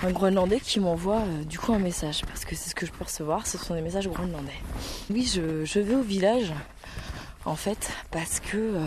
un 0.02 0.10
groenlandais 0.10 0.60
qui 0.60 0.80
m'envoie 0.80 1.22
du 1.46 1.58
coup 1.58 1.74
un 1.74 1.78
message. 1.78 2.22
Parce 2.26 2.44
que 2.44 2.56
c'est 2.56 2.70
ce 2.70 2.74
que 2.74 2.86
je 2.86 2.92
peux 2.92 3.04
recevoir, 3.04 3.46
ce 3.46 3.58
sont 3.58 3.74
des 3.74 3.82
messages 3.82 4.08
groenlandais. 4.08 4.58
Oui, 5.10 5.30
je, 5.32 5.80
vais 5.80 5.94
au 5.94 6.02
village 6.02 6.52
en 7.44 7.56
fait, 7.56 7.90
parce 8.10 8.40
que 8.40 8.56
euh, 8.56 8.86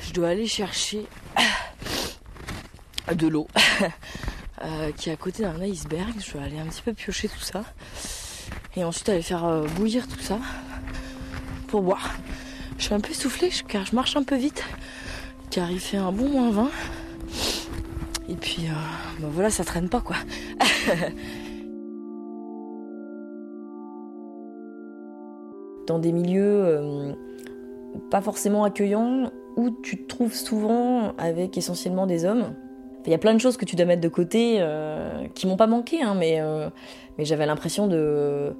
je 0.00 0.12
dois 0.12 0.28
aller 0.28 0.46
chercher 0.46 1.06
de 3.12 3.26
l'eau 3.26 3.48
euh, 4.62 4.92
qui 4.92 5.10
est 5.10 5.12
à 5.12 5.16
côté 5.16 5.42
d'un 5.42 5.60
iceberg. 5.60 6.14
Je 6.24 6.32
dois 6.32 6.42
aller 6.42 6.60
un 6.60 6.66
petit 6.66 6.82
peu 6.82 6.92
piocher 6.92 7.28
tout 7.28 7.40
ça 7.40 7.64
et 8.76 8.84
ensuite 8.84 9.08
aller 9.08 9.22
faire 9.22 9.44
euh, 9.44 9.66
bouillir 9.76 10.06
tout 10.08 10.20
ça 10.20 10.38
pour 11.68 11.82
boire. 11.82 12.10
Je 12.78 12.84
suis 12.84 12.94
un 12.94 13.00
peu 13.00 13.10
essoufflée 13.10 13.50
car 13.68 13.84
je 13.86 13.94
marche 13.94 14.16
un 14.16 14.22
peu 14.22 14.36
vite 14.36 14.64
car 15.50 15.70
il 15.70 15.80
fait 15.80 15.98
un 15.98 16.12
bon 16.12 16.28
moins 16.28 16.50
20 16.50 16.70
et 18.28 18.36
puis 18.36 18.68
bah 19.20 19.28
voilà 19.30 19.50
ça 19.50 19.64
traîne 19.64 19.88
pas 19.88 20.00
quoi. 20.00 20.16
dans 25.86 25.98
des 25.98 26.12
milieux 26.12 26.64
euh, 26.64 27.12
pas 28.10 28.20
forcément 28.20 28.64
accueillants 28.64 29.30
où 29.56 29.70
tu 29.82 30.02
te 30.02 30.08
trouves 30.08 30.34
souvent 30.34 31.14
avec 31.18 31.58
essentiellement 31.58 32.06
des 32.06 32.24
hommes. 32.24 32.54
Il 33.06 33.10
y 33.10 33.14
a 33.14 33.18
plein 33.18 33.34
de 33.34 33.40
choses 33.40 33.56
que 33.56 33.64
tu 33.64 33.76
dois 33.76 33.86
mettre 33.86 34.00
de 34.00 34.08
côté 34.08 34.56
euh, 34.58 35.26
qui 35.34 35.46
m'ont 35.46 35.56
pas 35.56 35.66
manqué, 35.66 36.02
hein, 36.02 36.14
mais, 36.14 36.40
euh, 36.40 36.68
j'avais 37.18 37.46
l'impression 37.46 37.86
de 37.86 38.54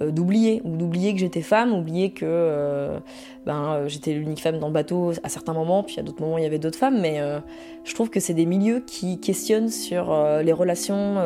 d'oublier 0.00 0.60
ou 0.64 0.76
d'oublier 0.76 1.14
que 1.14 1.18
j'étais 1.18 1.40
femme, 1.40 1.72
oublier 1.72 2.10
que 2.10 2.98
ben, 3.46 3.88
j'étais 3.88 4.12
l'unique 4.12 4.40
femme 4.40 4.58
dans 4.58 4.66
le 4.66 4.72
bateau 4.72 5.12
à 5.22 5.30
certains 5.30 5.54
moments, 5.54 5.82
puis 5.82 5.98
à 5.98 6.02
d'autres 6.02 6.20
moments 6.22 6.36
il 6.36 6.44
y 6.44 6.46
avait 6.46 6.58
d'autres 6.58 6.78
femmes, 6.78 7.00
mais 7.00 7.18
je 7.84 7.94
trouve 7.94 8.10
que 8.10 8.20
c'est 8.20 8.34
des 8.34 8.44
milieux 8.44 8.80
qui 8.86 9.20
questionnent 9.20 9.70
sur 9.70 10.14
les 10.42 10.52
relations 10.52 11.16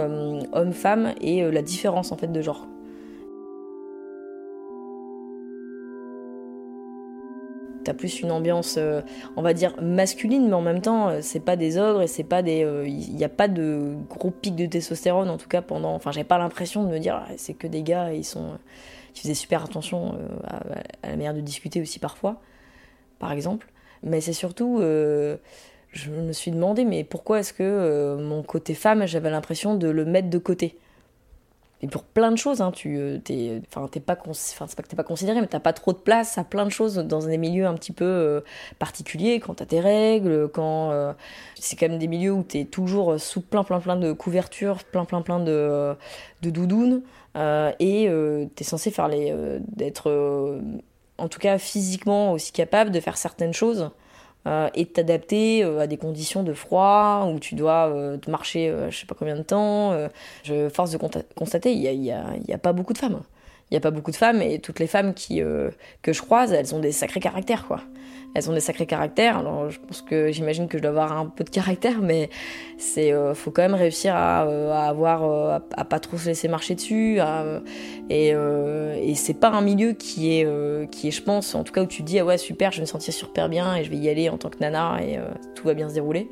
hommes-femmes 0.52 1.14
et 1.20 1.48
la 1.50 1.62
différence 1.62 2.12
en 2.12 2.16
fait 2.16 2.30
de 2.30 2.42
genre. 2.42 2.66
T'as 7.84 7.94
plus 7.94 8.20
une 8.20 8.30
ambiance, 8.30 8.76
euh, 8.78 9.00
on 9.36 9.42
va 9.42 9.54
dire, 9.54 9.74
masculine, 9.80 10.48
mais 10.48 10.54
en 10.54 10.60
même 10.60 10.82
temps, 10.82 11.08
euh, 11.08 11.18
c'est 11.22 11.40
pas 11.40 11.56
des 11.56 11.78
ogres 11.78 12.02
et 12.02 12.06
c'est 12.06 12.24
pas 12.24 12.42
des. 12.42 12.58
Il 12.58 12.64
euh, 12.64 12.86
n'y 12.86 13.24
a 13.24 13.28
pas 13.28 13.48
de 13.48 13.94
gros 14.08 14.30
pics 14.30 14.56
de 14.56 14.66
testostérone, 14.66 15.30
en 15.30 15.38
tout 15.38 15.48
cas 15.48 15.62
pendant. 15.62 15.94
Enfin, 15.94 16.12
j'avais 16.12 16.24
pas 16.24 16.38
l'impression 16.38 16.84
de 16.84 16.88
me 16.88 16.98
dire, 16.98 17.22
ah, 17.26 17.32
c'est 17.36 17.54
que 17.54 17.66
des 17.66 17.82
gars, 17.82 18.12
ils 18.12 18.24
sont. 18.24 18.58
Ils 19.14 19.20
faisaient 19.20 19.34
super 19.34 19.64
attention 19.64 20.14
à, 20.46 20.60
la 21.02 21.16
manière 21.16 21.34
de 21.34 21.40
discuter 21.40 21.80
aussi 21.80 21.98
parfois, 21.98 22.40
par 23.18 23.32
exemple. 23.32 23.66
Mais 24.02 24.20
c'est 24.20 24.32
surtout. 24.32 24.78
je 24.80 26.10
me 26.10 26.32
suis 26.32 26.50
demandé, 26.52 26.84
mais 26.84 27.02
pourquoi 27.02 27.40
est-ce 27.40 27.52
que 27.52 28.16
mon 28.20 28.42
côté 28.42 28.74
femme, 28.74 29.06
j'avais 29.06 29.30
l'impression 29.30 29.74
de 29.74 29.88
le 29.88 30.04
mettre 30.04 30.30
de 30.30 30.38
côté? 30.38 30.78
Et 31.82 31.88
pour 31.88 32.02
plein 32.02 32.30
de 32.30 32.36
choses, 32.36 32.60
hein, 32.60 32.72
tu 32.72 32.98
euh, 32.98 33.18
t'es, 33.18 33.62
pas, 33.70 33.88
c'est 33.90 34.04
pas 34.04 34.16
que 34.16 34.88
t'es 34.88 34.96
pas 34.96 35.02
considéré, 35.02 35.40
mais 35.40 35.46
t'as 35.46 35.60
pas 35.60 35.72
trop 35.72 35.92
de 35.92 35.98
place 35.98 36.36
à 36.36 36.44
plein 36.44 36.66
de 36.66 36.70
choses 36.70 36.96
dans 36.96 37.20
des 37.20 37.38
milieux 37.38 37.66
un 37.66 37.74
petit 37.74 37.92
peu 37.92 38.04
euh, 38.04 38.40
particuliers, 38.78 39.40
quand 39.40 39.54
t'as 39.54 39.64
tes 39.64 39.80
règles, 39.80 40.50
quand 40.52 40.90
euh, 40.90 41.14
c'est 41.58 41.76
quand 41.76 41.88
même 41.88 41.98
des 41.98 42.08
milieux 42.08 42.32
où 42.32 42.42
t'es 42.42 42.66
toujours 42.66 43.18
sous 43.18 43.40
plein 43.40 43.64
plein 43.64 43.80
plein 43.80 43.96
de 43.96 44.12
couvertures, 44.12 44.84
plein 44.84 45.06
plein 45.06 45.22
plein 45.22 45.40
de, 45.40 45.94
de 46.42 46.50
doudounes, 46.50 47.02
et 47.36 48.10
t'es 48.54 48.64
censé 48.64 48.90
faire 48.90 49.08
les, 49.08 49.34
d'être, 49.68 50.60
en 51.16 51.28
tout 51.28 51.38
cas 51.38 51.56
physiquement 51.58 52.32
aussi 52.32 52.52
capable 52.52 52.90
de 52.90 53.00
faire 53.00 53.16
certaines 53.16 53.54
choses. 53.54 53.90
Euh, 54.46 54.70
et 54.74 54.86
t'adapter 54.86 55.62
euh, 55.62 55.80
à 55.80 55.86
des 55.86 55.98
conditions 55.98 56.42
de 56.42 56.54
froid 56.54 57.30
où 57.30 57.38
tu 57.38 57.54
dois 57.54 57.90
euh, 57.90 58.16
marcher 58.26 58.74
je 58.88 58.96
sais 58.96 59.04
pas 59.04 59.14
combien 59.14 59.36
de 59.36 59.42
temps. 59.42 59.94
je 60.44 60.68
force 60.70 60.90
de 60.90 60.98
constater, 61.36 61.72
il 61.72 62.00
n'y 62.00 62.10
a, 62.10 62.22
y 62.48 62.52
a, 62.52 62.58
pas 62.58 62.72
beaucoup 62.72 62.94
de 62.94 62.98
femmes. 62.98 63.20
Il 63.70 63.74
n'y 63.74 63.76
a 63.76 63.80
pas 63.80 63.90
beaucoup 63.90 64.10
de 64.10 64.16
femmes 64.16 64.40
et 64.40 64.58
toutes 64.58 64.78
les 64.78 64.86
femmes 64.86 65.14
qui, 65.14 65.42
que 66.02 66.12
je 66.12 66.22
croise, 66.22 66.52
elles 66.52 66.74
ont 66.74 66.80
des 66.80 66.92
sacrés 66.92 67.20
caractères, 67.20 67.66
quoi 67.66 67.80
elles 68.34 68.48
ont 68.48 68.52
des 68.52 68.60
sacrés 68.60 68.86
caractères. 68.86 69.38
Alors, 69.38 69.70
je 69.70 69.78
pense 69.80 70.02
que 70.02 70.30
j'imagine 70.30 70.68
que 70.68 70.78
je 70.78 70.82
dois 70.82 70.90
avoir 70.90 71.16
un 71.16 71.26
peu 71.26 71.44
de 71.44 71.50
caractère, 71.50 72.00
mais 72.00 72.30
c'est 72.78 73.12
euh, 73.12 73.34
faut 73.34 73.50
quand 73.50 73.62
même 73.62 73.74
réussir 73.74 74.14
à, 74.14 74.46
euh, 74.46 74.72
avoir 74.72 75.24
euh, 75.24 75.58
à, 75.76 75.84
pas 75.84 75.98
trop 75.98 76.16
se 76.16 76.26
laisser 76.26 76.48
marcher 76.48 76.74
dessus. 76.74 77.20
et 78.08 79.14
c'est 79.14 79.34
pas 79.34 79.50
un 79.50 79.62
milieu 79.62 79.92
qui 79.92 80.32
est 80.32 80.90
qui 80.90 81.08
est, 81.08 81.10
je 81.10 81.22
pense, 81.22 81.54
en 81.54 81.64
tout 81.64 81.72
cas 81.72 81.82
où 81.82 81.86
tu 81.86 82.02
te 82.02 82.06
dis 82.06 82.18
ah 82.18 82.24
ouais 82.24 82.38
super, 82.38 82.70
je 82.70 82.76
vais 82.76 82.82
me 82.82 82.86
sentir 82.86 83.12
super 83.12 83.48
bien 83.48 83.76
et 83.76 83.84
je 83.84 83.90
vais 83.90 83.96
y 83.96 84.08
aller 84.08 84.28
en 84.28 84.38
tant 84.38 84.48
que 84.48 84.58
nana 84.60 85.00
et 85.02 85.18
tout 85.54 85.66
va 85.66 85.74
bien 85.74 85.88
se 85.88 85.94
dérouler. 85.94 86.30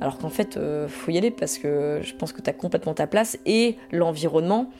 Alors 0.00 0.18
qu'en 0.18 0.30
fait, 0.30 0.58
faut 0.88 1.10
y 1.10 1.18
aller 1.18 1.30
parce 1.30 1.58
que 1.58 2.00
je 2.02 2.14
pense 2.14 2.32
que 2.32 2.40
tu 2.40 2.50
as 2.50 2.52
complètement 2.52 2.94
ta 2.94 3.06
place 3.06 3.38
et 3.46 3.76
l'environnement 3.92 4.70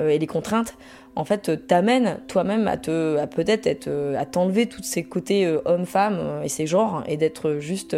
et 0.00 0.18
les 0.18 0.26
contraintes, 0.26 0.76
en 1.16 1.24
fait, 1.24 1.66
t'amènent 1.66 2.20
toi-même 2.28 2.68
à 2.68 2.76
te, 2.76 3.24
peut-être 3.26 3.66
être, 3.66 3.90
à 4.16 4.24
t'enlever 4.24 4.66
tous 4.66 4.84
ces 4.84 5.02
côtés 5.02 5.44
euh, 5.44 5.60
homme-femme 5.64 6.42
et 6.44 6.48
ces 6.48 6.66
genres 6.66 7.02
et 7.08 7.16
d'être 7.16 7.56
juste 7.58 7.96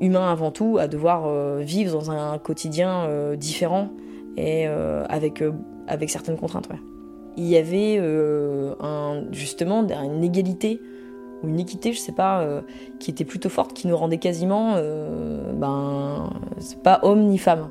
humain 0.00 0.32
avant 0.32 0.50
tout, 0.50 0.78
à 0.78 0.88
devoir 0.88 1.58
vivre 1.58 1.92
dans 1.92 2.10
un 2.10 2.38
quotidien 2.38 3.34
différent 3.36 3.90
et 4.38 4.66
avec, 4.66 5.44
avec 5.86 6.10
certaines 6.10 6.38
contraintes. 6.38 6.68
Il 7.36 7.44
y 7.44 7.56
avait 7.56 7.98
un, 7.98 9.24
justement 9.32 9.86
une 9.86 10.24
égalité 10.24 10.80
ou 11.42 11.48
une 11.48 11.60
équité, 11.60 11.92
je 11.92 11.98
sais 11.98 12.12
pas, 12.12 12.62
qui 12.98 13.10
était 13.10 13.26
plutôt 13.26 13.50
forte, 13.50 13.74
qui 13.74 13.86
nous 13.86 13.96
rendait 13.96 14.18
quasiment, 14.18 14.76
ben, 15.54 16.30
c'est 16.58 16.82
pas 16.82 17.00
homme 17.02 17.26
ni 17.26 17.36
femme. 17.36 17.68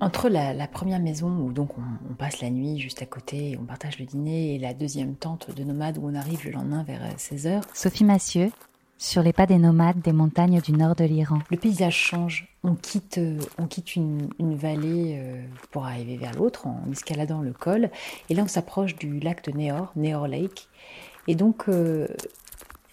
Entre 0.00 0.28
la, 0.28 0.68
première 0.68 1.00
maison 1.00 1.28
où 1.28 1.52
donc 1.52 1.70
on, 1.76 2.14
passe 2.14 2.40
la 2.40 2.50
nuit 2.50 2.78
juste 2.78 3.02
à 3.02 3.06
côté, 3.06 3.58
on 3.60 3.64
partage 3.64 3.98
le 3.98 4.04
dîner, 4.04 4.54
et 4.54 4.58
la 4.58 4.72
deuxième 4.72 5.16
tente 5.16 5.50
de 5.54 5.64
nomades 5.64 5.98
où 5.98 6.08
on 6.08 6.14
arrive 6.14 6.44
le 6.44 6.52
lendemain 6.52 6.84
vers 6.84 7.00
16h, 7.16 7.46
euh, 7.48 7.60
Sophie 7.74 8.04
Massieu, 8.04 8.52
sur 8.96 9.22
les 9.22 9.32
pas 9.32 9.46
des 9.46 9.58
nomades 9.58 10.00
des 10.00 10.12
montagnes 10.12 10.60
du 10.60 10.72
nord 10.72 10.94
de 10.94 11.04
l'Iran. 11.04 11.40
Le 11.50 11.56
paysage 11.56 11.96
change. 11.96 12.48
On 12.62 12.76
quitte, 12.76 13.18
euh, 13.18 13.40
on 13.58 13.66
quitte 13.66 13.96
une, 13.96 14.28
vallée 14.38 15.16
euh, 15.18 15.42
pour 15.72 15.84
arriver 15.84 16.16
vers 16.16 16.34
l'autre 16.34 16.68
en 16.68 16.80
escaladant 16.92 17.42
le 17.42 17.52
col. 17.52 17.90
Et 18.28 18.34
là, 18.34 18.44
on 18.44 18.48
s'approche 18.48 18.94
du 18.94 19.18
lac 19.18 19.44
de 19.50 19.56
Neor, 19.56 19.92
Neor 19.96 20.28
Lake. 20.28 20.68
Et 21.26 21.34
donc, 21.34 21.66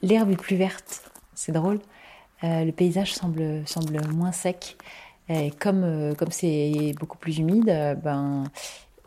l'herbe 0.02 0.32
est 0.32 0.36
plus 0.36 0.58
verte. 0.58 1.10
C'est 1.36 1.54
drôle. 1.54 1.80
le 2.44 2.72
paysage 2.72 3.14
semble, 3.14 3.66
semble 3.66 4.06
moins 4.14 4.34
sec. 4.34 4.76
Comme 5.60 5.84
euh, 5.84 6.14
comme 6.14 6.32
c'est 6.32 6.94
beaucoup 7.00 7.18
plus 7.18 7.40
humide, 7.40 7.70
euh, 7.70 7.96
ben 7.96 8.44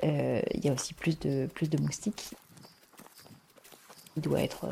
euh, 0.02 0.42
il 0.52 0.64
y 0.64 0.68
a 0.68 0.72
aussi 0.72 0.92
plus 0.94 1.18
de 1.18 1.46
plus 1.54 1.70
de 1.70 1.80
moustiques. 1.80 2.34
Il 4.16 4.22
doit 4.22 4.42
être 4.42 4.66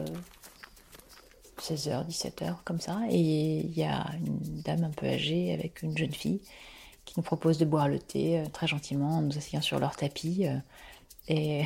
16h, 1.60 2.08
17h 2.08 2.56
comme 2.64 2.80
ça, 2.80 3.00
et 3.10 3.60
il 3.60 3.72
y 3.78 3.84
a 3.84 4.06
une 4.24 4.60
dame 4.62 4.82
un 4.82 4.90
peu 4.90 5.06
âgée 5.06 5.52
avec 5.52 5.82
une 5.82 5.96
jeune 5.96 6.12
fille 6.12 6.40
qui 7.04 7.14
nous 7.16 7.22
propose 7.22 7.58
de 7.58 7.64
boire 7.64 7.88
le 7.88 8.00
thé 8.00 8.42
très 8.52 8.66
gentiment 8.66 9.18
en 9.18 9.22
nous 9.22 9.38
asseyant 9.38 9.62
sur 9.62 9.78
leur 9.78 9.94
tapis. 9.94 10.46
et 11.28 11.62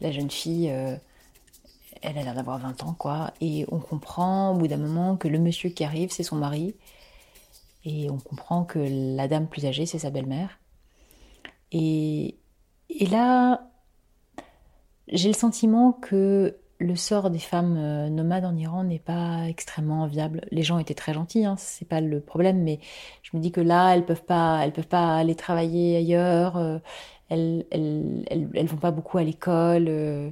la 0.00 0.10
jeune 0.10 0.30
fille, 0.30 0.66
elle 0.66 2.18
a 2.18 2.22
l'air 2.24 2.34
d'avoir 2.34 2.58
20 2.58 2.82
ans, 2.82 2.94
quoi. 2.98 3.32
Et 3.40 3.66
on 3.70 3.78
comprend 3.78 4.50
au 4.52 4.58
bout 4.58 4.66
d'un 4.66 4.78
moment 4.78 5.16
que 5.16 5.28
le 5.28 5.38
monsieur 5.38 5.70
qui 5.70 5.84
arrive, 5.84 6.10
c'est 6.10 6.24
son 6.24 6.36
mari, 6.36 6.74
et 7.84 8.10
on 8.10 8.18
comprend 8.18 8.64
que 8.64 8.78
la 9.16 9.28
dame 9.28 9.48
plus 9.48 9.66
âgée, 9.66 9.86
c'est 9.86 9.98
sa 9.98 10.10
belle-mère. 10.10 10.60
Et, 11.72 12.36
et 12.90 13.06
là, 13.06 13.70
j'ai 15.08 15.28
le 15.28 15.34
sentiment 15.34 15.92
que 15.92 16.56
le 16.82 16.96
sort 16.96 17.30
des 17.30 17.38
femmes 17.38 17.76
euh, 17.78 18.08
nomades 18.08 18.44
en 18.44 18.56
Iran 18.56 18.84
n'est 18.84 18.98
pas 18.98 19.48
extrêmement 19.48 20.02
enviable. 20.02 20.42
Les 20.50 20.62
gens 20.62 20.78
étaient 20.78 20.94
très 20.94 21.14
gentils, 21.14 21.44
hein, 21.44 21.54
c'est 21.58 21.88
pas 21.88 22.00
le 22.00 22.20
problème, 22.20 22.62
mais 22.62 22.80
je 23.22 23.36
me 23.36 23.42
dis 23.42 23.52
que 23.52 23.60
là, 23.60 23.94
elles 23.94 24.04
peuvent 24.04 24.24
pas, 24.24 24.60
elles 24.62 24.72
peuvent 24.72 24.88
pas 24.88 25.16
aller 25.16 25.34
travailler 25.34 25.96
ailleurs, 25.96 26.56
euh, 26.56 26.78
elles, 27.30 27.66
elles, 27.70 28.26
elles, 28.54 28.66
vont 28.66 28.76
pas 28.76 28.90
beaucoup 28.90 29.18
à 29.18 29.24
l'école, 29.24 29.86
euh, 29.88 30.30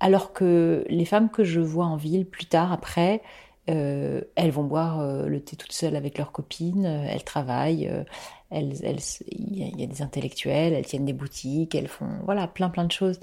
alors 0.00 0.32
que 0.32 0.84
les 0.88 1.04
femmes 1.04 1.30
que 1.30 1.44
je 1.44 1.60
vois 1.60 1.86
en 1.86 1.96
ville 1.96 2.26
plus 2.26 2.46
tard, 2.46 2.72
après, 2.72 3.22
euh, 3.68 4.22
elles 4.34 4.50
vont 4.50 4.64
boire 4.64 5.00
euh, 5.00 5.26
le 5.26 5.42
thé 5.42 5.56
toutes 5.56 5.72
seules 5.72 5.96
avec 5.96 6.16
leurs 6.18 6.32
copines, 6.32 6.86
euh, 6.86 7.06
elles 7.08 7.24
travaillent, 7.24 7.90
elles, 8.50 8.72
il 9.30 9.78
y, 9.78 9.82
a 9.82 9.86
des 9.86 10.02
intellectuels, 10.02 10.72
elles 10.72 10.86
tiennent 10.86 11.04
des 11.04 11.12
boutiques, 11.12 11.74
elles 11.74 11.88
font 11.88 12.08
voilà 12.24 12.48
plein 12.48 12.70
plein 12.70 12.84
de 12.84 12.92
choses. 12.92 13.20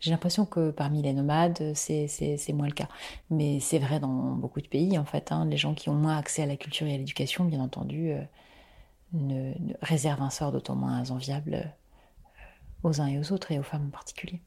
J'ai 0.00 0.10
l'impression 0.10 0.46
que 0.46 0.70
parmi 0.70 1.00
les 1.02 1.12
nomades, 1.12 1.72
c'est, 1.74 2.08
moins 2.52 2.66
le 2.66 2.74
cas. 2.74 2.88
Mais 3.30 3.60
c'est 3.60 3.78
vrai 3.78 4.00
dans 4.00 4.34
beaucoup 4.34 4.60
de 4.60 4.68
pays, 4.68 4.98
en 4.98 5.04
fait. 5.06 5.32
Hein. 5.32 5.46
les 5.46 5.56
gens 5.56 5.74
qui 5.74 5.88
ont 5.88 5.94
moins 5.94 6.18
accès 6.18 6.42
à 6.42 6.46
la 6.46 6.56
culture 6.56 6.86
et 6.86 6.94
à 6.94 6.98
l'éducation, 6.98 7.44
bien 7.44 7.60
entendu, 7.60 8.12
ne, 9.12 9.54
réservent 9.80 10.22
un 10.22 10.30
sort 10.30 10.52
d'autant 10.52 10.76
moins 10.76 11.10
enviable 11.10 11.72
aux 12.82 13.00
uns 13.00 13.06
et 13.06 13.18
aux 13.18 13.32
autres, 13.32 13.52
et 13.52 13.58
aux 13.58 13.62
femmes 13.62 13.86
en 13.86 13.90
particulier. 13.90 14.42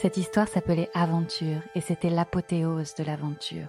Cette 0.00 0.16
histoire 0.16 0.46
s'appelait 0.46 0.90
Aventure 0.94 1.60
et 1.74 1.80
c'était 1.80 2.08
l'apothéose 2.08 2.94
de 2.94 3.02
l'aventure. 3.02 3.66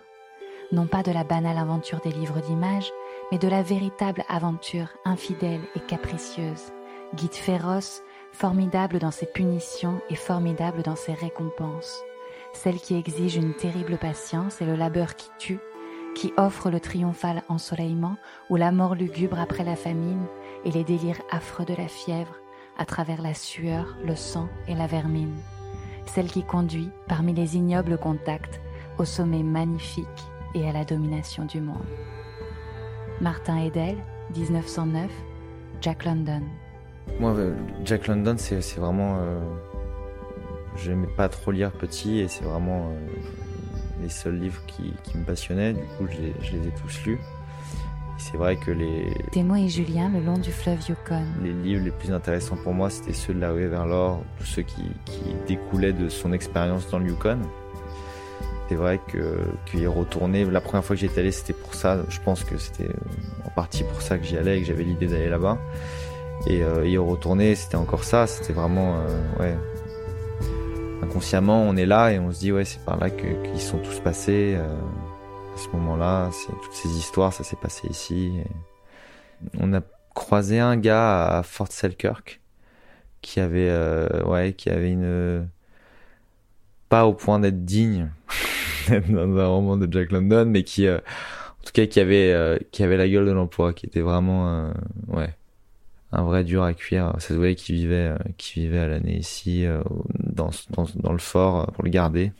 Non 0.71 0.85
pas 0.85 1.01
de 1.01 1.11
la 1.11 1.23
banale 1.23 1.57
aventure 1.57 2.01
des 2.01 2.11
livres 2.11 2.39
d'images, 2.39 2.91
mais 3.31 3.39
de 3.39 3.47
la 3.47 3.63
véritable 3.63 4.23
aventure 4.29 4.89
infidèle 5.05 5.61
et 5.75 5.79
capricieuse. 5.79 6.71
Guide 7.15 7.33
féroce, 7.33 8.03
formidable 8.31 8.99
dans 8.99 9.09
ses 9.09 9.25
punitions 9.25 10.01
et 10.11 10.15
formidable 10.15 10.83
dans 10.83 10.95
ses 10.95 11.13
récompenses. 11.13 11.99
Celle 12.53 12.79
qui 12.79 12.93
exige 12.95 13.37
une 13.37 13.55
terrible 13.55 13.97
patience 13.97 14.61
et 14.61 14.65
le 14.65 14.75
labeur 14.75 15.15
qui 15.15 15.31
tue, 15.39 15.59
qui 16.13 16.31
offre 16.37 16.69
le 16.69 16.79
triomphal 16.79 17.41
ensoleillement 17.49 18.17
ou 18.51 18.55
la 18.55 18.71
mort 18.71 18.93
lugubre 18.93 19.39
après 19.39 19.63
la 19.63 19.75
famine 19.75 20.27
et 20.63 20.69
les 20.69 20.83
délires 20.83 21.23
affreux 21.31 21.65
de 21.65 21.73
la 21.73 21.87
fièvre 21.87 22.35
à 22.77 22.85
travers 22.85 23.23
la 23.23 23.33
sueur, 23.33 23.97
le 24.05 24.15
sang 24.15 24.47
et 24.67 24.75
la 24.75 24.85
vermine 24.85 25.35
celle 26.09 26.27
qui 26.27 26.43
conduit, 26.43 26.89
parmi 27.07 27.33
les 27.33 27.55
ignobles 27.55 27.97
contacts, 27.97 28.59
au 28.97 29.05
sommet 29.05 29.43
magnifique 29.43 30.07
et 30.55 30.67
à 30.67 30.73
la 30.73 30.83
domination 30.83 31.45
du 31.45 31.61
monde. 31.61 31.77
Martin 33.21 33.57
Edel, 33.57 33.97
1909, 34.35 35.09
Jack 35.81 36.05
London. 36.05 36.41
Moi, 37.19 37.31
euh, 37.35 37.55
Jack 37.85 38.07
London, 38.07 38.35
c'est 38.37 38.59
vraiment. 38.77 39.17
Euh, 39.19 39.39
je 40.75 40.91
n'aimais 40.91 41.13
pas 41.15 41.29
trop 41.29 41.51
lire 41.51 41.71
petit 41.71 42.19
et 42.19 42.27
c'est 42.27 42.43
vraiment 42.43 42.87
euh, 42.87 44.01
les 44.01 44.09
seuls 44.09 44.39
livres 44.39 44.61
qui, 44.67 44.93
me 45.17 45.23
passionnaient. 45.23 45.73
Du 45.73 45.81
coup, 45.97 46.07
je 46.07 46.51
les 46.57 46.67
ai 46.67 46.71
tous 46.81 47.05
lus. 47.05 47.19
C'est 48.19 48.37
vrai 48.37 48.57
que 48.57 48.69
les. 48.69 49.13
Et 49.33 49.69
Julien 49.69 50.09
le 50.09 50.19
long 50.19 50.37
du 50.37 50.51
fleuve 50.51 50.79
Yukon. 50.87 51.23
Les 51.41 51.53
livres 51.53 51.85
les 51.85 51.91
plus 51.91 52.11
intéressants 52.11 52.57
pour 52.57 52.73
moi, 52.73 52.89
c'était 52.89 53.13
ceux 53.13 53.33
de 53.33 53.39
la 53.39 53.51
rue 53.51 53.67
vers 53.67 53.85
l'or, 53.85 54.21
tous 54.37 54.45
ceux 54.45 54.61
qui, 54.61 54.83
découlaient 55.47 55.93
de 55.93 56.09
son 56.09 56.33
expérience 56.33 56.89
dans 56.91 56.99
le 56.99 57.07
Yukon. 57.07 57.39
C'est 58.67 58.75
vrai 58.75 58.99
que 59.07 59.39
qu'il 59.65 59.81
est 59.81 59.87
retourné. 59.87 60.45
La 60.45 60.61
première 60.61 60.83
fois 60.83 60.95
que 60.95 60.99
j'étais 60.99 61.21
allé, 61.21 61.31
c'était 61.31 61.53
pour 61.53 61.73
ça. 61.73 61.97
Je 62.09 62.19
pense 62.19 62.43
que 62.43 62.57
c'était 62.57 62.89
euh, 62.89 63.47
en 63.47 63.49
partie 63.49 63.83
pour 63.83 64.01
ça 64.01 64.17
que 64.17 64.25
j'y 64.25 64.37
allais 64.37 64.57
et 64.57 64.61
que 64.61 64.67
j'avais 64.67 64.83
l'idée 64.83 65.07
d'aller 65.07 65.29
là-bas. 65.29 65.57
Et 66.45 66.63
euh, 66.63 66.87
y 66.87 66.97
retourner, 66.97 67.55
c'était 67.55 67.77
encore 67.77 68.03
ça. 68.03 68.27
C'était 68.27 68.53
vraiment, 68.53 68.97
euh, 68.97 69.39
ouais. 69.39 69.57
Inconsciemment, 71.01 71.63
on 71.63 71.75
est 71.77 71.85
là 71.85 72.11
et 72.11 72.19
on 72.19 72.31
se 72.31 72.39
dit, 72.39 72.51
ouais, 72.51 72.65
c'est 72.65 72.83
par 72.83 72.99
là 72.99 73.09
qu'ils 73.09 73.61
sont 73.61 73.77
tous 73.79 73.99
passés. 74.01 74.55
Euh, 74.57 74.67
ce 75.59 75.69
moment-là. 75.69 76.29
Toutes 76.63 76.73
ces 76.73 76.89
histoires, 76.97 77.33
ça 77.33 77.43
s'est 77.43 77.55
passé 77.55 77.87
ici. 77.89 78.33
On 79.59 79.73
a 79.73 79.81
croisé 80.13 80.59
un 80.59 80.77
gars 80.77 81.37
à 81.37 81.43
Fort 81.43 81.71
Selkirk 81.71 82.39
qui 83.21 83.39
avait, 83.39 83.69
euh, 83.69 84.23
ouais, 84.23 84.53
qui 84.53 84.69
avait 84.69 84.91
une 84.91 85.47
pas 86.87 87.05
au 87.05 87.13
point 87.13 87.39
d'être 87.39 87.65
digne 87.65 88.09
dans 89.09 89.37
un 89.37 89.47
roman 89.47 89.77
de 89.77 89.91
Jack 89.91 90.11
London, 90.11 90.45
mais 90.47 90.63
qui, 90.63 90.87
euh, 90.87 90.97
en 90.97 91.63
tout 91.65 91.71
cas, 91.73 91.85
qui 91.85 91.99
avait, 91.99 92.33
euh, 92.33 92.57
qui 92.71 92.83
avait 92.83 92.97
la 92.97 93.07
gueule 93.07 93.25
de 93.25 93.31
l'emploi, 93.31 93.73
qui 93.73 93.85
était 93.85 94.01
vraiment, 94.01 94.71
ouais, 95.07 95.35
un 96.11 96.23
vrai 96.23 96.43
dur 96.43 96.63
à 96.63 96.73
cuire. 96.73 97.13
Ça 97.19 97.29
se 97.29 97.33
voyait 97.33 97.55
qu'il 97.55 97.75
vivait, 97.75 98.11
qui 98.37 98.61
vivait 98.61 98.79
à 98.79 98.87
l'année 98.87 99.17
ici, 99.17 99.65
dans, 100.19 100.49
le 101.11 101.17
fort, 101.19 101.71
pour 101.73 101.83
le 101.83 101.91
garder. 101.91 102.31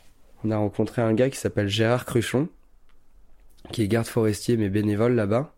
On 0.42 0.50
a 0.50 0.56
rencontré 0.56 1.02
un 1.02 1.12
gars 1.12 1.30
qui 1.30 1.36
s'appelle 1.36 1.68
Gérard 1.68 2.06
Cruchon, 2.06 2.48
qui 3.72 3.82
est 3.82 3.88
garde 3.88 4.06
forestier 4.06 4.56
mais 4.56 4.68
bénévole 4.68 5.14
là-bas. 5.14 5.54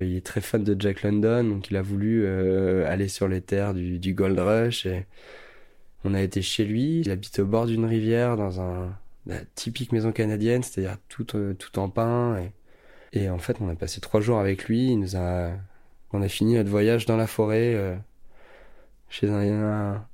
Il 0.00 0.16
est 0.16 0.26
très 0.26 0.40
fan 0.40 0.62
de 0.64 0.76
Jack 0.78 1.02
London, 1.02 1.44
donc 1.44 1.70
il 1.70 1.76
a 1.76 1.82
voulu 1.82 2.24
euh, 2.26 2.86
aller 2.90 3.08
sur 3.08 3.28
les 3.28 3.40
terres 3.40 3.74
du, 3.74 3.98
du, 3.98 4.12
Gold 4.14 4.38
Rush. 4.38 4.86
Et 4.86 5.06
on 6.04 6.14
a 6.14 6.20
été 6.20 6.42
chez 6.42 6.64
lui. 6.64 7.00
Il 7.00 7.10
habite 7.10 7.38
au 7.38 7.46
bord 7.46 7.66
d'une 7.66 7.84
rivière 7.84 8.36
dans 8.36 8.60
un 8.60 8.96
la 9.26 9.40
typique 9.54 9.92
maison 9.92 10.12
canadienne, 10.12 10.62
c'est-à-dire 10.62 10.98
tout 11.08 11.36
euh, 11.36 11.54
tout 11.54 11.78
en 11.78 11.88
pin. 11.88 12.36
Et, 13.12 13.22
et, 13.24 13.30
en 13.30 13.38
fait, 13.38 13.56
on 13.60 13.68
a 13.68 13.74
passé 13.74 14.00
trois 14.00 14.20
jours 14.20 14.38
avec 14.38 14.64
lui. 14.64 14.90
Il 14.92 15.00
nous 15.00 15.16
a, 15.16 15.52
on 16.12 16.22
a 16.22 16.28
fini 16.28 16.54
notre 16.54 16.70
voyage 16.70 17.06
dans 17.06 17.16
la 17.16 17.26
forêt 17.26 17.74
euh, 17.74 17.96
chez 19.08 19.28
un, 19.30 19.40
un, 19.40 20.06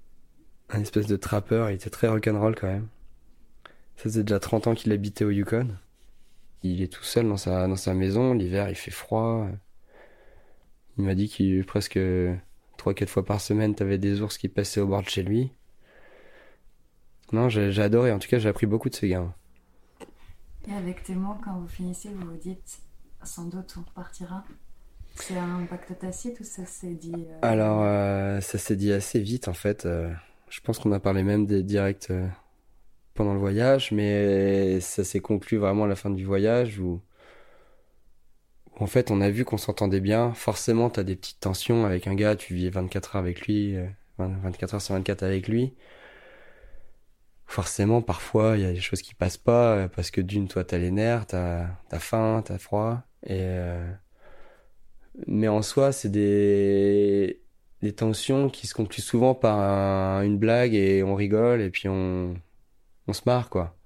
un, 0.70 0.80
espèce 0.80 1.06
de 1.06 1.16
trappeur. 1.16 1.70
Il 1.70 1.74
était 1.74 1.90
très 1.90 2.08
rock'n'roll 2.08 2.54
quand 2.54 2.68
même. 2.68 2.88
Ça 3.96 4.04
faisait 4.04 4.22
déjà 4.22 4.38
30 4.40 4.68
ans 4.68 4.74
qu'il 4.74 4.92
habitait 4.92 5.24
au 5.24 5.30
Yukon. 5.30 5.68
Il 6.62 6.82
est 6.82 6.92
tout 6.92 7.04
seul 7.04 7.28
dans 7.28 7.36
sa, 7.36 7.66
dans 7.66 7.76
sa 7.76 7.94
maison, 7.94 8.34
l'hiver 8.34 8.68
il 8.68 8.74
fait 8.74 8.90
froid. 8.90 9.46
Il 10.98 11.04
m'a 11.04 11.14
dit 11.14 11.28
qu'il 11.28 11.64
presque 11.64 11.98
3-4 12.78 13.06
fois 13.06 13.24
par 13.24 13.40
semaine, 13.40 13.74
t'avais 13.74 13.98
des 13.98 14.20
ours 14.20 14.36
qui 14.36 14.48
passaient 14.48 14.80
au 14.80 14.86
bord 14.86 15.02
de 15.02 15.08
chez 15.08 15.22
lui. 15.22 15.52
Non, 17.32 17.48
j'ai 17.48 17.80
adoré. 17.80 18.12
En 18.12 18.18
tout 18.18 18.28
cas, 18.28 18.38
j'ai 18.38 18.48
appris 18.48 18.66
beaucoup 18.66 18.88
de 18.88 18.94
ce 18.94 19.06
gars. 19.06 19.32
Et 20.68 20.72
avec 20.72 21.02
Témoin, 21.04 21.38
quand 21.44 21.58
vous 21.58 21.68
finissez, 21.68 22.10
vous 22.10 22.26
vous 22.26 22.36
dites 22.36 22.80
sans 23.22 23.44
doute 23.44 23.74
on 23.76 23.82
repartira. 23.88 24.44
C'est 25.14 25.36
un 25.36 25.66
pacte 25.66 25.98
tacite 25.98 26.40
ou 26.40 26.44
ça 26.44 26.64
s'est 26.64 26.94
dit 26.94 27.12
euh, 27.14 27.38
Alors, 27.42 27.82
euh, 27.82 28.40
ça 28.40 28.58
s'est 28.58 28.76
dit 28.76 28.92
assez 28.92 29.20
vite 29.20 29.48
en 29.48 29.52
fait. 29.52 29.84
Euh, 29.84 30.12
je 30.48 30.60
pense 30.60 30.78
qu'on 30.78 30.92
a 30.92 31.00
parlé 31.00 31.22
même 31.22 31.46
des 31.46 31.62
directs 31.62 32.12
pendant 33.20 33.34
le 33.34 33.38
voyage, 33.38 33.92
mais 33.92 34.80
ça 34.80 35.04
s'est 35.04 35.20
conclu 35.20 35.58
vraiment 35.58 35.84
à 35.84 35.88
la 35.88 35.94
fin 35.94 36.08
du 36.08 36.24
voyage 36.24 36.78
où, 36.80 37.02
en 38.78 38.86
fait 38.86 39.10
on 39.10 39.20
a 39.20 39.30
vu 39.30 39.44
qu'on 39.44 39.58
s'entendait 39.58 40.00
bien. 40.00 40.32
Forcément, 40.34 40.90
t'as 40.90 41.02
des 41.04 41.14
petites 41.16 41.40
tensions 41.40 41.84
avec 41.86 42.06
un 42.06 42.14
gars, 42.14 42.34
tu 42.36 42.54
vis 42.54 42.68
24 42.70 43.16
heures 43.16 43.22
avec 43.22 43.46
lui, 43.46 43.76
euh, 43.76 43.86
20 44.18 44.28
24 44.42 44.74
heures 44.74 44.82
sur 44.82 44.94
24 44.94 45.22
avec 45.22 45.48
lui. 45.48 45.74
Forcément, 47.46 48.00
parfois, 48.00 48.56
il 48.56 48.62
y 48.62 48.64
a 48.64 48.72
des 48.72 48.80
choses 48.80 49.02
qui 49.02 49.14
passent 49.14 49.36
pas 49.36 49.74
euh, 49.76 49.88
parce 49.88 50.10
que 50.10 50.20
d'une, 50.20 50.46
toi, 50.48 50.62
t'as 50.64 50.78
les 50.78 50.90
nerfs, 50.92 51.26
t'as 51.26 51.66
faim, 51.98 52.42
t'as 52.44 52.58
froid. 52.58 53.02
Et 53.26 53.40
euh, 53.40 53.92
mais 55.26 55.48
en 55.48 55.62
soi, 55.62 55.92
c'est 55.92 56.08
des 56.10 57.40
des 57.82 57.92
tensions 57.94 58.50
qui 58.50 58.66
se 58.66 58.74
concluent 58.74 59.00
souvent 59.02 59.34
par 59.34 59.58
un- 59.58 60.22
une 60.22 60.36
blague 60.38 60.74
et 60.74 61.02
on 61.02 61.14
rigole 61.14 61.62
et 61.62 61.70
puis 61.70 61.88
on 61.88 62.34
on 63.10 63.12
se 63.12 63.22
marre 63.26 63.50
quoi. 63.50 63.76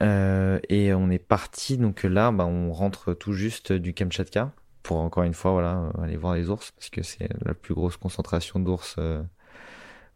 Euh, 0.00 0.60
et 0.68 0.94
on 0.94 1.10
est 1.10 1.18
parti, 1.18 1.76
donc 1.76 2.04
là, 2.04 2.30
bah, 2.30 2.46
on 2.46 2.72
rentre 2.72 3.14
tout 3.14 3.32
juste 3.32 3.72
du 3.72 3.94
Kamchatka 3.94 4.52
pour 4.88 4.96
encore 4.98 5.24
une 5.24 5.34
fois, 5.34 5.52
voilà, 5.52 5.90
euh, 5.98 6.02
aller 6.02 6.16
voir 6.16 6.34
les 6.34 6.48
ours 6.48 6.70
parce 6.70 6.88
que 6.88 7.02
c'est 7.02 7.28
la 7.44 7.52
plus 7.52 7.74
grosse 7.74 7.98
concentration 7.98 8.58
d'ours 8.58 8.96
euh, 8.98 9.22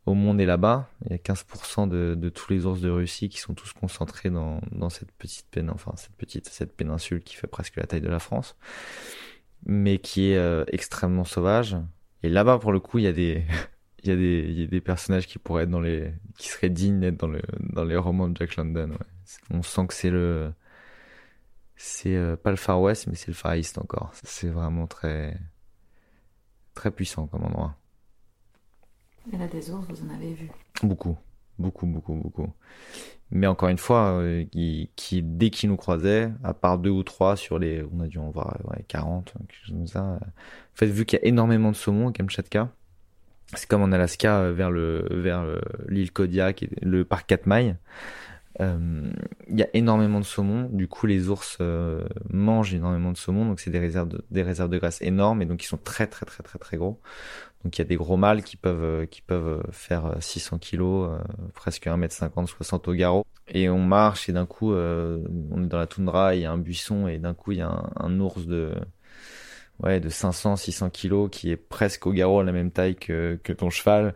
au 0.07 0.14
monde 0.14 0.40
est 0.40 0.46
là-bas. 0.46 0.88
Il 1.05 1.12
y 1.12 1.14
a 1.14 1.18
15% 1.18 1.88
de, 1.88 2.28
tous 2.31 2.50
les 2.50 2.64
ours 2.64 2.81
de 2.81 2.88
Russie 2.88 3.28
qui 3.28 3.38
sont 3.38 3.52
tous 3.52 3.74
concentrés 3.74 4.31
dans, 4.31 4.61
cette 4.88 5.12
petite 5.12 5.61
enfin 5.70 5.92
cette 5.96 6.16
petite 6.16 6.48
cette 6.48 6.74
péninsule 6.74 7.22
qui 7.22 7.37
fait 7.37 7.46
presque 7.46 7.76
la 7.76 7.85
taille 7.85 8.00
de 8.00 8.09
la 8.09 8.18
France, 8.18 8.57
mais 9.66 9.98
qui 9.98 10.33
est 10.33 10.38
euh, 10.38 10.64
extrêmement 10.68 11.24
sauvage. 11.24 11.76
Et 12.22 12.31
là-bas, 12.31 12.59
pour 12.59 12.72
le 12.72 12.81
coup, 12.81 12.98
il 12.98 13.05
y 13.05 13.09
a 13.09 13.12
des 13.12 13.44
il 14.05 14.09
y 14.11 14.12
a 14.12 14.17
des 14.17 14.45
il 14.49 14.61
y 14.61 14.65
a 14.65 14.67
des 14.67 14.81
personnages 14.81 15.27
qui 15.27 15.38
pourraient 15.38 15.65
être 15.65 15.71
dans 15.71 15.81
les 15.81 16.12
qui 16.38 16.49
seraient 16.49 16.71
dignes 16.71 17.01
d'être 17.01 17.19
dans 17.19 17.29
le 17.29 17.43
dans 17.61 17.85
les 17.85 17.97
romans 17.97 18.29
de 18.29 18.37
Jack 18.37 18.57
London. 18.57 18.91
Ouais. 18.91 18.99
On 19.51 19.62
sent 19.62 19.87
que 19.88 19.95
c'est 19.95 20.11
le 20.11 20.53
c'est 21.77 22.17
euh, 22.17 22.37
pas 22.37 22.51
le 22.51 22.57
Far 22.57 22.81
West, 22.81 23.07
mais 23.09 23.15
c'est 23.15 23.29
le 23.29 23.35
Far 23.35 23.55
East 23.57 23.79
encore. 23.79 24.11
C'est 24.23 24.49
vraiment 24.49 24.87
très 24.87 25.38
très 26.75 26.91
puissant 26.91 27.27
comme 27.27 27.45
endroit. 27.45 27.77
Et 29.33 29.37
là, 29.37 29.49
des 29.49 29.69
ours, 29.73 29.85
vous 29.88 30.07
en 30.07 30.15
avez 30.15 30.33
vu? 30.33 30.49
Beaucoup, 30.83 31.17
beaucoup, 31.59 31.87
beaucoup, 31.87 32.15
beaucoup. 32.15 32.53
Mais 33.31 33.47
encore 33.47 33.69
une 33.71 33.79
fois, 33.79 34.19
euh, 34.21 34.45
qui, 34.47 34.91
qui, 34.97 35.23
dès 35.23 35.51
qu'ils 35.51 35.71
nous 35.71 35.77
croisaient, 35.77 36.33
à 36.45 36.55
part 36.55 36.79
deux 36.79 36.91
ou 36.91 37.03
trois 37.05 37.37
sur 37.37 37.59
les, 37.59 37.85
on 37.93 38.01
a 38.01 38.09
dû 38.09 38.19
en 38.19 38.31
voir 38.31 38.59
ouais, 38.67 38.85
40, 38.88 39.33
quelque 39.38 39.55
chose 39.55 39.77
comme 39.77 39.87
ça. 39.88 40.15
euh, 40.15 40.17
En 40.19 40.77
fait, 40.77 40.87
vu 40.87 41.07
qu'il 41.07 41.19
y 41.21 41.23
a 41.23 41.27
énormément 41.29 41.71
de 41.73 41.77
saumon 41.77 42.09
au 42.09 42.12
Kamchatka, 42.12 42.71
c'est 43.55 43.69
comme 43.69 43.83
en 43.83 43.93
Alaska 43.93 44.38
euh, 44.38 44.53
vers 44.53 44.71
le 44.71 45.07
vers 45.11 45.41
euh, 45.41 45.61
l'île 45.88 46.12
Kodiak 46.12 46.62
et 46.62 46.71
le 46.83 47.05
parc 47.05 47.27
Katmai. 47.27 47.77
Euh, 48.61 49.11
Il 49.49 49.59
y 49.59 49.62
a 49.62 49.69
énormément 49.75 50.21
de 50.21 50.25
saumon, 50.25 50.69
du 50.71 50.87
coup 50.87 51.07
les 51.07 51.29
ours 51.29 51.59
mangent 52.31 52.75
énormément 52.75 53.12
de 53.12 53.17
saumon, 53.17 53.47
donc 53.47 53.61
c'est 53.61 53.71
des 53.71 53.79
réserves 53.79 54.09
de, 54.09 54.25
des 54.31 54.43
réserves 54.43 54.71
de 54.71 54.79
graisse 54.79 55.01
énormes 55.01 55.41
et 55.43 55.47
donc 55.47 55.62
ils 55.65 55.67
sont 55.67 55.79
très 55.79 56.07
très 56.07 56.27
très 56.27 56.43
très 56.43 56.59
très 56.59 56.77
gros. 56.77 57.01
Donc 57.65 57.79
il 57.79 57.81
y 57.81 57.83
a 57.83 57.87
des 57.87 57.97
gros 57.97 58.17
mâles 58.17 58.43
qui 58.43 58.57
peuvent 58.57 59.07
qui 59.07 59.23
peuvent 59.23 59.62
faire 59.71 60.07
euh, 60.07 60.21
600 60.21 60.59
kilos, 60.59 61.11
presque 61.55 61.87
1m50, 61.87 62.47
60 62.47 62.88
au 62.88 62.95
garrot. 62.95 63.25
Et 63.49 63.69
on 63.69 63.79
marche 63.79 64.29
et 64.29 64.33
d'un 64.33 64.47
coup 64.47 64.73
on 64.73 65.62
est 65.62 65.69
dans 65.69 65.79
la 65.79 65.87
toundra, 65.87 66.35
il 66.35 66.43
y 66.43 66.45
a 66.45 66.53
un 66.53 66.59
buisson 66.59 67.09
et 67.09 67.19
d'un 67.19 67.35
coup 67.35 67.53
il 67.53 67.59
y 67.59 67.62
a 67.62 67.91
un 67.97 68.21
ours 68.21 68.47
de 68.47 68.75
ouais 69.83 70.01
de 70.01 70.09
500 70.09 70.57
600 70.57 70.90
kilos 70.90 71.29
qui 71.31 71.51
est 71.51 71.57
presque 71.57 72.07
au 72.07 72.12
garrot 72.12 72.42
la 72.42 72.53
même 72.53 72.71
taille 72.71 72.97
que 72.97 73.38
que 73.42 73.53
ton 73.53 73.71
cheval 73.71 74.14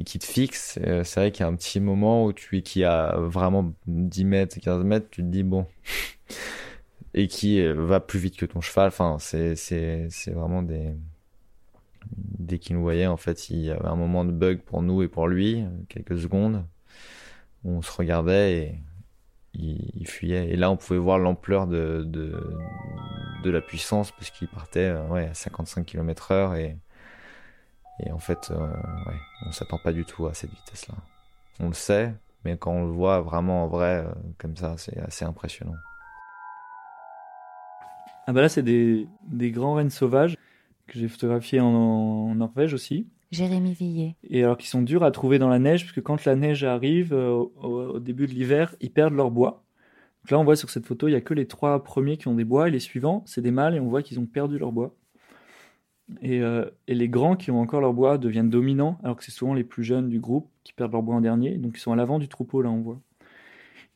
et 0.00 0.04
qui 0.04 0.18
te 0.18 0.24
fixe. 0.24 0.78
Euh, 0.86 1.04
C'est 1.04 1.20
vrai 1.20 1.30
qu'il 1.30 1.44
y 1.44 1.46
a 1.46 1.48
un 1.48 1.54
petit 1.56 1.78
moment 1.80 2.24
où 2.24 2.32
tu 2.32 2.58
es 2.58 2.62
qui 2.62 2.84
a 2.84 3.16
vraiment 3.18 3.74
10 3.86 4.24
mètres, 4.24 4.58
15 4.60 4.82
mètres, 4.84 5.08
tu 5.10 5.22
te 5.22 5.26
dis 5.26 5.42
bon. 5.42 5.66
et 7.14 7.28
qui 7.28 7.60
euh, 7.60 7.74
va 7.74 8.00
plus 8.00 8.18
vite 8.18 8.36
que 8.36 8.46
ton 8.46 8.60
cheval. 8.60 8.88
Enfin, 8.88 9.18
c'est, 9.20 9.56
c'est, 9.56 10.08
c'est 10.10 10.32
vraiment 10.32 10.62
des. 10.62 10.94
Dès 12.16 12.58
qu'il 12.58 12.76
nous 12.76 12.82
voyait, 12.82 13.06
en 13.06 13.16
fait, 13.18 13.50
il 13.50 13.58
y 13.60 13.70
avait 13.70 13.86
un 13.86 13.96
moment 13.96 14.24
de 14.24 14.32
bug 14.32 14.60
pour 14.62 14.82
nous 14.82 15.02
et 15.02 15.08
pour 15.08 15.28
lui, 15.28 15.64
quelques 15.88 16.18
secondes, 16.18 16.64
on 17.64 17.82
se 17.82 17.92
regardait 17.92 18.56
et 18.56 18.74
il, 19.54 20.06
fuyait. 20.06 20.50
Et 20.50 20.56
là, 20.56 20.70
on 20.70 20.76
pouvait 20.76 20.98
voir 20.98 21.18
l'ampleur 21.18 21.66
de, 21.66 22.04
de, 22.04 23.50
la 23.50 23.60
puissance 23.60 24.12
parce 24.12 24.30
qu'il 24.30 24.48
partait 24.48 24.90
euh, 24.90 25.06
ouais, 25.08 25.28
à 25.28 25.34
55 25.34 25.84
km 25.84 26.30
heure 26.32 26.54
et, 26.54 26.76
et 28.04 28.12
en 28.12 28.18
fait, 28.18 28.50
euh, 28.50 28.56
ouais, 28.56 29.16
on 29.46 29.52
s'attend 29.52 29.78
pas 29.78 29.92
du 29.92 30.04
tout 30.04 30.26
à 30.26 30.34
cette 30.34 30.50
vitesse-là. 30.50 30.94
On 31.58 31.68
le 31.68 31.74
sait, 31.74 32.14
mais 32.44 32.56
quand 32.56 32.72
on 32.72 32.86
le 32.86 32.92
voit 32.92 33.20
vraiment 33.20 33.64
en 33.64 33.66
vrai, 33.66 34.04
euh, 34.04 34.12
comme 34.38 34.56
ça, 34.56 34.76
c'est 34.78 34.98
assez 34.98 35.24
impressionnant. 35.24 35.74
Ah 38.26 38.32
bah 38.32 38.42
là, 38.42 38.48
c'est 38.48 38.62
des, 38.62 39.08
des 39.26 39.50
grands 39.50 39.74
rennes 39.74 39.90
sauvages 39.90 40.36
que 40.86 40.98
j'ai 40.98 41.08
photographiés 41.08 41.60
en 41.60 42.34
Norvège 42.34 42.74
aussi. 42.74 43.08
Jérémy 43.30 43.72
Villet. 43.74 44.16
Et 44.24 44.42
alors 44.42 44.56
qui 44.56 44.66
sont 44.66 44.82
durs 44.82 45.04
à 45.04 45.10
trouver 45.10 45.38
dans 45.38 45.48
la 45.48 45.58
neige, 45.58 45.84
parce 45.84 45.92
que 45.92 46.00
quand 46.00 46.24
la 46.24 46.34
neige 46.34 46.64
arrive 46.64 47.12
euh, 47.12 47.44
au, 47.62 48.00
début 48.00 48.26
de 48.26 48.32
l'hiver, 48.32 48.74
ils 48.80 48.90
perdent 48.90 49.14
leur 49.14 49.30
bois. 49.30 49.64
Donc 50.22 50.32
là, 50.32 50.38
on 50.38 50.44
voit 50.44 50.56
sur 50.56 50.70
cette 50.70 50.84
photo, 50.84 51.08
il 51.08 51.12
y 51.12 51.16
a 51.16 51.20
que 51.20 51.34
les 51.34 51.46
trois 51.46 51.82
premiers 51.84 52.16
qui 52.16 52.28
ont 52.28 52.34
des 52.34 52.44
bois, 52.44 52.68
et 52.68 52.70
les 52.70 52.80
suivants, 52.80 53.22
c'est 53.26 53.40
des 53.40 53.52
mâles, 53.52 53.76
et 53.76 53.80
on 53.80 53.88
voit 53.88 54.02
qu'ils 54.02 54.18
ont 54.18 54.26
perdu 54.26 54.58
leur 54.58 54.72
bois. 54.72 54.94
Et, 56.22 56.40
euh, 56.40 56.68
et 56.88 56.94
les 56.94 57.08
grands 57.08 57.36
qui 57.36 57.52
ont 57.52 57.60
encore 57.60 57.80
leur 57.80 57.94
bois 57.94 58.18
deviennent 58.18 58.50
dominants, 58.50 58.98
alors 59.04 59.16
que 59.16 59.24
c'est 59.24 59.30
souvent 59.30 59.54
les 59.54 59.64
plus 59.64 59.84
jeunes 59.84 60.08
du 60.08 60.18
groupe 60.18 60.50
qui 60.64 60.72
perdent 60.72 60.92
leur 60.92 61.02
bois 61.02 61.14
en 61.14 61.20
dernier. 61.20 61.56
Donc 61.56 61.76
ils 61.76 61.80
sont 61.80 61.92
à 61.92 61.96
l'avant 61.96 62.18
du 62.18 62.26
troupeau, 62.28 62.62
là, 62.62 62.70
on 62.70 62.80
voit. 62.80 63.00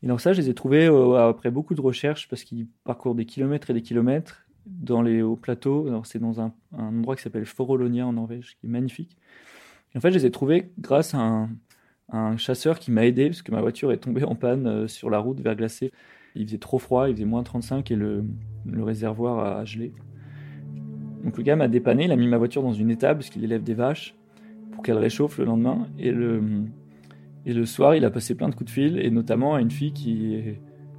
Et 0.05 0.07
donc 0.07 0.21
ça, 0.21 0.33
je 0.33 0.41
les 0.41 0.49
ai 0.49 0.55
trouvés 0.55 0.87
euh, 0.87 1.29
après 1.29 1.51
beaucoup 1.51 1.75
de 1.75 1.81
recherches, 1.81 2.29
parce 2.29 2.45
qu'ils 2.45 2.69
parcourent 2.85 3.17
des 3.17 3.27
kilomètres 3.27 3.71
et 3.71 3.75
des 3.75 3.83
kilomètres 3.83 4.44
dans 4.67 5.03
les 5.03 5.23
hauts 5.23 5.37
plateaux. 5.37 6.03
C'est 6.05 6.19
dans 6.19 6.41
un, 6.41 6.53
endroit 6.73 7.17
qui 7.17 7.23
s'appelle 7.23 7.47
Forolonia 7.47 8.07
en 8.07 8.13
Norvège, 8.13 8.57
qui 8.61 8.67
est 8.67 8.71
magnifique. 8.71 9.17
En 9.97 10.01
fait, 10.01 10.11
je 10.11 10.19
les 10.19 10.27
ai 10.27 10.31
trouvés 10.31 10.71
grâce 10.79 11.15
à 11.15 11.49
un, 12.13 12.37
chasseur 12.37 12.79
qui 12.79 12.91
m'a 12.91 13.07
aidé, 13.07 13.27
parce 13.27 13.43
que 13.43 13.53
ma 13.53 13.61
voiture 13.61 13.93
est 13.93 13.99
tombée 13.99 14.25
en 14.25 14.35
panne 14.35 14.67
euh, 14.67 14.89
sur 14.89 15.11
la 15.11 15.19
route 15.19 15.41
verglacée. 15.41 15.93
Il 16.35 16.47
faisait 16.47 16.59
trop 16.59 16.79
froid, 16.79 17.09
il 17.09 17.15
faisait 17.15 17.25
moins 17.25 17.43
35 17.43 17.91
et 17.91 17.97
le, 17.97 18.25
réservoir 18.77 19.59
a 19.59 19.65
gelé. 19.65 19.93
Donc 21.23 21.37
le 21.37 21.43
gars 21.43 21.57
m'a 21.57 21.69
dépanné, 21.69 22.05
il 22.05 22.13
a 22.13 22.17
mis 22.17 22.27
ma 22.27 22.39
voiture 22.39 22.63
dans 22.63 22.73
une 22.73 22.91
étable 22.91 23.21
parce 23.21 23.31
qu'il 23.31 23.45
élève 23.45 23.63
des 23.63 23.75
vaches 23.75 24.15
pour 24.73 24.83
qu'elle 24.83 24.99
réchauffe 24.99 25.39
le 25.39 25.45
lendemain. 25.45 25.89
Et 25.99 26.11
le, 26.11 26.43
et 27.47 27.53
le 27.53 27.65
soir, 27.65 27.95
il 27.95 28.05
a 28.05 28.11
passé 28.11 28.35
plein 28.35 28.49
de 28.49 28.55
coups 28.55 28.67
de 28.67 28.75
fil, 28.75 28.99
et 28.99 29.11
notamment 29.11 29.55
à 29.55 29.61
une 29.61 29.71
fille 29.71 29.93
qui 29.93 30.35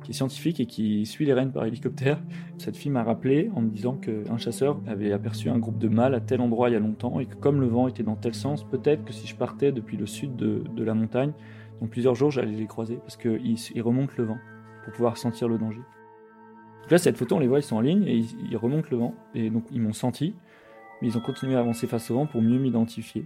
qui 0.05 0.11
est 0.11 0.13
scientifique 0.13 0.59
et 0.59 0.67
qui 0.67 1.05
suit 1.05 1.25
les 1.25 1.33
rennes 1.33 1.51
par 1.51 1.65
hélicoptère. 1.65 2.21
Cette 2.59 2.77
fille 2.77 2.91
m'a 2.91 3.03
rappelé 3.03 3.49
en 3.55 3.61
me 3.61 3.69
disant 3.69 3.95
qu'un 3.95 4.37
chasseur 4.37 4.79
avait 4.87 5.11
aperçu 5.11 5.49
un 5.49 5.57
groupe 5.57 5.79
de 5.79 5.87
mâles 5.87 6.13
à 6.13 6.21
tel 6.21 6.41
endroit 6.41 6.69
il 6.69 6.73
y 6.73 6.75
a 6.75 6.79
longtemps, 6.79 7.19
et 7.19 7.25
que 7.25 7.35
comme 7.35 7.59
le 7.59 7.67
vent 7.67 7.87
était 7.87 8.03
dans 8.03 8.15
tel 8.15 8.35
sens, 8.35 8.63
peut-être 8.63 9.03
que 9.03 9.11
si 9.11 9.25
je 9.25 9.35
partais 9.35 9.71
depuis 9.71 9.97
le 9.97 10.05
sud 10.05 10.35
de, 10.35 10.83
la 10.83 10.93
montagne, 10.93 11.33
dans 11.81 11.87
plusieurs 11.87 12.13
jours, 12.13 12.29
j'allais 12.29 12.55
les 12.55 12.67
croiser, 12.67 12.97
parce 12.97 13.17
qu'ils 13.17 13.57
ils 13.73 13.81
remontent 13.81 14.13
le 14.17 14.25
vent 14.25 14.37
pour 14.83 14.93
pouvoir 14.93 15.17
sentir 15.17 15.47
le 15.47 15.57
danger. 15.57 15.81
Donc 16.83 16.91
là, 16.91 16.97
cette 16.99 17.17
photo, 17.17 17.37
on 17.37 17.39
les 17.39 17.47
voit, 17.47 17.59
ils 17.59 17.63
sont 17.63 17.77
en 17.77 17.81
ligne 17.81 18.03
et 18.03 18.23
ils 18.49 18.57
remontent 18.57 18.89
le 18.91 18.97
vent. 18.97 19.15
Et 19.33 19.49
donc, 19.49 19.63
ils 19.71 19.81
m'ont 19.81 19.93
senti, 19.93 20.35
mais 21.01 21.07
ils 21.07 21.17
ont 21.17 21.21
continué 21.21 21.55
à 21.55 21.59
avancer 21.59 21.87
face 21.87 22.11
au 22.11 22.13
vent 22.13 22.27
pour 22.27 22.43
mieux 22.43 22.59
m'identifier. 22.59 23.25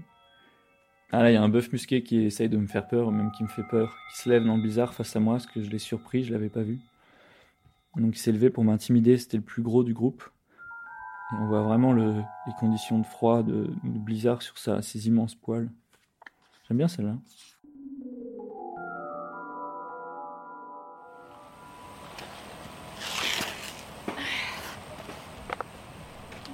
Ah 1.11 1.23
là, 1.23 1.31
il 1.31 1.33
y 1.33 1.37
a 1.37 1.41
un 1.41 1.49
bœuf 1.49 1.71
musqué 1.71 2.03
qui 2.03 2.17
essaye 2.17 2.49
de 2.49 2.57
me 2.57 2.67
faire 2.67 2.87
peur, 2.87 3.11
même 3.11 3.31
qui 3.31 3.41
me 3.41 3.47
fait 3.47 3.63
peur, 3.63 3.97
qui 4.11 4.21
se 4.21 4.29
lève 4.29 4.45
dans 4.45 4.55
le 4.57 4.61
blizzard 4.61 4.93
face 4.93 5.15
à 5.15 5.19
moi, 5.19 5.35
parce 5.35 5.47
que 5.47 5.63
je 5.63 5.69
l'ai 5.71 5.79
surpris, 5.79 6.23
je 6.23 6.31
l'avais 6.31 6.49
pas 6.49 6.61
vu. 6.61 6.79
Donc, 7.95 8.15
il 8.15 8.19
s'est 8.19 8.31
levé 8.31 8.51
pour 8.51 8.63
m'intimider, 8.63 9.17
c'était 9.17 9.37
le 9.37 9.43
plus 9.43 9.63
gros 9.63 9.83
du 9.83 9.95
groupe. 9.95 10.23
Et 11.31 11.35
on 11.39 11.47
voit 11.47 11.63
vraiment 11.63 11.93
le, 11.93 12.13
les 12.45 12.53
conditions 12.59 12.99
de 12.99 13.05
froid, 13.05 13.41
de, 13.41 13.71
blizzard 13.83 14.43
sur 14.43 14.55
ses 14.57 15.07
immenses 15.07 15.33
poils. 15.33 15.71
J'aime 16.67 16.77
bien 16.77 16.87
celle-là. 16.87 17.17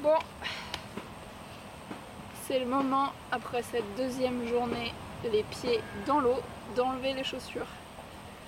Bon, 0.01 0.17
c'est 2.47 2.59
le 2.59 2.65
moment, 2.65 3.11
après 3.31 3.63
cette 3.63 3.95
deuxième 3.95 4.47
journée, 4.47 4.93
les 5.23 5.43
pieds 5.43 5.81
dans 6.05 6.19
l'eau, 6.19 6.39
d'enlever 6.75 7.13
les 7.13 7.23
chaussures. 7.23 7.67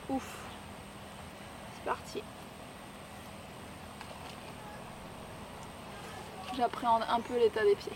Ouf, 0.10 0.38
c'est 1.76 1.86
parti. 1.86 2.22
J'appréhende 6.56 7.04
un 7.10 7.20
peu 7.22 7.38
l'état 7.38 7.64
des 7.64 7.76
pieds. 7.76 7.92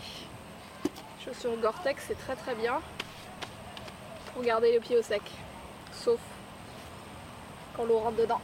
Chaussures 1.24 1.56
Gore-Tex, 1.58 2.04
c'est 2.08 2.18
très 2.18 2.34
très 2.34 2.54
bien 2.54 2.80
pour 4.32 4.42
garder 4.42 4.72
les 4.72 4.80
pieds 4.80 4.96
au 4.96 5.02
sec. 5.02 5.22
Sauf 5.92 6.20
quand 7.76 7.84
l'eau 7.84 7.98
rentre 7.98 8.18
dedans. 8.18 8.40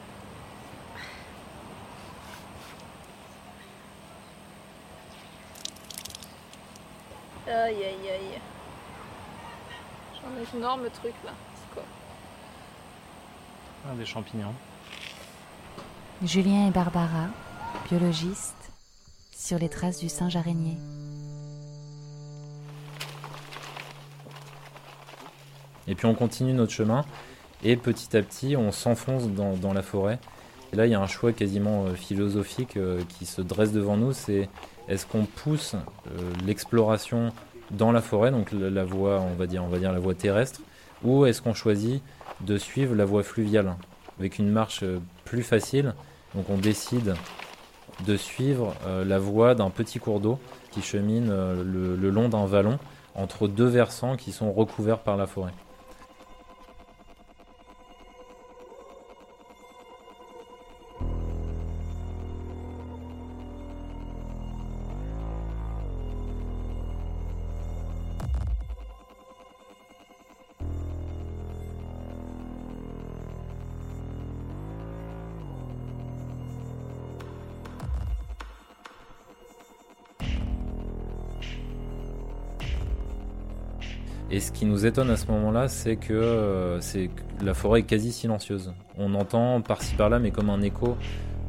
Aïe 7.49 7.83
aïe 7.83 8.11
aïe. 8.11 8.41
J'en 10.15 10.37
ai 10.37 10.45
un 10.45 10.59
énorme 10.59 10.91
truc 10.91 11.15
là. 11.25 11.33
C'est 11.55 11.75
quoi 11.75 11.85
Ah, 13.87 13.95
des 13.95 14.05
champignons. 14.05 14.55
Julien 16.23 16.67
et 16.67 16.71
Barbara, 16.71 17.29
biologistes, 17.89 18.71
sur 19.33 19.59
les 19.59 19.69
traces 19.69 19.99
du 19.99 20.09
singe 20.09 20.37
araignée. 20.37 20.77
Et 25.87 25.95
puis 25.95 26.07
on 26.07 26.15
continue 26.15 26.53
notre 26.53 26.73
chemin 26.73 27.05
et 27.65 27.77
petit 27.77 28.15
à 28.15 28.23
petit 28.23 28.57
on 28.57 28.73
s'enfonce 28.73 29.29
dans, 29.29 29.55
dans 29.57 29.73
la 29.73 29.83
forêt. 29.83 30.19
Et 30.72 30.76
là 30.76 30.87
il 30.87 30.92
y 30.92 30.94
a 30.94 31.00
un 31.00 31.07
choix 31.07 31.33
quasiment 31.33 31.87
euh, 31.87 31.94
philosophique 31.94 32.76
euh, 32.76 33.00
qui 33.09 33.26
se 33.26 33.40
dresse 33.40 33.72
devant 33.72 33.96
nous, 33.96 34.12
c'est 34.12 34.48
est-ce 34.88 35.07
qu'on 35.07 35.24
pousse 35.24 35.74
euh, 35.74 36.33
l'exploration 36.46 37.33
dans 37.70 37.92
la 37.92 38.00
forêt, 38.00 38.31
donc 38.31 38.52
la, 38.52 38.85
voie, 38.85 39.20
on 39.20 39.35
va 39.35 39.46
dire, 39.46 39.62
on 39.62 39.68
va 39.68 39.78
dire 39.78 39.92
la 39.92 39.98
voie 39.98 40.14
terrestre, 40.14 40.61
ou 41.04 41.26
est-ce 41.26 41.42
qu'on 41.42 41.52
choisit 41.52 42.02
de 42.40 42.57
suivre 42.57 42.94
la 42.94 43.04
voie 43.04 43.22
fluviale 43.22 43.74
avec 44.18 44.38
une 44.38 44.50
marche 44.50 44.85
plus 45.26 45.42
facile? 45.42 45.94
Donc 46.35 46.48
on 46.48 46.57
décide 46.57 47.14
de 48.07 48.16
suivre 48.16 48.74
la 49.07 49.18
voie 49.18 49.54
d'un 49.54 49.68
petit 49.68 49.98
cours 49.98 50.20
d'eau 50.20 50.38
qui 50.70 50.81
chemine 50.81 51.28
le 51.28 52.11
long 52.11 52.31
d'un 52.31 52.46
vallon 52.46 52.78
entre 53.14 53.48
deux 53.48 53.66
versants 53.66 54.16
qui 54.16 54.33
sont 54.33 54.50
recouverts 54.50 55.00
par 55.00 55.18
la 55.18 55.26
forêt. 55.26 55.52
Et 84.31 84.41
ce 84.41 84.53
qui 84.53 84.67
nous 84.67 84.85
étonne 84.85 85.11
à 85.11 85.17
ce 85.17 85.27
moment-là, 85.29 85.69
c'est 85.69 85.97
que, 85.97 86.12
euh, 86.12 86.81
c'est 86.81 87.09
que 87.09 87.45
la 87.45 87.55
forêt 87.55 87.81
est 87.81 87.85
quasi 87.85 88.12
silencieuse. 88.12 88.75
On 88.99 89.14
entend 89.14 89.62
par-ci 89.62 89.95
par-là, 89.95 90.19
mais 90.19 90.31
comme 90.31 90.51
un 90.51 90.61
écho, 90.61 90.99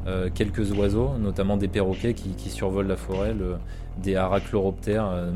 euh, 0.06 0.30
quelques 0.34 0.72
oiseaux, 0.72 1.10
notamment 1.18 1.58
des 1.58 1.68
perroquets 1.68 2.14
qui, 2.14 2.48
survolent 2.48 2.86
la 2.86 2.96
forêt, 2.96 3.34
des 3.98 4.16
arachloroptères 4.16 5.10
euh, 5.12 5.30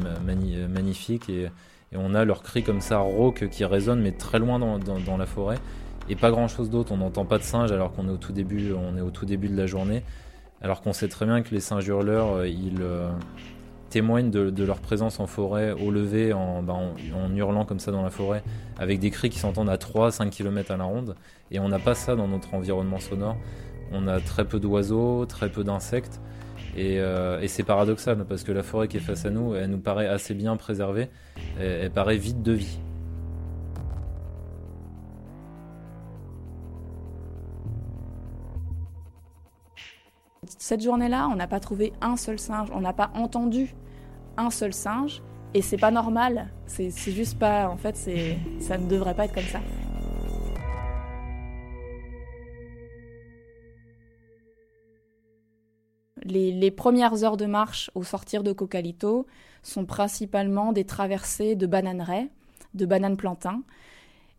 magnifiques, 0.69 1.29
et, 1.29 1.49
on 1.97 2.15
a 2.15 2.25
leurs 2.25 2.43
cris 2.43 2.65
comme 2.65 2.81
ça 2.81 2.99
rauques 2.99 3.49
qui 3.51 3.65
résonnent, 3.65 4.01
mais 4.01 4.11
très 4.11 4.41
loin 4.41 4.59
dans, 4.59 4.81
dans- 4.81 5.17
la 5.17 5.27
forêt, 5.27 5.59
et 6.09 6.17
pas 6.17 6.33
grand-chose 6.33 6.69
d'autre. 6.69 6.91
On 6.91 6.97
n'entend 6.97 7.25
pas 7.25 7.39
de 7.39 7.45
singes 7.45 7.71
alors 7.71 7.93
qu'on 7.93 8.09
est 8.09 8.11
au 8.11 8.17
tout 8.17 8.33
début, 8.33 8.73
on 8.73 8.97
est 8.97 9.01
au 9.01 9.11
tout 9.11 9.27
début 9.27 9.49
de 9.49 9.57
la 9.57 9.67
journée, 9.67 10.03
alors 10.61 10.81
qu'on 10.81 10.93
sait 10.93 11.07
très 11.07 11.25
bien 11.25 11.43
que 11.43 11.55
les 11.55 11.61
singes 11.61 11.87
hurleurs, 11.87 12.47
ils 12.47 12.83
témoignent 13.95 14.31
de, 14.31 14.65
leur 14.65 14.81
présence 14.81 15.21
en 15.21 15.29
forêt 15.29 15.71
au 15.71 15.93
lever 15.93 16.33
en, 16.33 16.65
bah, 16.65 16.73
en- 16.73 17.37
hurlant 17.37 17.65
comme 17.65 17.79
ça 17.79 17.93
dans 17.93 18.03
la 18.03 18.11
forêt 18.11 18.43
avec 18.77 18.99
des 18.99 19.11
cris 19.11 19.31
qui 19.31 19.39
s'entendent 19.39 19.71
à 19.71 19.77
3-5 19.77 20.31
km 20.31 20.73
à 20.73 20.77
la 20.77 20.83
ronde. 20.83 21.15
Et 21.53 21.61
on 21.61 21.69
n'a 21.69 21.79
pas 21.79 21.95
ça 21.95 22.17
dans 22.17 22.27
notre 22.27 22.55
environnement 22.55 22.99
sonore. 22.99 23.37
On 23.93 24.09
a 24.09 24.19
très 24.19 24.45
peu 24.45 24.59
d'oiseaux 24.59 25.27
très 25.27 25.49
peu 25.49 25.63
d'insectes. 25.63 26.21
Et, 26.77 26.99
euh, 26.99 27.47
c'est 27.47 27.63
paradoxal 27.63 28.25
parce 28.29 28.43
que 28.43 28.51
la 28.51 28.65
forêt 28.65 28.89
qui 28.89 28.97
est 28.97 29.01
face 29.01 29.27
à 29.27 29.31
nous 29.31 29.55
elle 29.55 29.71
nous 29.71 29.79
paraît 29.79 30.09
assez 30.09 30.35
bien 30.35 30.57
préservée. 30.57 31.09
Elle 31.61 31.93
paraît 31.93 32.17
vide 32.17 32.43
de 32.43 32.53
vie. 32.53 32.81
Cette 40.59 40.83
journée-là, 40.83 41.29
on 41.33 41.37
n'a 41.37 41.47
pas 41.47 41.61
trouvé 41.61 41.93
un 42.01 42.17
seul 42.17 42.41
singe, 42.41 42.69
on 42.75 42.81
n'a 42.81 42.93
pas 42.93 43.13
entendu 43.15 43.75
un 44.37 44.51
seul 44.51 44.73
singe, 44.73 45.23
et 45.55 45.63
c'est 45.63 45.77
pas 45.79 45.91
normal. 45.91 46.53
C'est 46.67 46.91
juste 47.13 47.39
pas. 47.39 47.69
En 47.69 47.77
fait, 47.77 47.97
ça 48.61 48.79
ne 48.79 48.89
devrait 48.89 49.15
pas 49.15 49.27
être 49.27 49.35
comme 49.35 49.45
ça. 49.45 49.61
Les, 56.25 56.53
les 56.53 56.71
premières 56.71 57.23
heures 57.23 57.37
de 57.37 57.47
marche 57.47 57.91
au 57.95 58.03
sortir 58.03 58.43
de 58.43 58.53
Cocalito 58.53 59.27
sont 59.63 59.85
principalement 59.85 60.73
des 60.73 60.85
traversées 60.85 61.55
de 61.55 61.67
bananeraies, 61.67 62.31
de 62.73 62.87
bananes 62.87 63.17
plantains. 63.17 63.63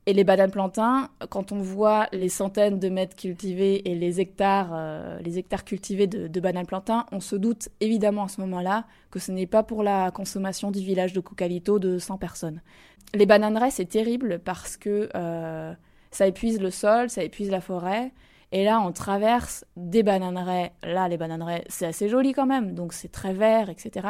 Et 0.08 0.14
les 0.14 0.24
bananes 0.24 0.52
plantains, 0.52 1.10
quand 1.30 1.52
on 1.52 1.62
voit 1.62 2.08
les 2.12 2.30
centaines 2.30 2.78
de 2.78 2.90
mètres 2.90 3.16
cultivés 3.16 3.90
et 3.90 3.96
les 3.96 4.22
hectares, 4.22 4.70
euh, 4.74 5.20
les 5.22 5.40
hectares 5.40 5.66
cultivés 5.66 6.06
de, 6.06 6.40
bananes 6.40 6.68
plantains, 6.68 7.08
on 7.12 7.20
se 7.20 7.36
doute 7.36 7.70
évidemment 7.82 8.26
à 8.26 8.28
ce 8.28 8.40
moment-là 8.42 8.86
que 9.10 9.18
ce 9.18 9.32
n'est 9.32 9.48
pas 9.48 9.64
pour 9.64 9.82
la 9.82 10.12
consommation 10.12 10.70
du 10.70 10.80
village 10.80 11.14
de 11.14 11.22
Cocalito 11.22 11.80
de 11.80 11.98
100 11.98 12.18
personnes. 12.20 12.62
Les 13.16 13.26
bananeraies, 13.26 13.72
c'est 13.72 13.86
terrible 13.86 14.40
parce 14.46 14.78
que 14.78 15.10
euh, 15.16 15.74
ça 16.12 16.28
épuise 16.28 16.62
le 16.62 16.70
sol, 16.70 17.10
ça 17.10 17.24
épuise 17.24 17.50
la 17.50 17.62
forêt. 17.62 18.12
Et 18.52 18.64
là, 18.64 18.80
on 18.82 18.92
traverse 18.92 19.66
des 19.76 20.04
bananeraies. 20.04 20.72
Là, 20.84 21.08
les 21.08 21.18
bananeraies, 21.18 21.64
c'est 21.68 21.88
assez 21.88 22.10
joli 22.10 22.34
quand 22.34 22.46
même, 22.46 22.76
donc 22.76 22.94
c'est 22.94 23.12
très 23.12 23.34
vert, 23.34 23.72
etc. 23.72 24.08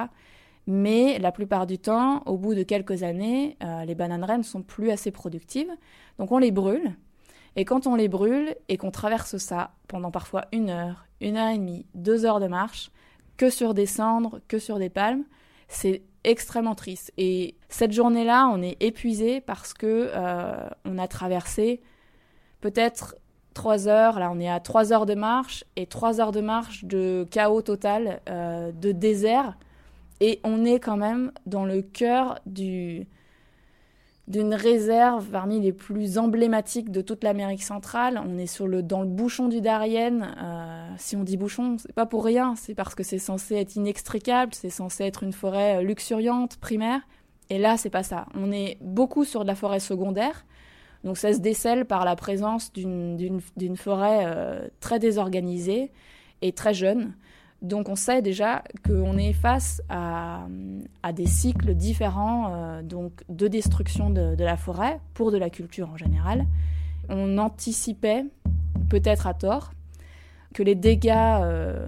Mais 0.67 1.19
la 1.19 1.31
plupart 1.31 1.67
du 1.67 1.77
temps, 1.77 2.23
au 2.25 2.37
bout 2.37 2.55
de 2.55 2.63
quelques 2.63 3.03
années, 3.03 3.57
euh, 3.63 3.85
les 3.85 3.95
bananeraies 3.95 4.37
ne 4.37 4.43
sont 4.43 4.63
plus 4.63 4.89
assez 4.89 5.11
productives. 5.11 5.71
Donc 6.17 6.31
on 6.31 6.37
les 6.37 6.51
brûle. 6.51 6.95
Et 7.55 7.65
quand 7.65 7.87
on 7.87 7.95
les 7.95 8.07
brûle 8.07 8.55
et 8.67 8.77
qu'on 8.77 8.91
traverse 8.91 9.37
ça 9.37 9.71
pendant 9.87 10.11
parfois 10.11 10.45
une 10.51 10.69
heure, 10.69 11.05
une 11.21 11.37
heure 11.37 11.49
et 11.49 11.57
demie, 11.57 11.85
deux 11.93 12.25
heures 12.25 12.39
de 12.39 12.47
marche, 12.47 12.91
que 13.37 13.49
sur 13.49 13.73
des 13.73 13.85
cendres, 13.85 14.39
que 14.47 14.59
sur 14.59 14.79
des 14.79 14.89
palmes, 14.89 15.23
c'est 15.67 16.03
extrêmement 16.23 16.75
triste. 16.75 17.13
Et 17.17 17.55
cette 17.69 17.91
journée-là, 17.91 18.49
on 18.51 18.61
est 18.61 18.81
épuisé 18.81 19.41
parce 19.41 19.73
que 19.73 20.11
euh, 20.13 20.67
on 20.85 20.97
a 20.97 21.07
traversé 21.07 21.81
peut-être 22.61 23.15
trois 23.53 23.87
heures. 23.87 24.19
Là, 24.19 24.31
on 24.31 24.39
est 24.39 24.49
à 24.49 24.59
trois 24.59 24.91
heures 24.91 25.05
de 25.05 25.15
marche 25.15 25.63
et 25.75 25.85
trois 25.85 26.19
heures 26.19 26.31
de 26.31 26.41
marche 26.41 26.85
de 26.85 27.27
chaos 27.29 27.61
total, 27.61 28.21
euh, 28.29 28.71
de 28.71 28.91
désert. 28.91 29.57
Et 30.21 30.39
on 30.43 30.65
est 30.65 30.79
quand 30.79 30.97
même 30.97 31.31
dans 31.45 31.65
le 31.65 31.81
cœur 31.81 32.39
du, 32.45 33.07
d'une 34.27 34.53
réserve 34.53 35.27
parmi 35.27 35.59
les 35.59 35.73
plus 35.73 36.17
emblématiques 36.17 36.89
de 36.89 37.01
toute 37.01 37.23
l'Amérique 37.23 37.63
centrale. 37.63 38.21
On 38.25 38.37
est 38.37 38.47
sur 38.47 38.67
le, 38.67 38.81
dans 38.81 39.01
le 39.01 39.07
bouchon 39.07 39.47
du 39.47 39.61
Darien. 39.61 40.21
Euh, 40.21 40.93
si 40.97 41.15
on 41.15 41.23
dit 41.23 41.37
bouchon, 41.37 41.77
c'est 41.77 41.93
pas 41.93 42.05
pour 42.05 42.25
rien, 42.25 42.55
c'est 42.55 42.75
parce 42.75 42.95
que 42.95 43.03
c'est 43.03 43.19
censé 43.19 43.55
être 43.55 43.75
inextricable, 43.75 44.53
c'est 44.55 44.69
censé 44.69 45.03
être 45.03 45.23
une 45.23 45.33
forêt 45.33 45.83
luxuriante, 45.83 46.57
primaire. 46.57 47.01
Et 47.49 47.59
là, 47.59 47.77
c'est 47.77 47.91
pas 47.91 48.03
ça. 48.03 48.25
On 48.33 48.51
est 48.51 48.77
beaucoup 48.81 49.25
sur 49.25 49.43
de 49.43 49.47
la 49.47 49.55
forêt 49.55 49.79
secondaire. 49.79 50.45
Donc 51.03 51.17
ça 51.17 51.31
se 51.33 51.39
décèle 51.39 51.85
par 51.85 52.03
la 52.03 52.15
présence 52.15 52.73
d'une 52.73 53.41
forêt 53.75 54.23
euh, 54.25 54.67
très 54.79 54.97
désorganisée 54.97 55.91
et 56.41 56.51
très 56.51 56.73
jeune. 56.73 57.13
Donc 57.65 57.89
on 57.89 57.95
sait 57.95 58.21
déjà 58.21 58.63
qu'on 58.85 59.17
est 59.17 59.33
face 59.33 59.81
à, 59.89 60.45
des 61.13 61.25
cycles 61.25 61.73
différents 61.73 62.51
euh, 62.53 62.81
donc 62.83 63.23
de 63.27 63.47
destruction 63.47 64.09
de, 64.09 64.35
de, 64.35 64.43
la 64.43 64.55
forêt 64.55 64.99
pour 65.15 65.31
de 65.31 65.37
la 65.37 65.49
culture 65.49 65.89
en 65.89 65.97
général. 65.97 66.45
On 67.09 67.39
anticipait, 67.39 68.25
peut-être 68.89 69.25
à 69.25 69.33
tort, 69.33 69.71
que 70.53 70.61
les 70.61 70.75
dégâts 70.75 71.11
euh, 71.15 71.87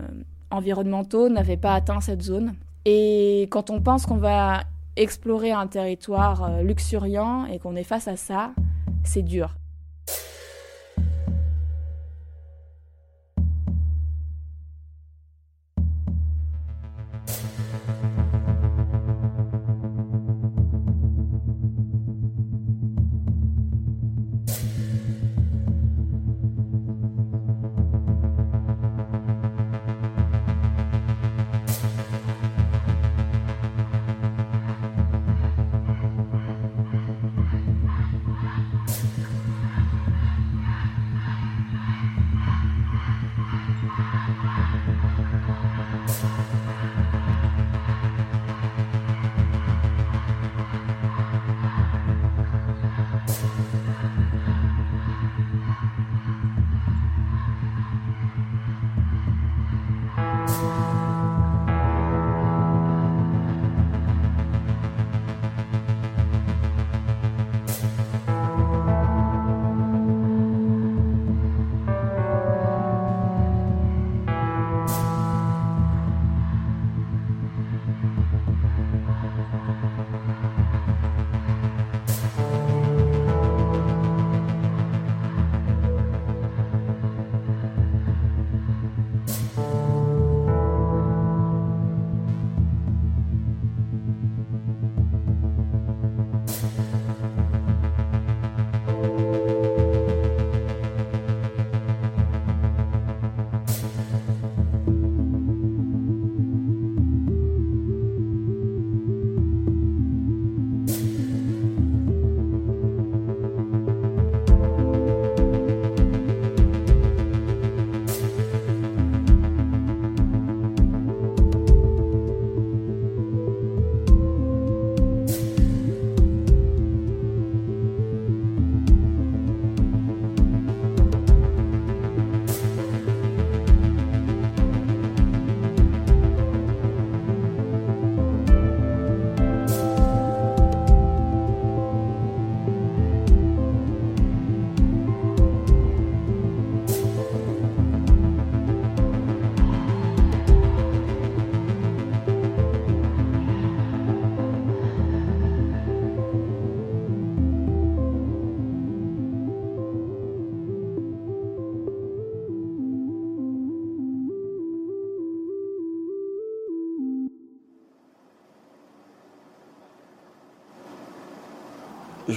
environnementaux 0.49 1.30
n'avaient 1.30 1.57
pas 1.57 1.75
atteint 1.75 2.01
cette 2.01 2.23
zone. 2.23 2.55
Et 2.86 3.43
quand 3.51 3.69
on 3.69 3.80
pense 3.80 4.05
qu'on 4.07 4.17
va 4.17 4.63
explorer 4.95 5.51
un 5.51 5.67
territoire 5.67 6.43
euh, 6.43 6.61
luxuriant 6.63 7.45
et 7.45 7.59
qu'on 7.59 7.75
est 7.75 7.84
face 7.84 8.07
à 8.07 8.15
ça, 8.15 8.51
c'est 9.03 9.21
dur. 9.21 9.55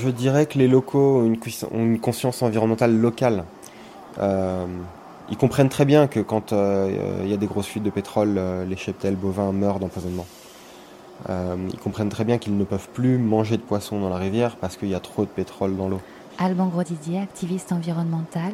Je 0.02 0.08
dirais 0.08 0.46
que 0.46 0.58
les 0.58 0.68
locaux 0.68 1.18
ont 1.20 1.26
une, 1.26 1.38
cuis- 1.38 1.64
ont 1.70 1.84
une 1.84 1.98
conscience 2.00 2.42
environnementale 2.42 2.96
locale. 2.96 3.44
Euh, 4.18 4.64
ils 5.30 5.36
comprennent 5.36 5.68
très 5.68 5.84
bien 5.84 6.06
que 6.06 6.20
quand 6.20 6.52
euh, 6.52 7.20
il 7.22 7.28
y 7.30 7.34
a 7.34 7.36
des 7.36 7.46
grosses 7.46 7.66
fuites 7.66 7.82
de 7.82 7.90
pétrole, 7.90 8.36
euh, 8.38 8.64
les 8.64 8.76
cheptels 8.76 9.16
bovins 9.16 9.52
meurent 9.52 9.78
d'empoisonnement. 9.78 10.26
Ils 11.28 11.78
comprennent 11.78 12.08
très 12.08 12.24
bien 12.24 12.38
qu'ils 12.38 12.56
ne 12.56 12.64
peuvent 12.64 12.88
plus 12.94 13.18
manger 13.18 13.58
de 13.58 13.62
poissons 13.62 14.00
dans 14.00 14.08
la 14.08 14.16
rivière 14.16 14.56
parce 14.56 14.78
qu'il 14.78 14.88
y 14.88 14.94
a 14.94 15.00
trop 15.00 15.22
de 15.24 15.28
pétrole 15.28 15.76
dans 15.76 15.86
l'eau. 15.90 16.00
Alban 16.38 16.68
Grosdidier, 16.68 17.18
activiste 17.18 17.72
environnemental, 17.72 18.52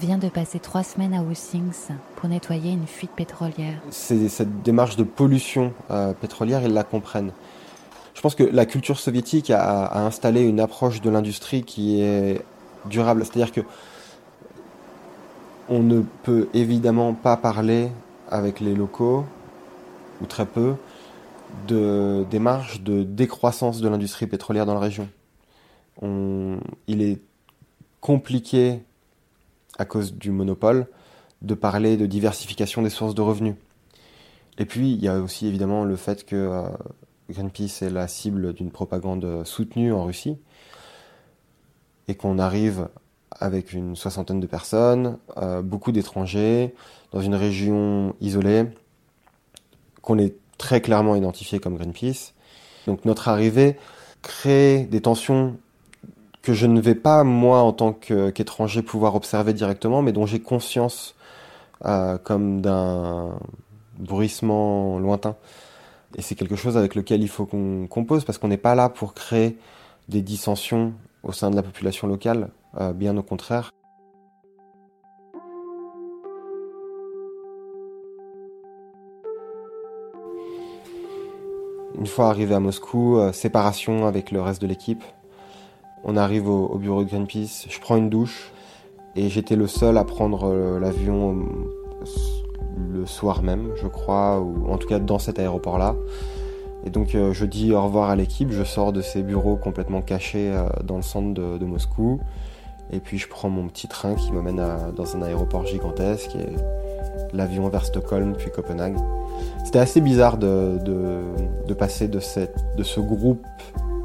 vient 0.00 0.18
de 0.18 0.28
passer 0.28 0.58
trois 0.58 0.82
semaines 0.82 1.14
à 1.14 1.22
Houssings 1.22 1.92
pour 2.16 2.28
nettoyer 2.28 2.72
une 2.72 2.88
fuite 2.88 3.12
pétrolière. 3.12 3.76
Cette 3.90 4.62
démarche 4.62 4.96
de 4.96 5.04
pollution 5.04 5.72
pétrolière, 6.20 6.62
ils 6.64 6.72
la 6.74 6.82
comprennent. 6.82 7.30
Je 8.18 8.20
pense 8.20 8.34
que 8.34 8.42
la 8.42 8.66
culture 8.66 8.98
soviétique 8.98 9.48
a, 9.52 10.04
installé 10.04 10.40
une 10.40 10.58
approche 10.58 11.00
de 11.00 11.08
l'industrie 11.08 11.62
qui 11.62 12.02
est 12.02 12.42
durable. 12.86 13.24
C'est-à-dire 13.24 13.52
que 13.52 13.60
on 15.68 15.84
ne 15.84 16.02
peut 16.24 16.48
évidemment 16.52 17.14
pas 17.14 17.36
parler 17.36 17.90
avec 18.28 18.58
les 18.58 18.74
locaux, 18.74 19.24
ou 20.20 20.26
très 20.26 20.46
peu, 20.46 20.74
de 21.68 22.26
démarche 22.28 22.80
de 22.80 23.04
décroissance 23.04 23.80
de 23.80 23.88
l'industrie 23.88 24.26
pétrolière 24.26 24.66
dans 24.66 24.74
la 24.74 24.80
région. 24.80 25.08
On- 26.02 26.58
il 26.88 27.02
est 27.02 27.20
compliqué, 28.00 28.80
à 29.78 29.84
cause 29.84 30.12
du 30.12 30.32
monopole, 30.32 30.88
de 31.42 31.54
parler 31.54 31.96
de 31.96 32.06
diversification 32.06 32.82
des 32.82 32.90
sources 32.90 33.14
de 33.14 33.22
revenus. 33.22 33.54
Et 34.58 34.64
puis, 34.64 34.90
il 34.90 35.04
y 35.04 35.06
a 35.06 35.20
aussi 35.20 35.46
évidemment 35.46 35.84
le 35.84 35.94
fait 35.94 36.26
que 36.26 36.34
euh, 36.34 36.68
Greenpeace 37.30 37.82
est 37.82 37.90
la 37.90 38.08
cible 38.08 38.52
d'une 38.54 38.70
propagande 38.70 39.44
soutenue 39.44 39.92
en 39.92 40.04
Russie 40.04 40.38
et 42.08 42.14
qu'on 42.14 42.38
arrive 42.38 42.88
avec 43.30 43.72
une 43.72 43.94
soixantaine 43.94 44.40
de 44.40 44.46
personnes, 44.46 45.18
euh, 45.36 45.62
beaucoup 45.62 45.92
d'étrangers, 45.92 46.74
dans 47.12 47.20
une 47.20 47.34
région 47.34 48.14
isolée, 48.20 48.64
qu'on 50.02 50.18
est 50.18 50.34
très 50.56 50.80
clairement 50.80 51.14
identifié 51.14 51.60
comme 51.60 51.76
Greenpeace. 51.76 52.32
Donc 52.86 53.04
notre 53.04 53.28
arrivée 53.28 53.76
crée 54.22 54.88
des 54.90 55.00
tensions 55.00 55.56
que 56.42 56.54
je 56.54 56.66
ne 56.66 56.80
vais 56.80 56.94
pas, 56.94 57.24
moi, 57.24 57.60
en 57.60 57.72
tant 57.72 57.92
qu'étranger, 57.92 58.82
pouvoir 58.82 59.14
observer 59.14 59.52
directement, 59.52 60.02
mais 60.02 60.12
dont 60.12 60.24
j'ai 60.24 60.40
conscience 60.40 61.14
euh, 61.84 62.16
comme 62.16 62.60
d'un 62.60 63.38
bruissement 63.98 64.98
lointain. 64.98 65.36
Et 66.16 66.22
c'est 66.22 66.34
quelque 66.34 66.56
chose 66.56 66.76
avec 66.76 66.94
lequel 66.94 67.22
il 67.22 67.28
faut 67.28 67.46
qu'on 67.46 67.86
compose, 67.86 68.24
parce 68.24 68.38
qu'on 68.38 68.48
n'est 68.48 68.56
pas 68.56 68.74
là 68.74 68.88
pour 68.88 69.14
créer 69.14 69.58
des 70.08 70.22
dissensions 70.22 70.94
au 71.22 71.32
sein 71.32 71.50
de 71.50 71.56
la 71.56 71.62
population 71.62 72.06
locale, 72.06 72.50
euh, 72.80 72.92
bien 72.92 73.16
au 73.16 73.22
contraire. 73.22 73.70
Une 81.98 82.06
fois 82.06 82.28
arrivé 82.28 82.54
à 82.54 82.60
Moscou, 82.60 83.18
euh, 83.18 83.32
séparation 83.32 84.06
avec 84.06 84.30
le 84.30 84.40
reste 84.40 84.62
de 84.62 84.68
l'équipe. 84.68 85.02
On 86.04 86.16
arrive 86.16 86.48
au, 86.48 86.66
au 86.68 86.78
bureau 86.78 87.02
de 87.02 87.08
Greenpeace, 87.08 87.66
je 87.68 87.80
prends 87.80 87.96
une 87.96 88.08
douche 88.08 88.52
et 89.16 89.28
j'étais 89.28 89.56
le 89.56 89.66
seul 89.66 89.98
à 89.98 90.04
prendre 90.04 90.44
euh, 90.44 90.78
l'avion 90.78 91.48
le 92.92 93.06
soir 93.06 93.42
même, 93.42 93.70
je 93.80 93.86
crois, 93.86 94.40
ou 94.40 94.70
en 94.70 94.78
tout 94.78 94.88
cas 94.88 94.98
dans 94.98 95.18
cet 95.18 95.38
aéroport-là. 95.38 95.94
Et 96.84 96.90
donc 96.90 97.14
euh, 97.14 97.32
je 97.32 97.44
dis 97.44 97.72
au 97.72 97.82
revoir 97.82 98.10
à 98.10 98.16
l'équipe, 98.16 98.50
je 98.50 98.62
sors 98.64 98.92
de 98.92 99.02
ces 99.02 99.22
bureaux 99.22 99.56
complètement 99.56 100.00
cachés 100.00 100.50
euh, 100.52 100.68
dans 100.84 100.96
le 100.96 101.02
centre 101.02 101.34
de, 101.34 101.64
Moscou. 101.64 102.20
Et 102.90 103.00
puis 103.00 103.18
je 103.18 103.28
prends 103.28 103.50
mon 103.50 103.68
petit 103.68 103.88
train 103.88 104.14
qui 104.14 104.32
m'amène 104.32 104.62
dans 104.96 105.16
un 105.16 105.22
aéroport 105.22 105.66
gigantesque 105.66 106.34
et 106.36 107.36
l'avion 107.36 107.68
vers 107.68 107.84
Stockholm 107.84 108.34
puis 108.34 108.50
Copenhague. 108.50 108.96
C'était 109.64 109.78
assez 109.80 110.00
bizarre 110.00 110.38
de, 110.38 110.78
passer 111.78 112.08
de, 112.08 112.20
ce 112.20 113.00
groupe 113.00 113.44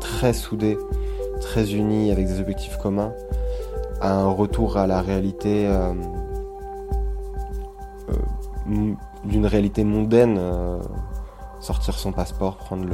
très 0.01 0.33
soudé, 0.33 0.77
très 1.39 1.73
uni 1.73 2.11
avec 2.11 2.27
des 2.27 2.39
objectifs 2.41 2.77
communs, 2.77 3.13
à 4.01 4.13
un 4.13 4.29
retour 4.29 4.77
à 4.77 4.87
la 4.87 5.01
réalité 5.01 5.65
euh, 5.67 5.93
d'une 8.65 9.45
réalité 9.45 9.83
mondaine. 9.83 10.37
euh, 10.39 10.79
sortir 11.59 11.97
son 11.97 12.11
passeport, 12.11 12.57
prendre 12.57 12.85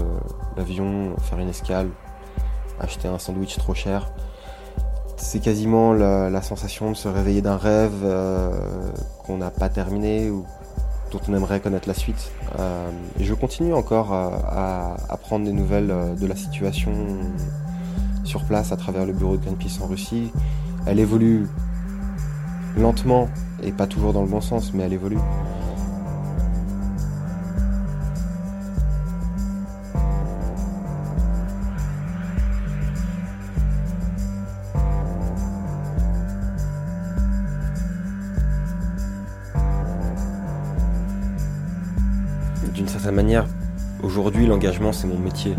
l'avion, 0.55 1.15
faire 1.21 1.39
une 1.39 1.49
escale, 1.49 1.89
acheter 2.79 3.07
un 3.07 3.17
sandwich 3.17 3.57
trop 3.57 3.73
cher. 3.73 4.11
C'est 5.17 5.39
quasiment 5.39 5.91
la, 5.91 6.41
sensation 6.43 6.91
de 6.91 6.95
se 6.95 7.07
réveiller 7.07 7.41
d'un 7.41 7.57
rêve 7.57 8.01
euh, 8.03 8.51
qu'on 9.25 9.37
n'a 9.37 9.49
pas 9.49 9.69
terminé 9.69 10.29
ou 10.29 10.45
dont 11.11 11.19
on 11.27 11.33
aimerait 11.33 11.59
connaître 11.59 11.87
la 11.87 11.95
suite. 11.95 12.31
Euh, 12.59 12.91
je 13.19 13.33
continue 13.33 13.73
encore 13.73 14.13
à, 14.13 14.95
à- 15.09 15.17
prendre 15.17 15.45
des 15.45 15.51
nouvelles 15.53 15.91
de 16.19 16.27
la 16.27 16.35
situation 16.35 16.91
sur 18.23 18.43
place 18.43 18.71
à 18.71 18.77
travers 18.77 19.07
le 19.07 19.13
bureau 19.13 19.35
de 19.35 19.41
Greenpeace 19.43 19.81
en 19.81 19.87
Russie. 19.87 20.31
Elle 20.85 20.99
évolue 20.99 21.47
lentement 22.77 23.27
et 23.63 23.71
pas 23.71 23.87
toujours 23.87 24.13
dans 24.13 24.21
le 24.21 24.29
bon 24.29 24.41
sens, 24.41 24.73
mais 24.75 24.83
elle 24.83 24.93
évolue. 24.93 25.17
Aujourd'hui, 44.03 44.45
l'engagement, 44.45 44.93
c'est 44.93 45.07
mon 45.07 45.17
métier. 45.17 45.55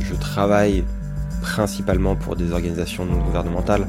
Je 0.00 0.14
travaille 0.14 0.84
principalement 1.40 2.16
pour 2.16 2.36
des 2.36 2.52
organisations 2.52 3.04
non 3.04 3.18
gouvernementales. 3.18 3.86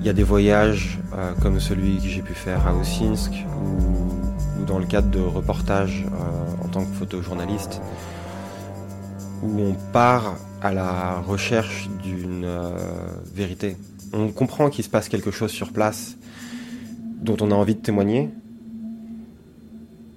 Il 0.00 0.06
y 0.06 0.08
a 0.08 0.12
des 0.12 0.22
voyages 0.22 0.98
euh, 1.14 1.32
comme 1.42 1.60
celui 1.60 1.98
que 1.98 2.08
j'ai 2.08 2.22
pu 2.22 2.34
faire 2.34 2.66
à 2.66 2.74
Osinsk 2.74 3.32
ou, 3.62 4.60
ou 4.60 4.64
dans 4.64 4.78
le 4.78 4.86
cadre 4.86 5.10
de 5.10 5.20
reportages 5.20 6.06
euh, 6.06 6.64
en 6.64 6.68
tant 6.68 6.84
que 6.84 6.94
photojournaliste 6.94 7.80
où 9.42 9.60
on 9.60 9.74
part 9.92 10.36
à 10.62 10.72
la 10.72 11.20
recherche 11.20 11.88
d'une 12.02 12.44
euh, 12.44 12.72
vérité. 13.34 13.76
On 14.12 14.28
comprend 14.28 14.68
qu'il 14.70 14.84
se 14.84 14.90
passe 14.90 15.08
quelque 15.08 15.30
chose 15.30 15.50
sur 15.50 15.72
place 15.72 16.16
dont 17.22 17.36
on 17.40 17.50
a 17.50 17.54
envie 17.54 17.74
de 17.74 17.80
témoigner, 17.80 18.30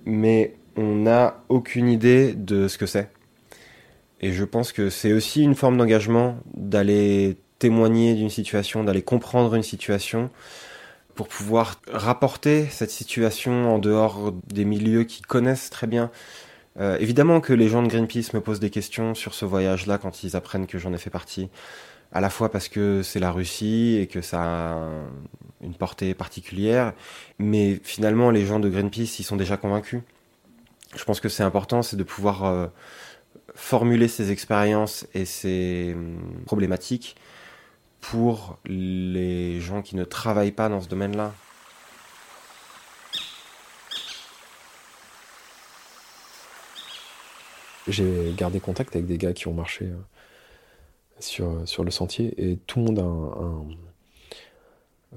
mais 0.05 0.55
on 0.75 0.95
n'a 0.95 1.43
aucune 1.49 1.87
idée 1.89 2.33
de 2.33 2.67
ce 2.67 2.77
que 2.77 2.85
c'est. 2.85 3.09
Et 4.21 4.31
je 4.31 4.43
pense 4.43 4.71
que 4.71 4.89
c'est 4.89 5.13
aussi 5.13 5.43
une 5.43 5.55
forme 5.55 5.77
d'engagement 5.77 6.37
d'aller 6.55 7.37
témoigner 7.59 8.13
d'une 8.15 8.29
situation, 8.29 8.83
d'aller 8.83 9.01
comprendre 9.01 9.53
une 9.55 9.63
situation 9.63 10.29
pour 11.15 11.27
pouvoir 11.27 11.79
rapporter 11.91 12.65
cette 12.69 12.89
situation 12.89 13.73
en 13.75 13.79
dehors 13.79 14.33
des 14.51 14.65
milieux 14.65 15.03
qui 15.03 15.21
connaissent 15.21 15.69
très 15.69 15.87
bien. 15.87 16.09
Euh, 16.79 16.97
évidemment 16.99 17.39
que 17.39 17.53
les 17.53 17.67
gens 17.67 17.83
de 17.83 17.87
Greenpeace 17.87 18.33
me 18.33 18.41
posent 18.41 18.59
des 18.59 18.71
questions 18.71 19.13
sur 19.13 19.33
ce 19.35 19.45
voyage-là 19.45 19.99
quand 19.99 20.23
ils 20.23 20.35
apprennent 20.35 20.65
que 20.65 20.79
j'en 20.79 20.91
ai 20.93 20.97
fait 20.97 21.11
partie. 21.11 21.49
À 22.11 22.21
la 22.21 22.29
fois 22.29 22.49
parce 22.51 22.67
que 22.67 23.01
c'est 23.03 23.19
la 23.19 23.31
Russie 23.31 23.97
et 24.01 24.07
que 24.07 24.21
ça 24.21 24.41
a 24.41 24.73
un- 24.73 25.05
une 25.61 25.75
portée 25.75 26.13
particulière, 26.13 26.93
mais 27.39 27.79
finalement 27.83 28.31
les 28.31 28.45
gens 28.45 28.59
de 28.59 28.69
Greenpeace 28.69 29.19
ils 29.19 29.23
sont 29.23 29.35
déjà 29.35 29.57
convaincus. 29.57 30.01
Je 30.95 31.03
pense 31.05 31.19
que 31.19 31.29
c'est 31.29 31.43
important, 31.43 31.81
c'est 31.81 31.97
de 31.97 32.03
pouvoir 32.03 32.45
euh, 32.45 32.67
formuler 33.55 34.07
ces 34.07 34.31
expériences 34.31 35.07
et 35.13 35.25
ces 35.25 35.93
hum, 35.95 36.19
problématiques 36.45 37.15
pour 38.01 38.57
les 38.65 39.59
gens 39.61 39.81
qui 39.81 39.95
ne 39.95 40.03
travaillent 40.03 40.51
pas 40.51 40.69
dans 40.69 40.81
ce 40.81 40.89
domaine-là. 40.89 41.33
J'ai 47.87 48.33
gardé 48.37 48.59
contact 48.59 48.95
avec 48.95 49.07
des 49.07 49.17
gars 49.17 49.33
qui 49.33 49.47
ont 49.47 49.53
marché 49.53 49.85
euh, 49.85 49.97
sur, 51.19 51.67
sur 51.67 51.83
le 51.83 51.91
sentier 51.91 52.33
et 52.37 52.57
tout 52.57 52.79
le 52.79 52.85
monde 52.85 52.99
a 52.99 53.03
un, 53.03 53.61
un- 53.61 53.65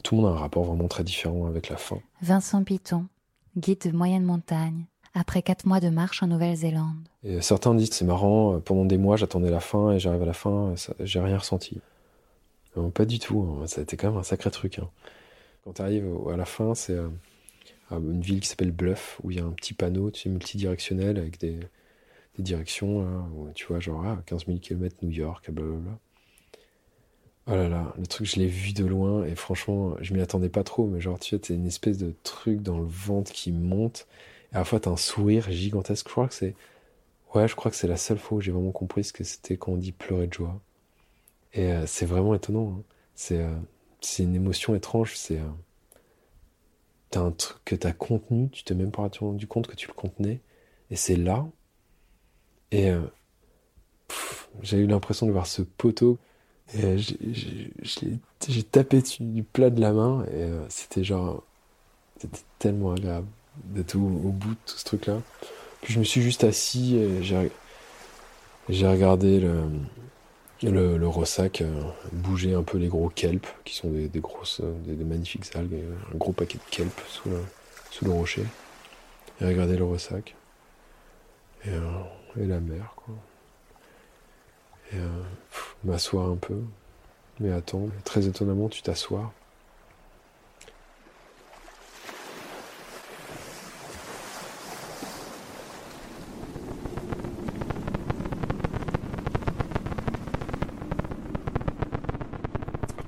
tout 0.02 0.16
le 0.16 0.22
monde 0.22 0.32
a 0.32 0.34
un 0.36 0.38
rapport 0.40 0.64
vraiment 0.64 0.88
très 0.88 1.04
différent 1.04 1.46
avec 1.46 1.68
la 1.68 1.76
faim. 1.76 2.00
Vincent 2.22 2.62
Piton, 2.64 3.06
guide 3.56 3.80
de 3.86 3.96
moyenne 3.96 4.24
montagne, 4.24 4.84
après 5.16 5.42
quatre 5.42 5.64
mois 5.64 5.80
de 5.80 5.88
marche 5.88 6.22
en 6.22 6.26
Nouvelle-Zélande. 6.26 7.08
Certains 7.40 7.74
disent 7.74 7.90
c'est 7.92 8.04
marrant, 8.04 8.54
euh, 8.54 8.58
pendant 8.58 8.84
des 8.84 8.98
mois 8.98 9.16
j'attendais 9.16 9.50
la 9.50 9.60
fin 9.60 9.92
et 9.92 9.98
j'arrive 9.98 10.22
à 10.22 10.26
la 10.26 10.32
fin, 10.32 10.74
j'ai 11.00 11.20
rien 11.20 11.38
ressenti. 11.38 11.80
Pas 12.94 13.06
du 13.06 13.18
tout, 13.18 13.40
hein, 13.40 13.66
ça 13.66 13.80
a 13.80 13.84
été 13.84 13.96
quand 13.96 14.10
même 14.10 14.18
un 14.18 14.22
sacré 14.22 14.50
truc. 14.50 14.78
hein. 14.78 14.90
Quand 15.64 15.72
tu 15.72 15.82
arrives 15.82 16.06
à 16.30 16.36
la 16.36 16.44
fin, 16.44 16.74
c'est 16.74 16.92
euh, 16.92 17.08
à 17.90 17.96
une 17.96 18.20
ville 18.20 18.40
qui 18.40 18.48
s'appelle 18.48 18.70
Bluff, 18.70 19.18
où 19.24 19.30
il 19.30 19.38
y 19.38 19.40
a 19.40 19.44
un 19.44 19.52
petit 19.52 19.72
panneau 19.72 20.10
tu 20.10 20.20
sais, 20.20 20.28
multidirectionnel 20.28 21.16
avec 21.16 21.40
des, 21.40 21.58
directions, 22.38 22.98
où 23.34 23.48
tu 23.54 23.64
vois, 23.64 23.80
genre 23.80 24.04
ah, 24.04 24.18
15 24.26 24.44
000 24.44 24.58
km 24.58 24.96
New 25.00 25.10
York, 25.10 25.50
blablabla. 25.50 25.98
Oh 27.46 27.52
là 27.52 27.68
là, 27.70 27.94
le 27.96 28.06
truc, 28.06 28.26
je 28.26 28.36
l'ai 28.36 28.46
vu 28.46 28.74
de 28.74 28.84
loin 28.84 29.24
et 29.24 29.34
franchement, 29.34 29.94
je 30.02 30.12
m'y 30.12 30.20
attendais 30.20 30.50
pas 30.50 30.62
trop, 30.62 30.86
mais 30.86 31.00
genre, 31.00 31.18
tu 31.18 31.34
vois, 31.34 31.42
t'as 31.42 31.54
une 31.54 31.66
espèce 31.66 31.96
de 31.96 32.12
truc 32.24 32.60
dans 32.60 32.78
le 32.78 32.84
ventre 32.86 33.32
qui 33.32 33.52
monte 33.52 34.06
et 34.54 34.64
fois 34.64 34.80
t'as 34.80 34.90
un 34.90 34.96
sourire 34.96 35.50
gigantesque. 35.50 36.06
Je 36.08 36.12
crois 36.12 36.28
que 36.28 36.34
c'est, 36.34 36.54
ouais, 37.34 37.48
je 37.48 37.56
crois 37.56 37.70
que 37.70 37.76
c'est 37.76 37.88
la 37.88 37.96
seule 37.98 38.18
fois 38.18 38.38
où 38.38 38.40
j'ai 38.40 38.52
vraiment 38.52 38.72
compris 38.72 39.04
ce 39.04 39.12
que 39.12 39.24
c'était 39.24 39.56
quand 39.58 39.72
on 39.72 39.76
dit 39.78 39.92
pleurer 39.92 40.28
de 40.28 40.34
joie. 40.34 40.60
Et 41.54 41.72
euh, 41.72 41.86
c'est 41.86 42.06
vraiment 42.06 42.34
étonnant. 42.34 42.76
hein. 42.78 42.82
C'est, 43.14 43.40
euh, 43.42 43.54
c'est 44.00 44.24
une 44.24 44.34
émotion 44.36 44.74
étrange. 44.74 45.16
C'est, 45.16 45.38
euh, 45.40 45.44
un 47.16 47.32
truc 47.32 47.58
que 47.64 47.74
t'as 47.74 47.92
contenu, 47.92 48.48
tu 48.50 48.62
t'es 48.62 48.74
même 48.74 48.92
pas 48.92 49.08
rendu 49.18 49.46
compte 49.48 49.66
que 49.66 49.74
tu 49.74 49.88
le 49.88 49.92
contenais 49.94 50.40
et 50.90 50.94
c'est 50.96 51.16
là. 51.16 51.44
Et 52.70 52.90
euh, 52.90 53.06
j'ai 54.62 54.78
eu 54.78 54.86
l'impression 54.86 55.26
de 55.26 55.32
voir 55.32 55.46
ce 55.46 55.62
poteau. 55.62 56.18
Et 56.74 56.98
j'ai- 56.98 58.64
tapé 58.64 59.02
du 59.20 59.42
plat 59.44 59.70
de 59.70 59.80
la 59.80 59.92
main 59.92 60.24
et 60.32 60.50
c'était 60.68 61.04
genre. 61.04 61.44
C'était 62.18 62.40
tellement 62.58 62.92
agréable 62.92 63.28
d'être 63.64 63.96
au, 63.96 64.00
au 64.00 64.30
bout 64.30 64.50
de 64.50 64.58
tout 64.66 64.78
ce 64.78 64.84
truc-là. 64.84 65.20
Puis 65.82 65.94
je 65.94 65.98
me 65.98 66.04
suis 66.04 66.22
juste 66.22 66.44
assis 66.44 66.96
et 66.96 67.22
j'ai 67.22 68.88
regardé 68.88 69.40
le, 69.40 69.64
le, 70.62 70.96
le 70.96 71.08
ressac 71.08 71.60
euh, 71.60 71.82
bouger 72.12 72.54
un 72.54 72.62
peu 72.62 72.78
les 72.78 72.88
gros 72.88 73.08
kelp, 73.08 73.46
qui 73.64 73.74
sont 73.74 73.88
des, 73.88 74.08
grosses, 74.20 74.60
euh, 74.62 74.72
des, 74.84 75.04
magnifiques 75.04 75.54
algues, 75.54 75.84
un 76.12 76.16
gros 76.16 76.32
paquet 76.32 76.58
de 76.58 76.70
kelp 76.70 77.00
sous 77.08 77.28
le, 78.04 78.10
rocher. 78.10 78.44
Et 79.40 79.46
regarder 79.46 79.76
le 79.76 79.84
ressac. 79.84 80.34
Et, 81.66 81.70
la 82.36 82.60
mer, 82.60 82.92
quoi. 82.96 83.14
Et 84.92 84.96
euh, 84.96 85.22
m'asseoir 85.84 86.30
un 86.30 86.36
peu. 86.36 86.60
Mais 87.40 87.50
attends, 87.50 87.88
très 88.04 88.26
étonnamment, 88.26 88.68
tu 88.68 88.82
t'assois. 88.82 89.32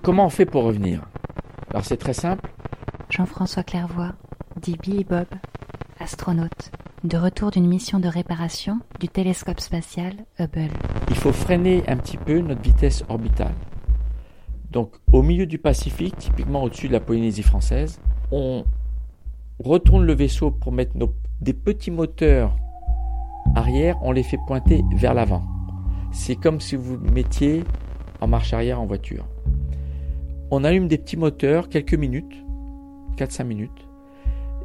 Comment 0.08 0.24
on 0.24 0.30
fait 0.30 0.46
pour 0.46 0.64
revenir? 0.64 1.02
Alors 1.68 1.84
c'est 1.84 1.98
très 1.98 2.14
simple. 2.14 2.48
Jean-François 3.10 3.62
Clairvoy, 3.62 4.14
dit 4.56 4.74
Billy 4.80 5.04
Bob, 5.04 5.26
astronaute, 6.00 6.70
de 7.04 7.18
retour 7.18 7.50
d'une 7.50 7.66
mission 7.68 8.00
de 8.00 8.08
réparation 8.08 8.78
du 9.00 9.08
télescope 9.08 9.60
spatial 9.60 10.14
Hubble. 10.38 10.70
Il 11.10 11.14
faut 11.14 11.30
freiner 11.34 11.84
un 11.88 11.98
petit 11.98 12.16
peu 12.16 12.38
notre 12.40 12.62
vitesse 12.62 13.04
orbitale. 13.10 13.52
Donc 14.70 14.94
au 15.12 15.20
milieu 15.20 15.44
du 15.44 15.58
Pacifique, 15.58 16.16
typiquement 16.16 16.62
au-dessus 16.62 16.88
de 16.88 16.94
la 16.94 17.00
Polynésie 17.00 17.42
française, 17.42 18.00
on 18.32 18.64
retourne 19.62 20.06
le 20.06 20.14
vaisseau 20.14 20.50
pour 20.50 20.72
mettre 20.72 20.96
nos- 20.96 21.12
des 21.42 21.52
petits 21.52 21.90
moteurs 21.90 22.56
arrière, 23.54 23.98
on 24.00 24.12
les 24.12 24.22
fait 24.22 24.40
pointer 24.46 24.82
vers 24.96 25.12
l'avant. 25.12 25.42
C'est 26.12 26.36
comme 26.36 26.62
si 26.62 26.76
vous 26.76 26.96
mettiez 26.96 27.62
en 28.22 28.26
marche 28.26 28.54
arrière 28.54 28.80
en 28.80 28.86
voiture. 28.86 29.26
On 30.50 30.64
allume 30.64 30.88
des 30.88 30.96
petits 30.96 31.18
moteurs 31.18 31.68
quelques 31.68 31.94
minutes, 31.94 32.44
4-5 33.18 33.44
minutes, 33.44 33.88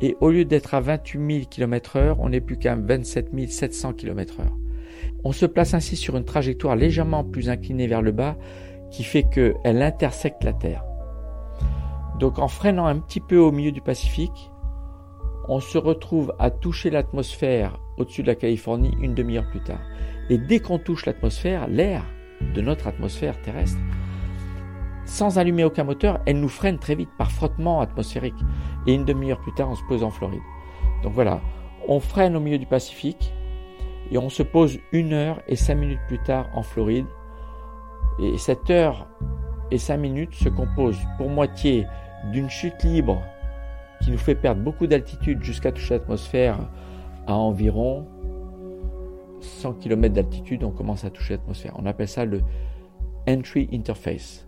et 0.01 0.15
au 0.21 0.29
lieu 0.29 0.45
d'être 0.45 0.73
à 0.73 0.79
28 0.79 1.33
000 1.33 1.45
km 1.49 1.97
heure, 1.97 2.19
on 2.21 2.29
n'est 2.29 2.39
plus 2.39 2.57
qu'à 2.57 2.75
27 2.75 3.31
700 3.49 3.93
km 3.93 4.39
heure. 4.39 4.57
On 5.25 5.33
se 5.33 5.45
place 5.45 5.73
ainsi 5.73 5.97
sur 5.97 6.15
une 6.15 6.23
trajectoire 6.23 6.77
légèrement 6.77 7.25
plus 7.25 7.49
inclinée 7.49 7.87
vers 7.87 8.01
le 8.01 8.13
bas 8.13 8.37
qui 8.91 9.03
fait 9.03 9.23
qu'elle 9.23 9.81
intersecte 9.81 10.45
la 10.45 10.53
Terre. 10.53 10.85
Donc 12.17 12.39
en 12.39 12.47
freinant 12.47 12.85
un 12.85 12.99
petit 12.99 13.19
peu 13.19 13.37
au 13.37 13.51
milieu 13.51 13.73
du 13.73 13.81
Pacifique, 13.81 14.51
on 15.49 15.59
se 15.59 15.77
retrouve 15.77 16.33
à 16.39 16.49
toucher 16.49 16.91
l'atmosphère 16.91 17.77
au-dessus 17.97 18.21
de 18.21 18.27
la 18.27 18.35
Californie 18.35 18.95
une 19.01 19.13
demi-heure 19.13 19.49
plus 19.49 19.63
tard. 19.63 19.81
Et 20.29 20.37
dès 20.37 20.59
qu'on 20.59 20.79
touche 20.79 21.05
l'atmosphère, 21.05 21.67
l'air 21.67 22.05
de 22.55 22.61
notre 22.61 22.87
atmosphère 22.87 23.41
terrestre, 23.41 23.79
sans 25.05 25.37
allumer 25.37 25.63
aucun 25.63 25.83
moteur, 25.83 26.19
elle 26.25 26.39
nous 26.39 26.49
freine 26.49 26.79
très 26.79 26.95
vite 26.95 27.09
par 27.17 27.31
frottement 27.31 27.81
atmosphérique. 27.81 28.41
Et 28.87 28.93
une 28.93 29.05
demi-heure 29.05 29.39
plus 29.39 29.53
tard, 29.53 29.69
on 29.69 29.75
se 29.75 29.83
pose 29.87 30.03
en 30.03 30.09
Floride. 30.09 30.41
Donc 31.03 31.13
voilà, 31.13 31.41
on 31.87 31.99
freine 31.99 32.35
au 32.35 32.39
milieu 32.39 32.57
du 32.57 32.65
Pacifique 32.65 33.33
et 34.11 34.17
on 34.17 34.29
se 34.29 34.43
pose 34.43 34.79
une 34.91 35.13
heure 35.13 35.41
et 35.47 35.55
cinq 35.55 35.75
minutes 35.75 36.01
plus 36.07 36.19
tard 36.19 36.47
en 36.53 36.63
Floride. 36.63 37.05
Et 38.19 38.37
cette 38.37 38.69
heure 38.69 39.07
et 39.71 39.77
cinq 39.77 39.97
minutes 39.97 40.35
se 40.35 40.49
composent 40.49 41.05
pour 41.17 41.29
moitié 41.29 41.87
d'une 42.31 42.49
chute 42.49 42.83
libre 42.83 43.21
qui 44.01 44.11
nous 44.11 44.17
fait 44.17 44.35
perdre 44.35 44.61
beaucoup 44.61 44.87
d'altitude 44.87 45.43
jusqu'à 45.43 45.71
toucher 45.71 45.95
l'atmosphère 45.95 46.57
à 47.25 47.35
environ 47.35 48.05
100 49.41 49.73
km 49.73 50.13
d'altitude, 50.13 50.63
on 50.63 50.71
commence 50.71 51.03
à 51.03 51.09
toucher 51.09 51.35
l'atmosphère. 51.35 51.73
On 51.77 51.85
appelle 51.85 52.07
ça 52.07 52.25
le 52.25 52.41
entry 53.27 53.69
interface, 53.73 54.47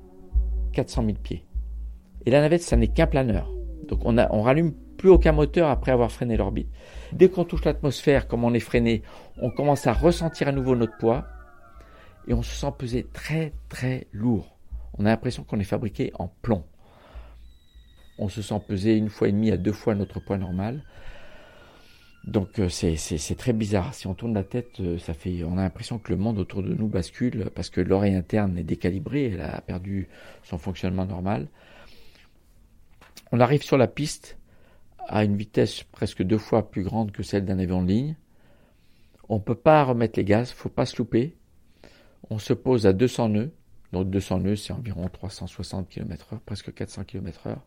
400 0.75 1.05
000 1.05 1.17
pieds. 1.23 1.45
Et 2.25 2.31
la 2.31 2.41
navette, 2.41 2.61
ça 2.61 2.75
n'est 2.75 2.87
qu'un 2.87 3.07
planeur. 3.07 3.51
Donc 3.87 4.01
on, 4.03 4.17
a, 4.17 4.31
on 4.31 4.41
rallume 4.41 4.73
plus 4.97 5.09
aucun 5.09 5.31
moteur 5.31 5.69
après 5.69 5.91
avoir 5.91 6.11
freiné 6.11 6.37
l'orbite. 6.37 6.69
Dès 7.13 7.29
qu'on 7.29 7.45
touche 7.45 7.65
l'atmosphère, 7.65 8.27
comme 8.27 8.43
on 8.43 8.53
est 8.53 8.59
freiné, 8.59 9.03
on 9.41 9.49
commence 9.49 9.87
à 9.87 9.93
ressentir 9.93 10.47
à 10.47 10.51
nouveau 10.51 10.75
notre 10.75 10.97
poids 10.97 11.25
et 12.27 12.33
on 12.33 12.41
se 12.41 12.55
sent 12.55 12.73
peser 12.77 13.07
très 13.13 13.53
très 13.69 14.07
lourd. 14.11 14.57
On 14.97 15.05
a 15.05 15.09
l'impression 15.09 15.43
qu'on 15.43 15.59
est 15.59 15.63
fabriqué 15.65 16.11
en 16.17 16.27
plomb. 16.41 16.63
On 18.17 18.29
se 18.29 18.41
sent 18.41 18.61
peser 18.67 18.95
une 18.95 19.09
fois 19.09 19.27
et 19.27 19.31
demie 19.31 19.51
à 19.51 19.57
deux 19.57 19.73
fois 19.73 19.93
notre 19.93 20.19
poids 20.19 20.37
normal. 20.37 20.83
Donc 22.25 22.59
euh, 22.59 22.69
c'est 22.69 23.35
très 23.37 23.53
bizarre. 23.53 23.93
Si 23.93 24.07
on 24.07 24.15
tourne 24.15 24.33
la 24.33 24.43
tête, 24.43 24.79
euh, 24.79 24.97
ça 24.97 25.13
fait, 25.13 25.43
on 25.43 25.57
a 25.57 25.61
l'impression 25.61 25.99
que 25.99 26.11
le 26.11 26.17
monde 26.17 26.39
autour 26.39 26.63
de 26.63 26.73
nous 26.73 26.87
bascule 26.87 27.51
parce 27.53 27.69
que 27.69 27.81
l'oreille 27.81 28.15
interne 28.15 28.57
est 28.57 28.63
décalibrée, 28.63 29.25
elle 29.25 29.41
a 29.41 29.61
perdu 29.61 30.07
son 30.43 30.57
fonctionnement 30.57 31.05
normal. 31.05 31.47
On 33.31 33.39
arrive 33.39 33.61
sur 33.61 33.77
la 33.77 33.87
piste 33.87 34.37
à 35.07 35.23
une 35.23 35.35
vitesse 35.35 35.83
presque 35.83 36.23
deux 36.23 36.39
fois 36.39 36.71
plus 36.71 36.83
grande 36.83 37.11
que 37.11 37.21
celle 37.21 37.45
d'un 37.45 37.59
avion 37.59 37.83
de 37.83 37.87
ligne. 37.89 38.15
On 39.29 39.39
peut 39.39 39.55
pas 39.55 39.83
remettre 39.83 40.17
les 40.17 40.25
gaz, 40.25 40.51
faut 40.51 40.69
pas 40.69 40.85
se 40.87 40.97
louper. 40.97 41.35
On 42.31 42.39
se 42.39 42.53
pose 42.53 42.87
à 42.87 42.93
200 42.93 43.29
nœuds. 43.29 43.51
Donc 43.91 44.09
200 44.09 44.39
nœuds, 44.39 44.55
c'est 44.55 44.73
environ 44.73 45.07
360 45.09 45.89
km 45.89 46.33
heure, 46.33 46.41
presque 46.41 46.73
400 46.73 47.03
km 47.03 47.47
heure. 47.47 47.61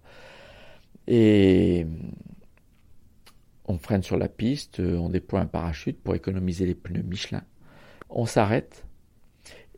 Et 1.06 1.86
on 3.69 3.79
freine 3.79 4.03
sur 4.03 4.16
la 4.16 4.29
piste, 4.29 4.81
euh, 4.81 4.97
on 4.97 5.11
déploie 5.11 5.41
un 5.41 5.47
parachute 5.47 6.03
pour 6.03 6.14
économiser 6.14 6.66
les 6.66 6.75
pneus 6.75 7.03
Michelin. 7.03 7.43
On 8.09 8.25
s'arrête. 8.25 8.85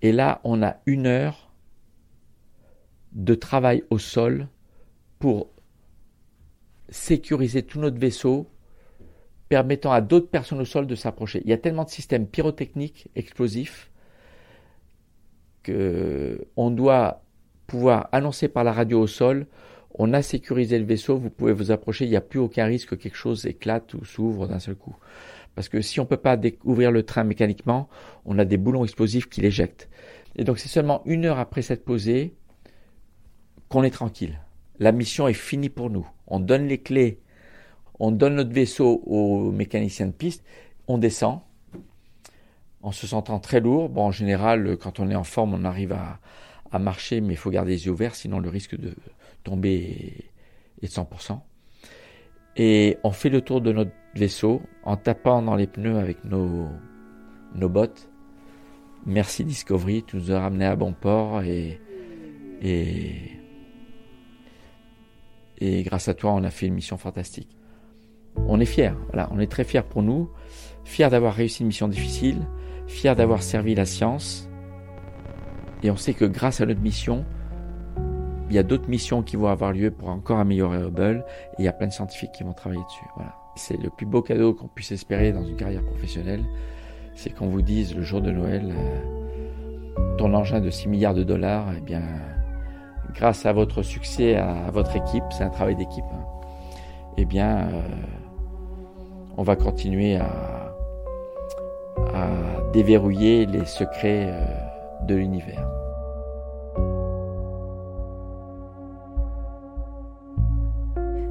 Et 0.00 0.12
là, 0.12 0.40
on 0.44 0.62
a 0.62 0.76
une 0.86 1.06
heure 1.06 1.52
de 3.12 3.34
travail 3.34 3.82
au 3.90 3.98
sol 3.98 4.48
pour 5.18 5.50
sécuriser 6.88 7.62
tout 7.62 7.80
notre 7.80 7.98
vaisseau, 7.98 8.48
permettant 9.48 9.92
à 9.92 10.00
d'autres 10.00 10.30
personnes 10.30 10.60
au 10.60 10.64
sol 10.64 10.86
de 10.86 10.94
s'approcher. 10.94 11.42
Il 11.44 11.50
y 11.50 11.52
a 11.52 11.58
tellement 11.58 11.84
de 11.84 11.90
systèmes 11.90 12.26
pyrotechniques 12.26 13.08
explosifs 13.16 13.90
que 15.64 16.46
on 16.56 16.70
doit 16.70 17.22
pouvoir 17.66 18.08
annoncer 18.12 18.48
par 18.48 18.64
la 18.64 18.72
radio 18.72 19.00
au 19.00 19.06
sol 19.06 19.46
on 19.94 20.12
a 20.12 20.22
sécurisé 20.22 20.78
le 20.78 20.84
vaisseau, 20.84 21.16
vous 21.16 21.30
pouvez 21.30 21.52
vous 21.52 21.70
approcher, 21.70 22.04
il 22.04 22.10
n'y 22.10 22.16
a 22.16 22.20
plus 22.20 22.38
aucun 22.38 22.66
risque 22.66 22.90
que 22.90 22.94
quelque 22.94 23.16
chose 23.16 23.46
éclate 23.46 23.94
ou 23.94 24.04
s'ouvre 24.04 24.46
d'un 24.46 24.58
seul 24.58 24.76
coup. 24.76 24.94
Parce 25.54 25.68
que 25.68 25.80
si 25.80 26.00
on 26.00 26.04
ne 26.04 26.08
peut 26.08 26.16
pas 26.16 26.38
ouvrir 26.64 26.92
le 26.92 27.02
train 27.02 27.24
mécaniquement, 27.24 27.88
on 28.24 28.38
a 28.38 28.44
des 28.44 28.56
boulons 28.56 28.84
explosifs 28.84 29.28
qui 29.28 29.40
l'éjectent. 29.40 29.88
Et 30.36 30.44
donc 30.44 30.58
c'est 30.58 30.68
seulement 30.68 31.02
une 31.06 31.24
heure 31.24 31.38
après 31.38 31.62
cette 31.62 31.84
posée 31.84 32.34
qu'on 33.68 33.82
est 33.82 33.90
tranquille. 33.90 34.40
La 34.78 34.92
mission 34.92 35.28
est 35.28 35.34
finie 35.34 35.68
pour 35.68 35.90
nous. 35.90 36.08
On 36.28 36.40
donne 36.40 36.66
les 36.66 36.78
clés, 36.78 37.20
on 37.98 38.12
donne 38.12 38.36
notre 38.36 38.52
vaisseau 38.52 39.02
au 39.06 39.50
mécanicien 39.50 40.06
de 40.06 40.12
piste, 40.12 40.44
on 40.86 40.98
descend 40.98 41.40
en 42.82 42.92
se 42.92 43.06
sentant 43.06 43.40
très 43.40 43.60
lourd. 43.60 43.88
Bon, 43.90 44.04
en 44.04 44.10
général, 44.12 44.76
quand 44.78 45.00
on 45.00 45.10
est 45.10 45.14
en 45.14 45.24
forme, 45.24 45.52
on 45.52 45.64
arrive 45.64 45.92
à, 45.92 46.18
à 46.72 46.78
marcher, 46.78 47.20
mais 47.20 47.34
il 47.34 47.36
faut 47.36 47.50
garder 47.50 47.72
les 47.72 47.86
yeux 47.86 47.92
ouverts, 47.92 48.14
sinon 48.14 48.38
le 48.38 48.48
risque 48.48 48.76
de 48.76 48.94
tomber 49.42 50.30
est 50.82 50.86
de 50.86 50.92
100%. 50.92 51.40
Et 52.56 52.98
on 53.04 53.12
fait 53.12 53.28
le 53.28 53.40
tour 53.40 53.60
de 53.60 53.72
notre 53.72 53.92
vaisseau 54.14 54.62
en 54.84 54.96
tapant 54.96 55.42
dans 55.42 55.54
les 55.54 55.66
pneus 55.66 55.98
avec 55.98 56.24
nos, 56.24 56.66
nos 57.54 57.68
bottes. 57.68 58.08
Merci 59.06 59.44
Discovery, 59.44 60.04
tu 60.06 60.16
nous 60.16 60.32
as 60.32 60.40
ramené 60.40 60.66
à 60.66 60.76
bon 60.76 60.92
port 60.92 61.42
et, 61.42 61.80
et, 62.60 63.14
et 65.58 65.82
grâce 65.84 66.08
à 66.08 66.14
toi, 66.14 66.32
on 66.32 66.44
a 66.44 66.50
fait 66.50 66.66
une 66.66 66.74
mission 66.74 66.98
fantastique. 66.98 67.56
On 68.36 68.60
est 68.60 68.66
fiers, 68.66 68.92
voilà, 69.08 69.28
on 69.32 69.38
est 69.40 69.50
très 69.50 69.64
fiers 69.64 69.82
pour 69.82 70.02
nous, 70.02 70.30
fiers 70.84 71.08
d'avoir 71.08 71.34
réussi 71.34 71.62
une 71.62 71.68
mission 71.68 71.88
difficile, 71.88 72.46
fiers 72.86 73.14
d'avoir 73.14 73.42
servi 73.42 73.74
la 73.74 73.86
science. 73.86 74.48
Et 75.82 75.90
on 75.90 75.96
sait 75.96 76.14
que 76.14 76.26
grâce 76.26 76.60
à 76.60 76.66
notre 76.66 76.80
mission, 76.80 77.24
Il 78.50 78.56
y 78.56 78.58
a 78.58 78.64
d'autres 78.64 78.88
missions 78.88 79.22
qui 79.22 79.36
vont 79.36 79.46
avoir 79.46 79.72
lieu 79.72 79.92
pour 79.92 80.08
encore 80.08 80.40
améliorer 80.40 80.78
Hubble 80.78 81.24
et 81.52 81.62
il 81.62 81.64
y 81.64 81.68
a 81.68 81.72
plein 81.72 81.86
de 81.86 81.92
scientifiques 81.92 82.32
qui 82.32 82.42
vont 82.42 82.52
travailler 82.52 82.82
dessus. 82.82 83.04
Voilà. 83.14 83.32
C'est 83.54 83.80
le 83.80 83.90
plus 83.90 84.06
beau 84.06 84.22
cadeau 84.22 84.54
qu'on 84.54 84.66
puisse 84.66 84.90
espérer 84.90 85.32
dans 85.32 85.44
une 85.44 85.56
carrière 85.56 85.84
professionnelle, 85.84 86.42
c'est 87.14 87.30
qu'on 87.30 87.46
vous 87.46 87.62
dise 87.62 87.94
le 87.94 88.02
jour 88.02 88.20
de 88.20 88.32
Noël, 88.32 88.74
euh, 88.76 90.16
ton 90.18 90.34
engin 90.34 90.60
de 90.60 90.68
6 90.68 90.88
milliards 90.88 91.14
de 91.14 91.22
dollars, 91.22 91.68
eh 91.76 91.80
bien, 91.80 92.02
grâce 93.14 93.46
à 93.46 93.52
votre 93.52 93.82
succès, 93.82 94.36
à, 94.36 94.70
votre 94.72 94.96
équipe, 94.96 95.24
c'est 95.30 95.44
un 95.44 95.50
travail 95.50 95.76
d'équipe, 95.76 96.04
hein, 96.12 96.24
eh 97.18 97.24
bien, 97.24 97.68
euh, 97.68 97.82
on 99.36 99.42
va 99.42 99.56
continuer 99.56 100.16
à, 100.16 100.26
déverrouiller 102.72 103.46
les 103.46 103.64
secrets 103.64 104.28
euh, 104.30 104.44
de 105.06 105.16
l'univers. 105.16 105.79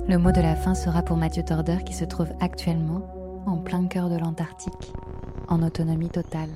Le 0.09 0.17
mot 0.17 0.31
de 0.31 0.41
la 0.41 0.55
fin 0.55 0.73
sera 0.73 1.03
pour 1.03 1.17
Mathieu 1.17 1.43
Torder 1.43 1.83
qui 1.85 1.93
se 1.93 2.03
trouve 2.03 2.29
actuellement 2.39 3.43
en 3.45 3.57
plein 3.57 3.85
cœur 3.85 4.09
de 4.09 4.17
l'Antarctique, 4.17 4.91
en 5.47 5.61
autonomie 5.61 6.09
totale. 6.09 6.49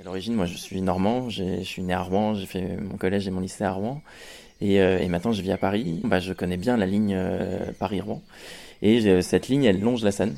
À 0.00 0.02
l'origine, 0.02 0.32
moi 0.32 0.46
je 0.46 0.56
suis 0.56 0.80
normand, 0.80 1.28
je 1.28 1.60
suis 1.62 1.82
né 1.82 1.92
à 1.92 2.00
Rouen, 2.00 2.32
j'ai 2.32 2.46
fait 2.46 2.78
mon 2.78 2.96
collège 2.96 3.28
et 3.28 3.30
mon 3.30 3.40
lycée 3.40 3.64
à 3.64 3.72
Rouen. 3.72 4.00
Et, 4.62 4.80
euh, 4.80 5.06
maintenant 5.08 5.32
je 5.32 5.42
vis 5.42 5.52
à 5.52 5.58
Paris. 5.58 6.00
Bah, 6.04 6.18
je 6.18 6.32
connais 6.32 6.56
bien 6.56 6.78
la 6.78 6.86
ligne 6.86 7.12
euh, 7.14 7.70
Paris-Rouen. 7.78 8.22
Et 8.80 9.20
cette 9.20 9.48
ligne, 9.48 9.64
elle 9.64 9.82
longe 9.82 10.02
la 10.02 10.10
Seine. 10.10 10.36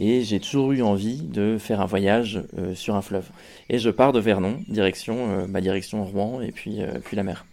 Et 0.00 0.22
j'ai 0.22 0.40
toujours 0.40 0.72
eu 0.72 0.80
envie 0.80 1.20
de 1.20 1.58
faire 1.58 1.82
un 1.82 1.86
voyage 1.86 2.42
euh, 2.56 2.74
sur 2.74 2.94
un 2.96 3.02
fleuve. 3.02 3.28
Et 3.68 3.76
je 3.78 3.90
pars 3.90 4.14
de 4.14 4.18
Vernon, 4.18 4.60
direction, 4.66 5.46
bah, 5.46 5.60
direction 5.60 6.06
Rouen 6.06 6.40
et 6.40 6.52
puis, 6.52 6.80
puis 7.04 7.18
la 7.18 7.22
mer. 7.22 7.44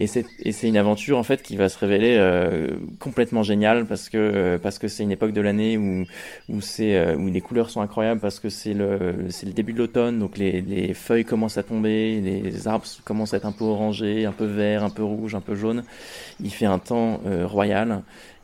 Et 0.00 0.06
c'est 0.06 0.66
une 0.66 0.78
aventure 0.78 1.18
en 1.18 1.22
fait 1.22 1.42
qui 1.42 1.56
va 1.56 1.68
se 1.68 1.78
révéler 1.78 2.16
euh, 2.18 2.68
complètement 3.00 3.42
géniale 3.42 3.84
parce 3.84 4.08
que 4.08 4.16
euh, 4.16 4.58
parce 4.58 4.78
que 4.78 4.88
c'est 4.88 5.02
une 5.02 5.10
époque 5.10 5.32
de 5.32 5.42
l'année 5.42 5.76
où 5.76 6.06
où 6.48 6.60
c'est 6.62 6.96
euh, 6.96 7.16
où 7.16 7.28
les 7.28 7.42
couleurs 7.42 7.68
sont 7.68 7.82
incroyables 7.82 8.18
parce 8.18 8.40
que 8.40 8.48
c'est 8.48 8.72
le 8.72 9.26
c'est 9.28 9.44
le 9.44 9.52
début 9.52 9.74
de 9.74 9.78
l'automne 9.78 10.18
donc 10.18 10.38
les, 10.38 10.62
les 10.62 10.94
feuilles 10.94 11.26
commencent 11.26 11.58
à 11.58 11.62
tomber, 11.64 12.18
les 12.22 12.66
arbres 12.66 12.86
commencent 13.04 13.34
à 13.34 13.36
être 13.36 13.44
un 13.46 13.52
peu 13.52 13.64
orangés, 13.64 14.24
un 14.24 14.32
peu 14.32 14.46
verts, 14.46 14.84
un 14.84 14.90
peu 14.90 15.04
rouges, 15.04 15.34
un 15.34 15.42
peu 15.42 15.54
jaunes. 15.54 15.84
Il 16.42 16.50
fait 16.50 16.66
un 16.66 16.78
temps 16.78 17.20
royal. 17.44 18.02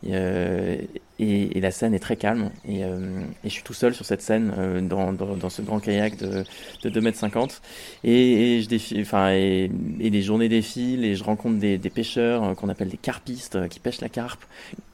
Euh, 0.08 0.76
et, 1.18 1.56
et, 1.56 1.60
la 1.60 1.70
scène 1.70 1.94
est 1.94 1.98
très 1.98 2.16
calme. 2.16 2.50
Et, 2.68 2.84
euh, 2.84 3.20
et, 3.42 3.48
je 3.48 3.54
suis 3.54 3.62
tout 3.62 3.72
seul 3.72 3.94
sur 3.94 4.04
cette 4.04 4.22
scène 4.22 4.52
euh, 4.58 4.80
dans, 4.80 5.12
dans, 5.12 5.36
dans, 5.36 5.48
ce 5.48 5.62
grand 5.62 5.80
kayak 5.80 6.16
de, 6.18 6.44
de 6.82 6.88
2 6.88 7.00
mètres 7.00 7.18
50. 7.18 7.62
Et, 8.04 8.56
et 8.56 8.62
je 8.62 8.68
défile, 8.68 9.00
enfin, 9.00 9.30
et, 9.30 9.70
les 9.98 10.22
journées 10.22 10.48
défilent 10.48 11.04
et 11.04 11.14
je 11.14 11.24
rencontre 11.24 11.58
des, 11.58 11.78
des 11.78 11.90
pêcheurs 11.90 12.54
qu'on 12.56 12.68
appelle 12.68 12.88
des 12.88 12.96
carpistes 12.96 13.68
qui 13.68 13.80
pêchent 13.80 14.00
la 14.00 14.08
carpe. 14.08 14.44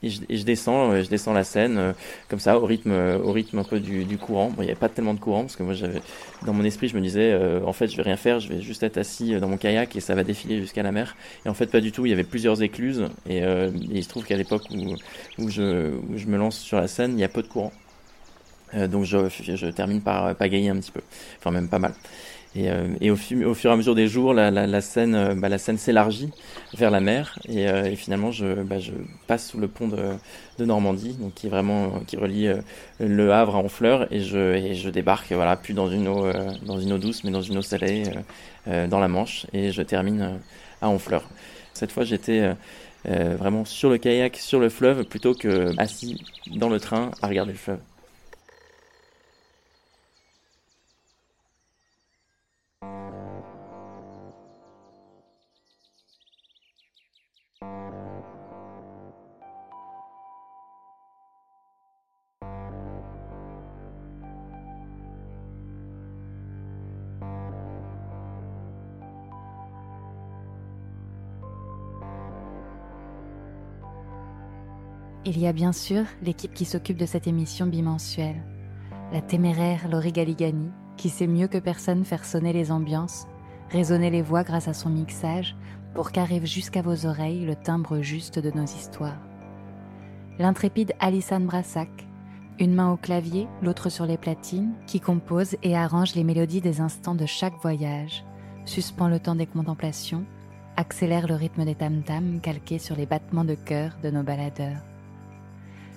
Et 0.03 0.11
je, 0.11 0.21
je 0.31 0.43
descends, 0.45 1.01
je 1.03 1.09
descends 1.09 1.33
la 1.33 1.45
scène 1.45 1.95
comme 2.29 2.41
ça 2.41 2.59
au 2.59 2.67
rythme, 2.67 2.93
au 2.93 3.33
rythme 3.33 3.59
un 3.59 3.65
peu 3.65 3.81
du, 3.81 4.05
du 4.05 4.19
courant. 4.19 4.51
Bon, 4.51 4.63
il 4.63 4.67
n'y 4.67 4.71
avait 4.71 4.79
pas 4.79 4.89
tellement 4.89 5.15
de 5.15 5.21
courant 5.21 5.43
parce 5.43 5.57
que 5.57 5.63
moi 5.63 5.75
j'avais, 5.75 6.01
dans 6.47 6.53
mon 6.53 6.65
esprit, 6.65 6.89
je 6.89 6.97
me 6.97 7.01
disais, 7.01 7.37
en 7.65 7.73
fait, 7.73 7.89
je 7.89 7.97
vais 7.97 8.03
rien 8.03 8.17
faire, 8.17 8.41
je 8.41 8.49
vais 8.49 8.61
juste 8.61 8.83
être 8.83 8.99
assis 8.99 9.39
dans 9.41 9.49
mon 9.49 9.57
kayak 9.57 9.97
et 9.97 10.01
ça 10.01 10.15
va 10.15 10.25
défiler 10.25 10.61
jusqu'à 10.61 10.83
la 10.83 10.93
mer. 10.93 11.17
Et 11.45 11.49
en 11.49 11.55
fait, 11.55 11.67
pas 11.67 11.81
du 11.81 11.93
tout. 11.93 12.07
Il 12.07 12.11
y 12.11 12.13
avait 12.13 12.25
plusieurs 12.25 12.63
écluses 12.63 13.09
et, 13.29 13.43
il 13.93 14.05
se 14.05 14.09
trouve 14.09 14.25
qu'à 14.25 14.37
l'époque 14.37 14.65
où 14.71 14.95
où 15.39 15.49
je, 15.49 15.93
je 16.17 16.27
me 16.27 16.37
lance 16.37 16.59
sur 16.59 16.79
la 16.79 16.89
scène, 16.89 17.13
il 17.19 17.21
y 17.21 17.25
a 17.25 17.29
peu 17.29 17.43
de 17.43 17.49
courant. 17.49 17.73
Euh, 18.75 18.89
donc 18.89 19.05
je, 19.05 19.71
termine 19.71 20.01
par 20.01 20.35
pagayer 20.35 20.71
un 20.71 20.77
petit 20.77 20.93
peu, 20.93 21.03
enfin 21.39 21.51
même 21.51 21.69
pas 21.69 21.79
mal. 21.79 21.93
Et, 22.55 22.71
euh, 22.71 22.87
au, 23.11 23.17
fur 23.55 23.71
et 23.71 23.73
à 23.73 23.77
mesure 23.77 23.95
des 23.95 24.09
jours, 24.09 24.35
la, 24.35 24.51
la, 24.51 24.67
la 24.67 24.81
scène, 24.83 25.15
euh, 25.15 25.35
bah, 25.35 25.57
s'élargit 25.57 26.31
vers 26.75 26.91
la 26.91 27.01
mer 27.01 27.39
et, 27.49 27.67
euh, 27.67 27.95
finalement 27.97 28.31
je, 28.31 28.63
bah, 28.63 28.79
je, 28.79 28.93
passe 29.27 29.49
sous 29.49 29.59
le 29.59 29.69
pont 29.69 29.89
de, 29.89 29.99
Normandie, 30.63 31.15
donc 31.15 31.35
qui 31.35 31.49
relie 31.49 32.47
euh, 32.47 32.61
le 33.01 33.33
Havre 33.33 33.57
à 33.57 33.59
Honfleur 33.59 34.13
et 34.13 34.21
je, 34.21 34.55
et 34.55 34.75
je 34.75 34.91
débarque 34.91 35.33
voilà 35.33 35.57
plus 35.57 35.75
dans 35.75 35.89
une 35.89 36.07
eau 36.07 36.31
dans 36.65 36.79
une 36.79 36.93
eau 36.93 36.99
douce 36.99 37.25
mais 37.25 37.33
dans 37.33 37.43
une 37.43 37.59
eau 37.59 37.63
salée 37.63 38.05
dans 38.67 39.01
la 39.01 39.09
Manche 39.09 39.47
et 39.53 39.73
je 39.73 39.83
termine 39.83 40.39
à 40.81 40.89
Honfleur. 40.89 41.29
Cette 41.75 41.91
fois 41.91 42.05
j'étais 42.05 42.41
euh, 42.41 42.55
vraiment 43.05 43.65
sur 43.65 43.91
le 43.91 43.99
kayak, 43.99 44.37
sur 44.37 44.61
le 44.61 44.69
fleuve, 44.69 45.05
plutôt 45.05 45.35
que 45.35 45.73
assis 45.79 46.25
dans 46.47 46.69
le 46.69 46.81
train 46.81 47.11
à 47.21 47.29
regarder 47.29 47.53
le 47.53 47.59
fleuve. 47.59 47.81
Il 75.35 75.39
y 75.39 75.47
a 75.47 75.55
bien 75.55 75.73
sûr 75.73 76.05
l'équipe 76.23 76.53
qui 76.53 76.67
s'occupe 76.67 76.99
de 76.99 77.07
cette 77.07 77.27
émission 77.27 77.65
bimensuelle. 77.65 78.45
La 79.15 79.23
téméraire 79.23 79.89
Laurie 79.89 80.13
Galigani, 80.13 80.69
qui 80.99 81.09
sait 81.09 81.27
mieux 81.27 81.49
que 81.49 81.57
personne 81.57 82.05
faire 82.05 82.27
sonner 82.27 82.53
les 82.53 82.71
ambiances, 82.71 83.27
résonner 83.71 84.11
les 84.11 84.21
voix 84.21 84.45
grâce 84.45 84.69
à 84.69 84.75
son 84.75 84.91
mixage, 84.91 85.57
pour 85.95 86.13
qu'arrive 86.13 86.45
jusqu'à 86.45 86.83
vos 86.83 87.07
oreilles 87.07 87.47
le 87.47 87.57
timbre 87.57 88.03
juste 88.03 88.39
de 88.39 88.51
nos 88.51 88.67
histoires. 88.67 89.23
L'intrépide 90.39 90.93
Alissane 91.01 91.47
Brassac, 91.47 91.89
une 92.59 92.75
main 92.75 92.93
au 92.93 92.99
clavier, 92.99 93.49
l'autre 93.63 93.89
sur 93.89 94.05
les 94.05 94.19
platines, 94.19 94.75
qui 94.87 95.01
compose 95.01 95.57
et 95.63 95.75
arrange 95.75 96.15
les 96.15 96.25
mélodies 96.25 96.61
des 96.61 96.83
instants 96.83 97.15
de 97.15 97.25
chaque 97.25 97.59
voyage, 97.63 98.23
suspend 98.67 99.09
le 99.09 99.19
temps 99.19 99.35
des 99.35 99.47
contemplations, 99.47 100.27
accélère 100.77 101.27
le 101.27 101.37
rythme 101.37 101.65
des 101.65 101.75
tam-tams 101.75 102.41
calqués 102.43 102.79
sur 102.79 102.97
les 102.97 103.07
battements 103.07 103.47
de 103.47 103.55
cœur 103.55 103.97
de 104.03 104.11
nos 104.11 104.23
baladeurs 104.23 104.83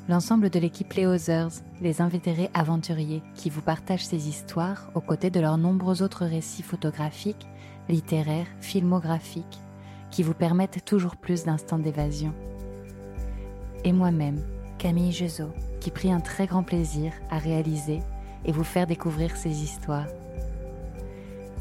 l'ensemble 0.08 0.50
de 0.50 0.60
l'équipe 0.60 0.94
Les 0.94 1.06
Others, 1.06 1.52
les 1.82 2.02
invétérés 2.02 2.50
aventuriers 2.54 3.24
qui 3.34 3.50
vous 3.50 3.62
partagent 3.62 4.06
ces 4.06 4.30
histoires 4.30 4.90
aux 4.94 5.02
côtés 5.02 5.30
de 5.30 5.40
leurs 5.40 5.58
nombreux 5.58 6.04
autres 6.04 6.26
récits 6.26 6.64
photographiques, 6.64 7.48
littéraires, 7.90 8.48
filmographiques, 8.62 9.60
qui 10.12 10.24
vous 10.24 10.34
permettent 10.34 10.86
toujours 10.86 11.16
plus 11.16 11.44
d'instants 11.44 11.80
d'évasion. 11.80 12.34
Et 13.84 13.94
moi-même, 13.94 14.42
Camille 14.78 15.12
Jezot, 15.12 15.54
qui 15.80 15.92
pris 15.92 16.12
un 16.12 16.20
très 16.20 16.46
grand 16.46 16.64
plaisir 16.64 17.12
à 17.30 17.38
réaliser 17.38 18.02
et 18.46 18.52
vous 18.52 18.64
faire 18.64 18.88
découvrir 18.88 19.36
ces 19.36 19.64
histoires. 19.64 20.08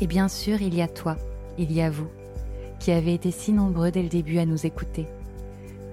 Et 0.01 0.07
bien 0.07 0.29
sûr, 0.29 0.61
il 0.61 0.75
y 0.75 0.83
a 0.83 0.89
toi, 0.89 1.17
il 1.57 1.73
y 1.73 1.81
a 1.81 1.91
vous, 1.91 2.09
qui 2.79 2.93
avez 2.93 3.15
été 3.15 3.31
si 3.31 3.53
nombreux 3.53 3.91
dès 3.91 4.03
le 4.03 4.09
début 4.09 4.39
à 4.39 4.47
nous 4.47 4.67
écouter 4.67 5.07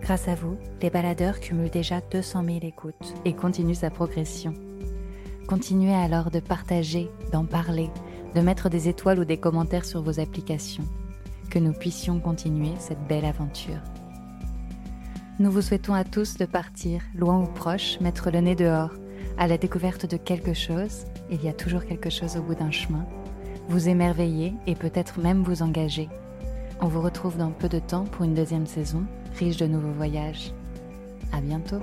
Grâce 0.02 0.28
à 0.28 0.36
vous, 0.36 0.58
les 0.82 0.90
baladeurs 0.90 1.40
cumulent 1.40 1.70
déjà 1.70 2.02
200 2.02 2.44
000 2.44 2.58
écoutes 2.64 3.14
et 3.24 3.34
continuent 3.34 3.76
sa 3.76 3.92
progression. 3.92 4.54
Continuez 5.48 5.94
alors 5.94 6.32
de 6.32 6.40
partager, 6.40 7.10
d'en 7.32 7.46
parler, 7.46 7.90
de 8.34 8.42
mettre 8.42 8.70
des 8.70 8.90
étoiles 8.90 9.20
ou 9.20 9.26
des 9.26 9.38
commentaires 9.38 9.86
sur 9.86 10.02
vos 10.02 10.20
applications. 10.20 10.86
Que 11.52 11.60
nous 11.60 11.74
puissions 11.74 12.20
continuer 12.20 12.74
cette 12.80 13.06
belle 13.08 13.26
aventure. 13.26 13.82
Nous 15.40 15.52
vous 15.52 15.62
souhaitons 15.62 15.94
à 15.94 16.04
tous 16.04 16.38
de 16.38 16.46
partir, 16.46 17.02
loin 17.16 17.40
ou 17.40 17.46
proche, 17.46 18.00
mettre 18.00 18.32
le 18.32 18.40
nez 18.40 18.56
dehors, 18.56 18.92
à 19.38 19.48
la 19.48 19.58
découverte 19.58 20.06
de 20.06 20.18
quelque 20.18 20.54
chose, 20.54 21.06
il 21.30 21.44
y 21.44 21.48
a 21.48 21.54
toujours 21.54 21.86
quelque 21.86 22.10
chose 22.10 22.38
au 22.38 22.42
bout 22.42 22.56
d'un 22.56 22.72
chemin, 22.72 23.06
vous 23.70 23.88
émerveiller 23.88 24.54
et 24.68 24.76
peut-être 24.76 25.20
même 25.20 25.44
vous 25.44 25.62
engager. 25.62 26.10
On 26.80 26.88
vous 26.88 27.02
retrouve 27.02 27.38
dans 27.38 27.52
peu 27.52 27.70
de 27.70 27.80
temps 27.80 28.06
pour 28.06 28.26
une 28.26 28.34
deuxième 28.34 28.66
saison 28.66 29.06
riche 29.40 29.58
de 29.58 29.68
nouveaux 29.68 29.94
voyages. 29.94 30.52
À 31.34 31.42
bientôt! 31.42 31.82